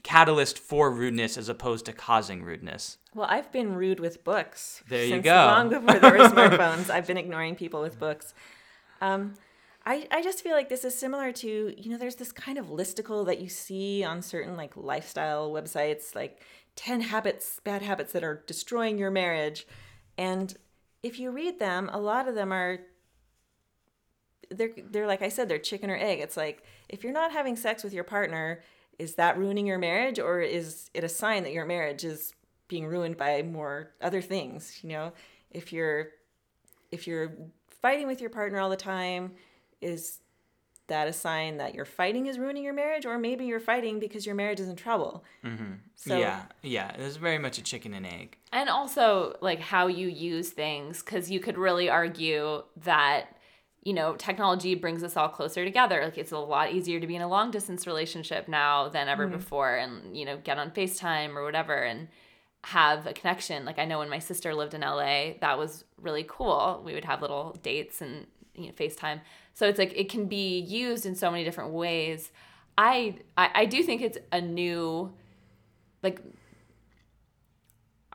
catalyst 0.02 0.58
for 0.58 0.90
rudeness 0.90 1.38
as 1.38 1.48
opposed 1.48 1.86
to 1.86 1.92
causing 1.94 2.42
rudeness. 2.42 2.98
Well, 3.14 3.26
I've 3.30 3.50
been 3.50 3.74
rude 3.74 3.98
with 3.98 4.24
books. 4.24 4.82
There 4.88 5.04
you 5.04 5.22
go. 5.22 5.34
Long 5.34 5.68
before 5.70 5.98
there 5.98 6.10
were 6.12 6.18
smartphones, 6.28 6.90
I've 6.90 7.06
been 7.06 7.16
ignoring 7.16 7.54
people 7.54 7.80
with 7.80 7.98
books. 7.98 8.34
Um, 9.00 9.34
I, 9.84 10.06
I 10.10 10.22
just 10.22 10.42
feel 10.42 10.52
like 10.52 10.68
this 10.68 10.84
is 10.84 10.96
similar 10.96 11.32
to, 11.32 11.74
you 11.76 11.90
know, 11.90 11.98
there's 11.98 12.16
this 12.16 12.32
kind 12.32 12.58
of 12.58 12.66
listicle 12.66 13.26
that 13.26 13.40
you 13.40 13.48
see 13.48 14.04
on 14.04 14.22
certain 14.22 14.56
like 14.56 14.76
lifestyle 14.76 15.50
websites, 15.50 16.14
like 16.14 16.40
10 16.76 17.00
habits, 17.00 17.60
bad 17.64 17.82
habits 17.82 18.12
that 18.12 18.22
are 18.22 18.44
destroying 18.46 18.96
your 18.98 19.10
marriage. 19.10 19.66
And 20.16 20.56
if 21.02 21.18
you 21.18 21.30
read 21.30 21.58
them, 21.58 21.90
a 21.92 21.98
lot 21.98 22.28
of 22.28 22.34
them 22.34 22.52
are 22.52 22.78
they're 24.50 24.70
they're 24.90 25.06
like 25.06 25.22
I 25.22 25.30
said, 25.30 25.48
they're 25.48 25.58
chicken 25.58 25.90
or 25.90 25.96
egg. 25.96 26.20
It's 26.20 26.36
like 26.36 26.62
if 26.88 27.02
you're 27.02 27.12
not 27.12 27.32
having 27.32 27.56
sex 27.56 27.82
with 27.82 27.92
your 27.92 28.04
partner, 28.04 28.62
is 28.98 29.14
that 29.14 29.38
ruining 29.38 29.66
your 29.66 29.78
marriage 29.78 30.18
or 30.18 30.40
is 30.40 30.90
it 30.94 31.04
a 31.04 31.08
sign 31.08 31.42
that 31.42 31.52
your 31.52 31.64
marriage 31.64 32.04
is 32.04 32.34
being 32.68 32.86
ruined 32.86 33.16
by 33.16 33.42
more 33.42 33.90
other 34.00 34.20
things, 34.22 34.78
you 34.82 34.90
know? 34.90 35.12
If 35.50 35.72
you're 35.72 36.10
if 36.90 37.06
you're 37.06 37.32
fighting 37.80 38.06
with 38.06 38.20
your 38.20 38.30
partner 38.30 38.60
all 38.60 38.70
the 38.70 38.76
time, 38.76 39.32
is 39.82 40.18
that 40.88 41.06
a 41.08 41.12
sign 41.12 41.56
that 41.58 41.74
your 41.74 41.84
fighting 41.84 42.26
is 42.26 42.38
ruining 42.38 42.64
your 42.64 42.74
marriage 42.74 43.06
or 43.06 43.16
maybe 43.16 43.46
you're 43.46 43.60
fighting 43.60 43.98
because 43.98 44.26
your 44.26 44.34
marriage 44.34 44.60
is 44.60 44.68
in 44.68 44.76
trouble 44.76 45.24
Mm-hmm. 45.44 45.72
So- 45.94 46.18
yeah, 46.18 46.42
yeah, 46.62 46.90
it's 46.98 47.16
very 47.16 47.38
much 47.38 47.56
a 47.58 47.62
chicken 47.62 47.94
and 47.94 48.04
egg. 48.04 48.36
And 48.52 48.68
also, 48.68 49.36
like, 49.40 49.60
how 49.60 49.86
you 49.86 50.08
use 50.08 50.50
things, 50.50 51.02
because 51.02 51.30
you 51.30 51.40
could 51.40 51.56
really 51.56 51.88
argue 51.88 52.64
that, 52.78 53.36
you 53.84 53.92
know, 53.94 54.14
technology 54.16 54.74
brings 54.74 55.02
us 55.02 55.16
all 55.16 55.28
closer 55.28 55.64
together. 55.64 56.02
Like, 56.04 56.18
it's 56.18 56.32
a 56.32 56.38
lot 56.38 56.72
easier 56.72 57.00
to 57.00 57.06
be 57.06 57.16
in 57.16 57.22
a 57.22 57.28
long 57.28 57.50
distance 57.50 57.86
relationship 57.86 58.48
now 58.48 58.88
than 58.88 59.08
ever 59.08 59.26
before, 59.28 59.76
and, 59.76 60.16
you 60.16 60.24
know, 60.24 60.36
get 60.36 60.58
on 60.58 60.70
FaceTime 60.72 61.34
or 61.36 61.44
whatever 61.44 61.74
and 61.76 62.08
have 62.64 63.06
a 63.06 63.12
connection. 63.12 63.64
Like, 63.64 63.78
I 63.78 63.84
know 63.84 63.98
when 64.00 64.10
my 64.10 64.18
sister 64.18 64.54
lived 64.54 64.74
in 64.74 64.82
LA, 64.82 65.34
that 65.40 65.56
was 65.58 65.84
really 66.00 66.24
cool. 66.28 66.82
We 66.84 66.94
would 66.94 67.04
have 67.04 67.22
little 67.22 67.56
dates 67.62 68.00
and, 68.02 68.26
you 68.54 68.66
know, 68.66 68.72
FaceTime. 68.72 69.20
So 69.54 69.68
it's 69.68 69.78
like 69.78 69.92
it 69.96 70.08
can 70.08 70.26
be 70.26 70.58
used 70.58 71.06
in 71.06 71.14
so 71.14 71.30
many 71.30 71.44
different 71.44 71.72
ways. 71.72 72.30
I, 72.78 73.16
I, 73.36 73.50
I 73.54 73.64
do 73.66 73.82
think 73.82 74.00
it's 74.00 74.18
a 74.30 74.40
new, 74.40 75.12
like, 76.02 76.20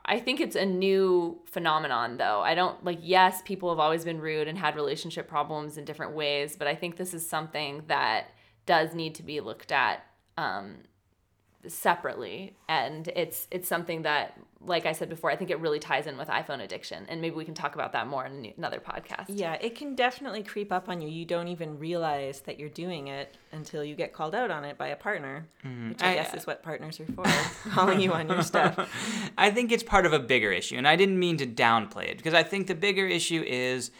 I 0.04 0.18
think 0.18 0.40
it's 0.40 0.56
a 0.56 0.64
new 0.64 1.38
phenomenon 1.44 2.16
though. 2.16 2.40
I 2.40 2.54
don't 2.54 2.82
like 2.82 2.98
yes, 3.02 3.42
people 3.44 3.68
have 3.68 3.78
always 3.78 4.04
been 4.04 4.20
rude 4.20 4.48
and 4.48 4.56
had 4.56 4.74
relationship 4.74 5.28
problems 5.28 5.76
in 5.76 5.84
different 5.84 6.14
ways, 6.14 6.56
but 6.56 6.66
I 6.66 6.74
think 6.74 6.96
this 6.96 7.12
is 7.12 7.28
something 7.28 7.82
that 7.88 8.30
does 8.64 8.94
need 8.94 9.14
to 9.16 9.22
be 9.22 9.40
looked 9.40 9.70
at 9.70 10.04
um, 10.38 10.76
separately 11.66 12.54
and 12.68 13.08
it's 13.16 13.48
it's 13.50 13.68
something 13.68 14.02
that 14.02 14.38
like 14.60 14.86
I 14.86 14.92
said 14.92 15.08
before, 15.08 15.30
I 15.30 15.36
think 15.36 15.50
it 15.50 15.60
really 15.60 15.78
ties 15.78 16.08
in 16.08 16.18
with 16.18 16.28
iPhone 16.28 16.60
addiction 16.62 17.04
and 17.08 17.20
maybe 17.20 17.36
we 17.36 17.44
can 17.44 17.54
talk 17.54 17.74
about 17.74 17.92
that 17.92 18.06
more 18.06 18.24
in 18.26 18.52
another 18.56 18.80
podcast. 18.80 19.26
yeah 19.28 19.54
it 19.54 19.74
can 19.74 19.94
definitely 19.94 20.42
creep 20.42 20.72
up 20.72 20.88
on 20.88 21.00
you. 21.00 21.08
You 21.08 21.24
don't 21.24 21.48
even 21.48 21.78
realize 21.78 22.40
that 22.42 22.58
you're 22.58 22.68
doing 22.68 23.08
it 23.08 23.36
until 23.52 23.82
you 23.82 23.94
get 23.94 24.12
called 24.12 24.34
out 24.34 24.50
on 24.50 24.64
it 24.64 24.78
by 24.78 24.88
a 24.88 24.96
partner 24.96 25.48
mm-hmm. 25.64 25.90
which 25.90 26.02
i, 26.02 26.10
I- 26.10 26.14
guess 26.14 26.34
is 26.34 26.42
uh, 26.42 26.44
what 26.46 26.62
partners 26.62 27.00
are 27.00 27.06
for 27.06 27.24
calling 27.70 28.00
you 28.00 28.12
on 28.12 28.28
your 28.28 28.42
stuff. 28.42 29.32
I 29.38 29.50
think 29.50 29.72
it's 29.72 29.82
part 29.82 30.06
of 30.06 30.12
a 30.12 30.18
bigger 30.18 30.52
issue, 30.52 30.76
and 30.76 30.86
I 30.86 30.96
didn't 30.96 31.18
mean 31.18 31.36
to 31.38 31.46
downplay 31.46 32.08
it 32.08 32.16
because 32.18 32.34
I 32.34 32.42
think 32.42 32.66
the 32.66 32.74
bigger 32.74 33.06
issue 33.06 33.42
is 33.46 33.90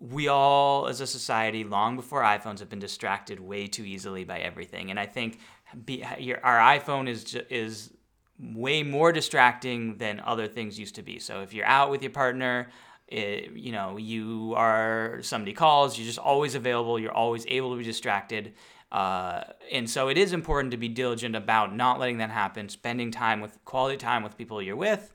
we 0.00 0.28
all, 0.28 0.86
as 0.86 1.02
a 1.02 1.06
society, 1.06 1.62
long 1.62 1.94
before 1.94 2.22
iPhones, 2.22 2.60
have 2.60 2.70
been 2.70 2.78
distracted 2.78 3.38
way 3.38 3.66
too 3.66 3.84
easily 3.84 4.24
by 4.24 4.40
everything, 4.40 4.90
and 4.90 4.98
I 4.98 5.06
think 5.06 5.38
be, 5.84 6.04
your, 6.18 6.44
our 6.44 6.78
iPhone 6.78 7.08
is 7.08 7.34
is 7.50 7.92
way 8.38 8.82
more 8.82 9.12
distracting 9.12 9.98
than 9.98 10.20
other 10.20 10.48
things 10.48 10.78
used 10.78 10.94
to 10.94 11.02
be. 11.02 11.18
So 11.18 11.42
if 11.42 11.52
you're 11.52 11.66
out 11.66 11.90
with 11.90 12.02
your 12.02 12.12
partner. 12.12 12.68
It, 13.12 13.56
you 13.56 13.72
know, 13.72 13.96
you 13.96 14.54
are 14.56 15.18
somebody 15.22 15.52
calls, 15.52 15.98
you're 15.98 16.06
just 16.06 16.20
always 16.20 16.54
available, 16.54 16.96
you're 16.96 17.10
always 17.10 17.44
able 17.48 17.72
to 17.72 17.76
be 17.76 17.82
distracted. 17.82 18.54
Uh, 18.92 19.42
and 19.72 19.90
so 19.90 20.08
it 20.08 20.16
is 20.16 20.32
important 20.32 20.70
to 20.70 20.76
be 20.76 20.86
diligent 20.86 21.34
about 21.34 21.74
not 21.74 21.98
letting 21.98 22.18
that 22.18 22.30
happen, 22.30 22.68
spending 22.68 23.10
time 23.10 23.40
with 23.40 23.58
quality 23.64 23.96
time 23.96 24.22
with 24.22 24.38
people 24.38 24.62
you're 24.62 24.76
with. 24.76 25.12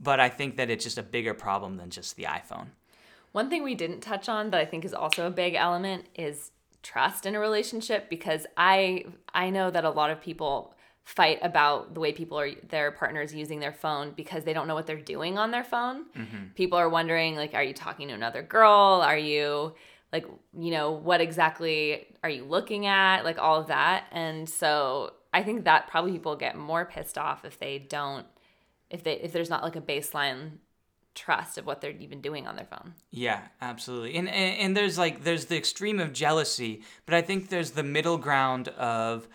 But 0.00 0.20
I 0.20 0.30
think 0.30 0.56
that 0.56 0.70
it's 0.70 0.84
just 0.84 0.96
a 0.96 1.02
bigger 1.02 1.34
problem 1.34 1.76
than 1.76 1.90
just 1.90 2.16
the 2.16 2.24
iPhone. 2.24 2.68
One 3.32 3.50
thing 3.50 3.62
we 3.62 3.74
didn't 3.74 4.00
touch 4.00 4.28
on 4.30 4.50
that 4.50 4.60
I 4.60 4.64
think 4.64 4.86
is 4.86 4.94
also 4.94 5.26
a 5.26 5.30
big 5.30 5.54
element 5.54 6.06
is 6.14 6.50
trust 6.82 7.26
in 7.26 7.34
a 7.34 7.40
relationship 7.40 8.08
because 8.08 8.46
I 8.56 9.04
I 9.34 9.50
know 9.50 9.70
that 9.70 9.84
a 9.84 9.90
lot 9.90 10.10
of 10.10 10.20
people 10.20 10.74
fight 11.04 11.38
about 11.40 11.94
the 11.94 12.00
way 12.00 12.12
people 12.12 12.38
are 12.38 12.50
their 12.68 12.90
partners 12.90 13.34
using 13.34 13.60
their 13.60 13.72
phone 13.72 14.12
because 14.14 14.44
they 14.44 14.52
don't 14.52 14.68
know 14.68 14.74
what 14.74 14.86
they're 14.86 15.00
doing 15.00 15.38
on 15.38 15.50
their 15.50 15.64
phone. 15.64 16.04
Mm-hmm. 16.16 16.44
People 16.54 16.78
are 16.78 16.88
wondering 16.88 17.34
like 17.34 17.54
are 17.54 17.62
you 17.62 17.72
talking 17.72 18.08
to 18.08 18.14
another 18.14 18.42
girl? 18.42 19.00
Are 19.02 19.16
you 19.16 19.74
like 20.12 20.26
you 20.58 20.70
know 20.70 20.92
what 20.92 21.20
exactly 21.20 22.06
are 22.22 22.30
you 22.30 22.44
looking 22.44 22.86
at? 22.86 23.24
Like 23.24 23.38
all 23.38 23.60
of 23.60 23.68
that. 23.68 24.04
And 24.12 24.48
so 24.48 25.14
I 25.32 25.42
think 25.42 25.64
that 25.64 25.88
probably 25.88 26.12
people 26.12 26.36
get 26.36 26.56
more 26.56 26.84
pissed 26.84 27.18
off 27.18 27.44
if 27.44 27.58
they 27.58 27.78
don't 27.78 28.26
if 28.90 29.02
they 29.02 29.14
if 29.14 29.32
there's 29.32 29.50
not 29.50 29.62
like 29.62 29.76
a 29.76 29.80
baseline 29.80 30.58
trust 31.18 31.58
of 31.58 31.66
what 31.66 31.80
they're 31.80 31.90
even 31.90 32.20
doing 32.20 32.46
on 32.46 32.56
their 32.56 32.66
phone. 32.66 32.94
Yeah, 33.10 33.40
absolutely. 33.60 34.16
And, 34.16 34.28
and 34.28 34.58
and 34.58 34.76
there's 34.76 34.96
like 34.98 35.24
there's 35.24 35.46
the 35.46 35.56
extreme 35.56 36.00
of 36.00 36.12
jealousy, 36.12 36.82
but 37.06 37.14
I 37.14 37.22
think 37.22 37.48
there's 37.48 37.72
the 37.72 37.82
middle 37.82 38.18
ground 38.18 38.68
of 38.68 39.28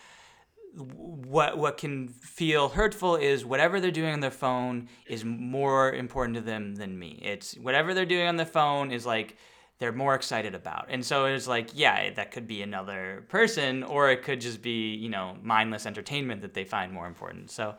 what 0.75 1.57
what 1.57 1.77
can 1.77 2.07
feel 2.07 2.69
hurtful 2.69 3.15
is 3.15 3.45
whatever 3.45 3.79
they're 3.79 3.91
doing 3.91 4.13
on 4.13 4.21
their 4.21 4.31
phone 4.31 4.89
is 5.05 5.23
more 5.23 5.91
important 5.91 6.36
to 6.36 6.41
them 6.41 6.75
than 6.75 6.97
me. 6.97 7.19
It's 7.21 7.55
whatever 7.55 7.93
they're 7.93 8.05
doing 8.05 8.27
on 8.27 8.38
the 8.38 8.45
phone 8.45 8.91
is 8.91 9.05
like 9.05 9.38
they're 9.79 9.91
more 9.91 10.15
excited 10.15 10.55
about. 10.55 10.86
And 10.89 11.05
so 11.05 11.25
it's 11.25 11.47
like, 11.47 11.71
yeah, 11.73 12.11
that 12.11 12.31
could 12.31 12.47
be 12.47 12.61
another 12.61 13.25
person 13.27 13.84
or 13.84 14.11
it 14.11 14.23
could 14.23 14.39
just 14.39 14.61
be, 14.61 14.95
you 14.95 15.09
know, 15.09 15.36
mindless 15.41 15.86
entertainment 15.86 16.41
that 16.41 16.53
they 16.53 16.63
find 16.63 16.91
more 16.91 17.07
important. 17.07 17.51
So, 17.51 17.75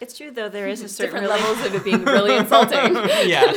it's 0.00 0.16
true 0.16 0.30
though 0.30 0.48
there 0.48 0.68
is 0.68 0.82
a 0.82 0.88
certain 0.88 1.22
different 1.22 1.42
levels 1.42 1.66
of 1.66 1.74
it 1.74 1.84
being 1.84 2.04
really 2.04 2.36
insulting. 2.36 2.94
yeah. 3.28 3.52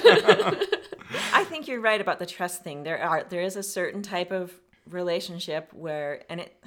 I 1.33 1.43
think 1.43 1.67
you're 1.67 1.81
right 1.81 1.99
about 1.99 2.19
the 2.19 2.25
trust 2.25 2.63
thing. 2.63 2.83
There 2.83 3.01
are 3.01 3.23
there 3.23 3.41
is 3.41 3.55
a 3.55 3.63
certain 3.63 4.01
type 4.01 4.31
of 4.31 4.53
relationship 4.89 5.71
where 5.73 6.23
and 6.29 6.39
it 6.39 6.63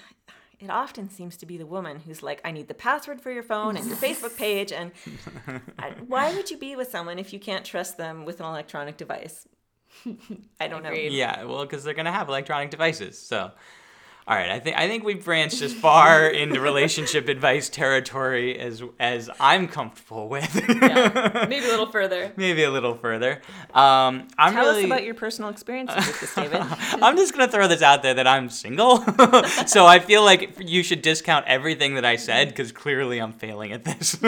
it 0.61 0.71
often 0.71 1.11
seems 1.11 1.37
to 1.39 1.47
be 1.47 1.57
the 1.57 1.67
woman 1.67 1.99
who's 1.99 2.23
like, 2.23 2.41
I 2.45 2.53
need 2.53 2.69
the 2.69 2.75
password 2.75 3.21
for 3.21 3.33
your 3.33 3.43
phone 3.43 3.77
and 3.77 3.85
your 3.85 3.97
Facebook 3.97 4.37
page. 4.37 4.71
And 4.71 4.93
I, 5.77 5.91
why 6.07 6.33
would 6.37 6.53
you 6.53 6.57
be 6.57 6.77
with 6.77 6.89
someone 6.89 7.19
if 7.19 7.33
you 7.33 7.41
can't 7.41 7.65
trust 7.65 7.97
them 7.97 8.25
with 8.25 8.39
an 8.39 8.47
electronic 8.47 8.97
device? 8.97 9.49
I 10.61 10.69
don't 10.69 10.85
know. 10.85 10.93
Yeah, 10.93 11.43
well, 11.45 11.63
because 11.63 11.83
they're 11.83 11.95
gonna 11.95 12.13
have 12.13 12.29
electronic 12.29 12.71
devices. 12.71 13.19
So, 13.19 13.51
all 14.27 14.37
right, 14.37 14.51
I 14.51 14.61
think 14.61 14.77
I 14.79 14.87
think 14.87 15.03
we've 15.03 15.25
branched 15.25 15.63
as 15.63 15.75
far 15.75 16.29
into 16.43 16.61
relationship 16.61 17.29
advice 17.29 17.69
territory 17.69 18.57
as 18.59 18.81
as 19.01 19.29
I'm 19.41 19.67
comfortable 19.67 20.29
with. 20.29 20.55
yeah, 20.69 21.47
maybe 21.49 21.67
a 21.67 21.69
little 21.69 21.87
further. 21.91 22.33
Maybe 22.37 22.63
a 22.63 22.71
little 22.71 22.95
further. 22.95 23.43
Um, 23.75 24.29
I'm 24.39 24.53
Tell 24.55 24.67
really. 24.67 24.83
us 24.83 24.87
about 24.87 25.03
your 25.03 25.15
personal 25.15 25.51
experiences 25.51 26.07
with 26.07 26.21
this, 26.21 26.35
David. 26.37 26.61
I'm 27.03 27.17
just 27.17 27.33
gonna 27.35 27.51
throw 27.51 27.67
this 27.67 27.83
out 27.83 28.05
there 28.05 28.15
that 28.15 28.29
I'm 28.29 28.49
single, 28.49 28.99
so 29.67 29.87
I 29.87 29.99
feel 29.99 30.23
like 30.23 30.57
you 30.61 30.85
should 30.85 31.03
discount 31.03 31.47
everything 31.49 31.97
that 31.97 32.05
I 32.05 32.15
said 32.15 32.49
because 32.49 32.71
clearly 32.71 33.19
I'm 33.19 33.33
failing 33.33 33.73
at 33.73 33.83
this. 33.85 34.23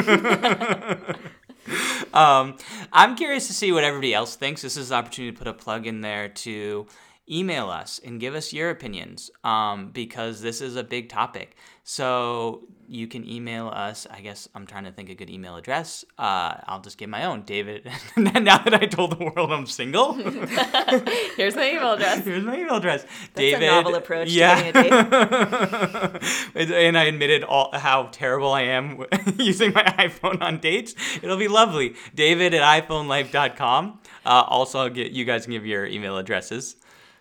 um, 2.13 2.57
I'm 2.93 3.17
curious 3.17 3.47
to 3.47 3.53
see 3.53 3.71
what 3.73 3.85
everybody 3.85 4.13
else 4.13 4.35
thinks. 4.37 4.63
This 4.63 4.77
is 4.77 4.89
the 4.89 4.97
opportunity 4.97 5.33
to 5.33 5.39
put 5.39 5.47
a 5.47 5.53
plug 5.55 5.87
in 5.87 6.01
there 6.01 6.29
to 6.29 6.87
email 7.31 7.71
us 7.71 8.01
and 8.05 8.21
give 8.21 8.35
us 8.35 8.53
your 8.53 8.71
opinions 8.71 9.31
um, 9.43 9.91
because 9.91 10.41
this 10.41 10.61
is 10.61 10.77
a 10.77 10.85
big 10.85 11.09
topic. 11.09 11.57
So 11.87 12.67
you 12.89 13.07
can 13.07 13.29
email 13.29 13.69
us. 13.69 14.07
I 14.11 14.21
guess 14.21 14.49
I'm 14.55 14.67
trying 14.67 14.85
to 14.85 14.93
think 14.93 15.11
a 15.11 15.15
good 15.15 15.29
email 15.29 15.57
address. 15.57 16.05
Uh, 16.19 16.55
I'll 16.67 16.81
just 16.81 16.97
give 16.97 17.11
my 17.11 17.25
own, 17.25 17.43
David. 17.43 17.91
now 18.17 18.59
that 18.59 18.75
I 18.75 18.87
told 18.87 19.19
the 19.19 19.25
world 19.25 19.53
I'm 19.53 19.67
single, 19.67 20.15
Here's 21.37 21.57
my 21.57 21.71
email 21.71 21.93
address. 21.93 22.25
here's 22.25 22.45
my 22.45 22.59
email 22.59 22.77
address. 22.77 23.03
That's 23.03 23.35
David. 23.35 23.63
a 23.63 23.67
novel 23.67 23.95
approach 23.95 24.29
to 24.29 24.35
yeah. 24.35 24.73
getting 24.73 24.93
a 24.93 26.19
date. 26.55 26.71
and 26.73 26.97
I 26.97 27.05
admitted 27.05 27.45
all 27.45 27.71
how 27.75 28.09
terrible 28.13 28.53
I 28.53 28.63
am 28.63 29.05
using 29.39 29.73
my 29.73 29.85
iPhone 29.85 30.41
on 30.41 30.59
dates. 30.59 30.95
It'll 31.23 31.37
be 31.37 31.49
lovely. 31.49 31.95
David 32.15 32.55
at 32.55 32.89
iPhoneLife.com. 32.89 33.99
Uh, 34.25 34.29
also, 34.29 34.81
I'll 34.81 34.91
get 34.91 35.13
you 35.13 35.25
guys 35.25 35.45
can 35.45 35.53
give 35.53 35.67
your 35.67 35.87
email 35.87 36.17
addresses. 36.17 36.77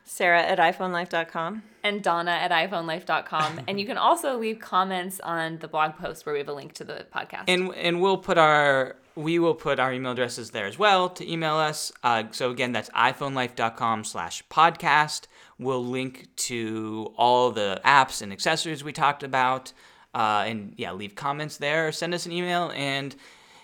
Sarah 0.06 0.42
at 0.44 0.60
iPhoneLife.com. 0.60 1.64
and 1.84 2.04
Donna 2.04 2.32
at 2.32 2.52
iPhoneLife.com. 2.52 3.62
and 3.68 3.80
you 3.80 3.86
can 3.86 3.98
also 3.98 4.38
leave 4.38 4.60
comments 4.60 5.20
on 5.22 5.60
the 5.60 5.68
blog 5.68 5.96
post 5.96 6.26
where 6.26 6.34
we 6.34 6.40
have 6.40 6.50
a 6.50 6.54
link 6.54 6.74
to 6.74 6.84
the 6.84 7.06
podcast. 7.14 7.46
and 7.48 7.74
and 7.76 8.02
we'll 8.02 8.18
put 8.18 8.38
our 8.38 8.96
we 9.16 9.38
will 9.38 9.54
put 9.54 9.80
our 9.80 9.94
email 9.94 10.14
addresses 10.14 10.52
there 10.52 10.66
as 10.66 10.80
well 10.80 11.08
to 11.10 11.32
email 11.32 11.56
us 11.56 11.92
uh, 12.04 12.24
so 12.32 12.50
again 12.50 12.72
that's 12.72 12.90
iphonelife.com 12.90 14.04
slash 14.04 14.44
podcast 14.50 15.28
we'll 15.60 15.86
link 15.86 16.28
to 16.36 17.14
all 17.16 17.52
the 17.52 17.80
apps 17.86 18.22
and 18.22 18.32
accessories 18.34 18.84
we 18.84 18.92
talked 18.92 19.22
about 19.24 19.72
uh, 20.16 20.44
and 20.48 20.74
yeah 20.78 20.92
leave 20.92 21.16
comments 21.16 21.58
there 21.58 21.88
or 21.88 21.92
send 21.92 22.14
us 22.14 22.26
an 22.26 22.32
email 22.32 22.72
and 22.76 23.16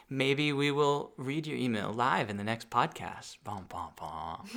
maybe 0.10 0.52
we 0.52 0.72
will 0.72 1.12
read 1.18 1.46
your 1.46 1.58
email 1.58 1.92
live 1.92 2.30
in 2.30 2.38
the 2.38 2.44
next 2.44 2.70
podcast 2.70 3.38
bom, 3.44 3.66
bom, 3.70 3.90
bom. 3.96 4.48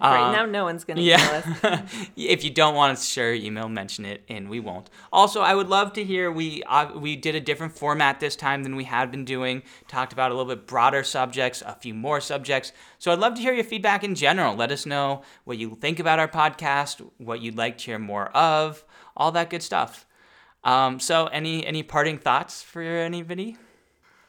right 0.00 0.32
now, 0.36 0.44
no 0.46 0.64
one's 0.64 0.84
going 0.84 0.96
to 0.96 1.02
email 1.02 1.42
us. 1.62 1.80
If 2.16 2.44
you 2.44 2.50
don't 2.50 2.74
want 2.74 2.96
to 2.98 3.04
share 3.04 3.32
your 3.34 3.44
email, 3.44 3.68
mention 3.68 4.04
it, 4.04 4.24
and 4.28 4.48
we 4.48 4.60
won't. 4.60 4.90
Also, 5.12 5.40
I 5.40 5.54
would 5.54 5.68
love 5.68 5.92
to 5.94 6.04
hear. 6.04 6.30
We 6.30 6.62
uh, 6.64 6.98
we 6.98 7.16
did 7.16 7.34
a 7.34 7.40
different 7.40 7.76
format 7.76 8.20
this 8.20 8.36
time 8.36 8.62
than 8.62 8.76
we 8.76 8.84
had 8.84 9.10
been 9.10 9.24
doing. 9.24 9.62
Talked 9.88 10.12
about 10.12 10.30
a 10.30 10.34
little 10.34 10.54
bit 10.54 10.66
broader 10.66 11.02
subjects, 11.02 11.62
a 11.64 11.74
few 11.74 11.94
more 11.94 12.20
subjects. 12.20 12.72
So 12.98 13.12
I'd 13.12 13.18
love 13.18 13.34
to 13.34 13.40
hear 13.40 13.52
your 13.52 13.64
feedback 13.64 14.04
in 14.04 14.14
general. 14.14 14.54
Let 14.54 14.70
us 14.72 14.86
know 14.86 15.22
what 15.44 15.58
you 15.58 15.76
think 15.80 15.98
about 15.98 16.18
our 16.18 16.28
podcast, 16.28 17.04
what 17.18 17.40
you'd 17.40 17.56
like 17.56 17.78
to 17.78 17.84
hear 17.84 17.98
more 17.98 18.28
of, 18.36 18.84
all 19.16 19.32
that 19.32 19.50
good 19.50 19.62
stuff. 19.62 20.06
Um, 20.62 21.00
so 21.00 21.26
any 21.26 21.66
any 21.66 21.82
parting 21.82 22.18
thoughts 22.18 22.62
for 22.62 22.82
anybody? 22.82 23.56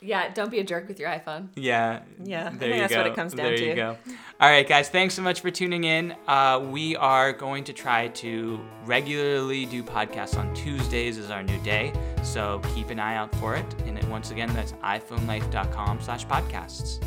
Yeah, 0.01 0.33
don't 0.33 0.49
be 0.49 0.59
a 0.59 0.63
jerk 0.63 0.87
with 0.87 0.99
your 0.99 1.09
iPhone. 1.09 1.49
Yeah. 1.55 2.01
Yeah, 2.23 2.47
I 2.47 2.49
There 2.49 2.59
think 2.59 2.73
you 2.75 2.79
that's 2.81 2.93
go. 2.93 2.97
what 2.99 3.07
it 3.07 3.15
comes 3.15 3.33
down 3.33 3.45
there 3.45 3.57
to. 3.57 3.65
you 3.65 3.75
go. 3.75 3.97
All 4.39 4.49
right, 4.49 4.67
guys. 4.67 4.89
Thanks 4.89 5.13
so 5.13 5.21
much 5.21 5.41
for 5.41 5.51
tuning 5.51 5.83
in. 5.83 6.15
Uh, 6.27 6.65
we 6.71 6.95
are 6.95 7.31
going 7.31 7.63
to 7.65 7.73
try 7.73 8.07
to 8.09 8.59
regularly 8.85 9.65
do 9.65 9.83
podcasts 9.83 10.37
on 10.37 10.53
Tuesdays 10.55 11.17
as 11.17 11.29
our 11.29 11.43
new 11.43 11.59
day. 11.61 11.93
So 12.23 12.59
keep 12.75 12.89
an 12.89 12.99
eye 12.99 13.15
out 13.15 13.33
for 13.35 13.55
it. 13.55 13.65
And 13.85 14.03
once 14.09 14.31
again, 14.31 14.51
that's 14.53 14.73
iPhoneLife.com 14.73 16.01
slash 16.01 16.25
podcasts. 16.25 16.99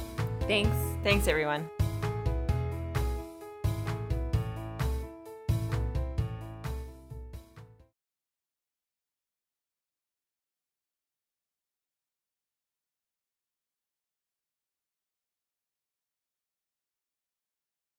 Thanks. 0.43 0.77
Thanks, 1.03 1.27
everyone. 1.27 1.69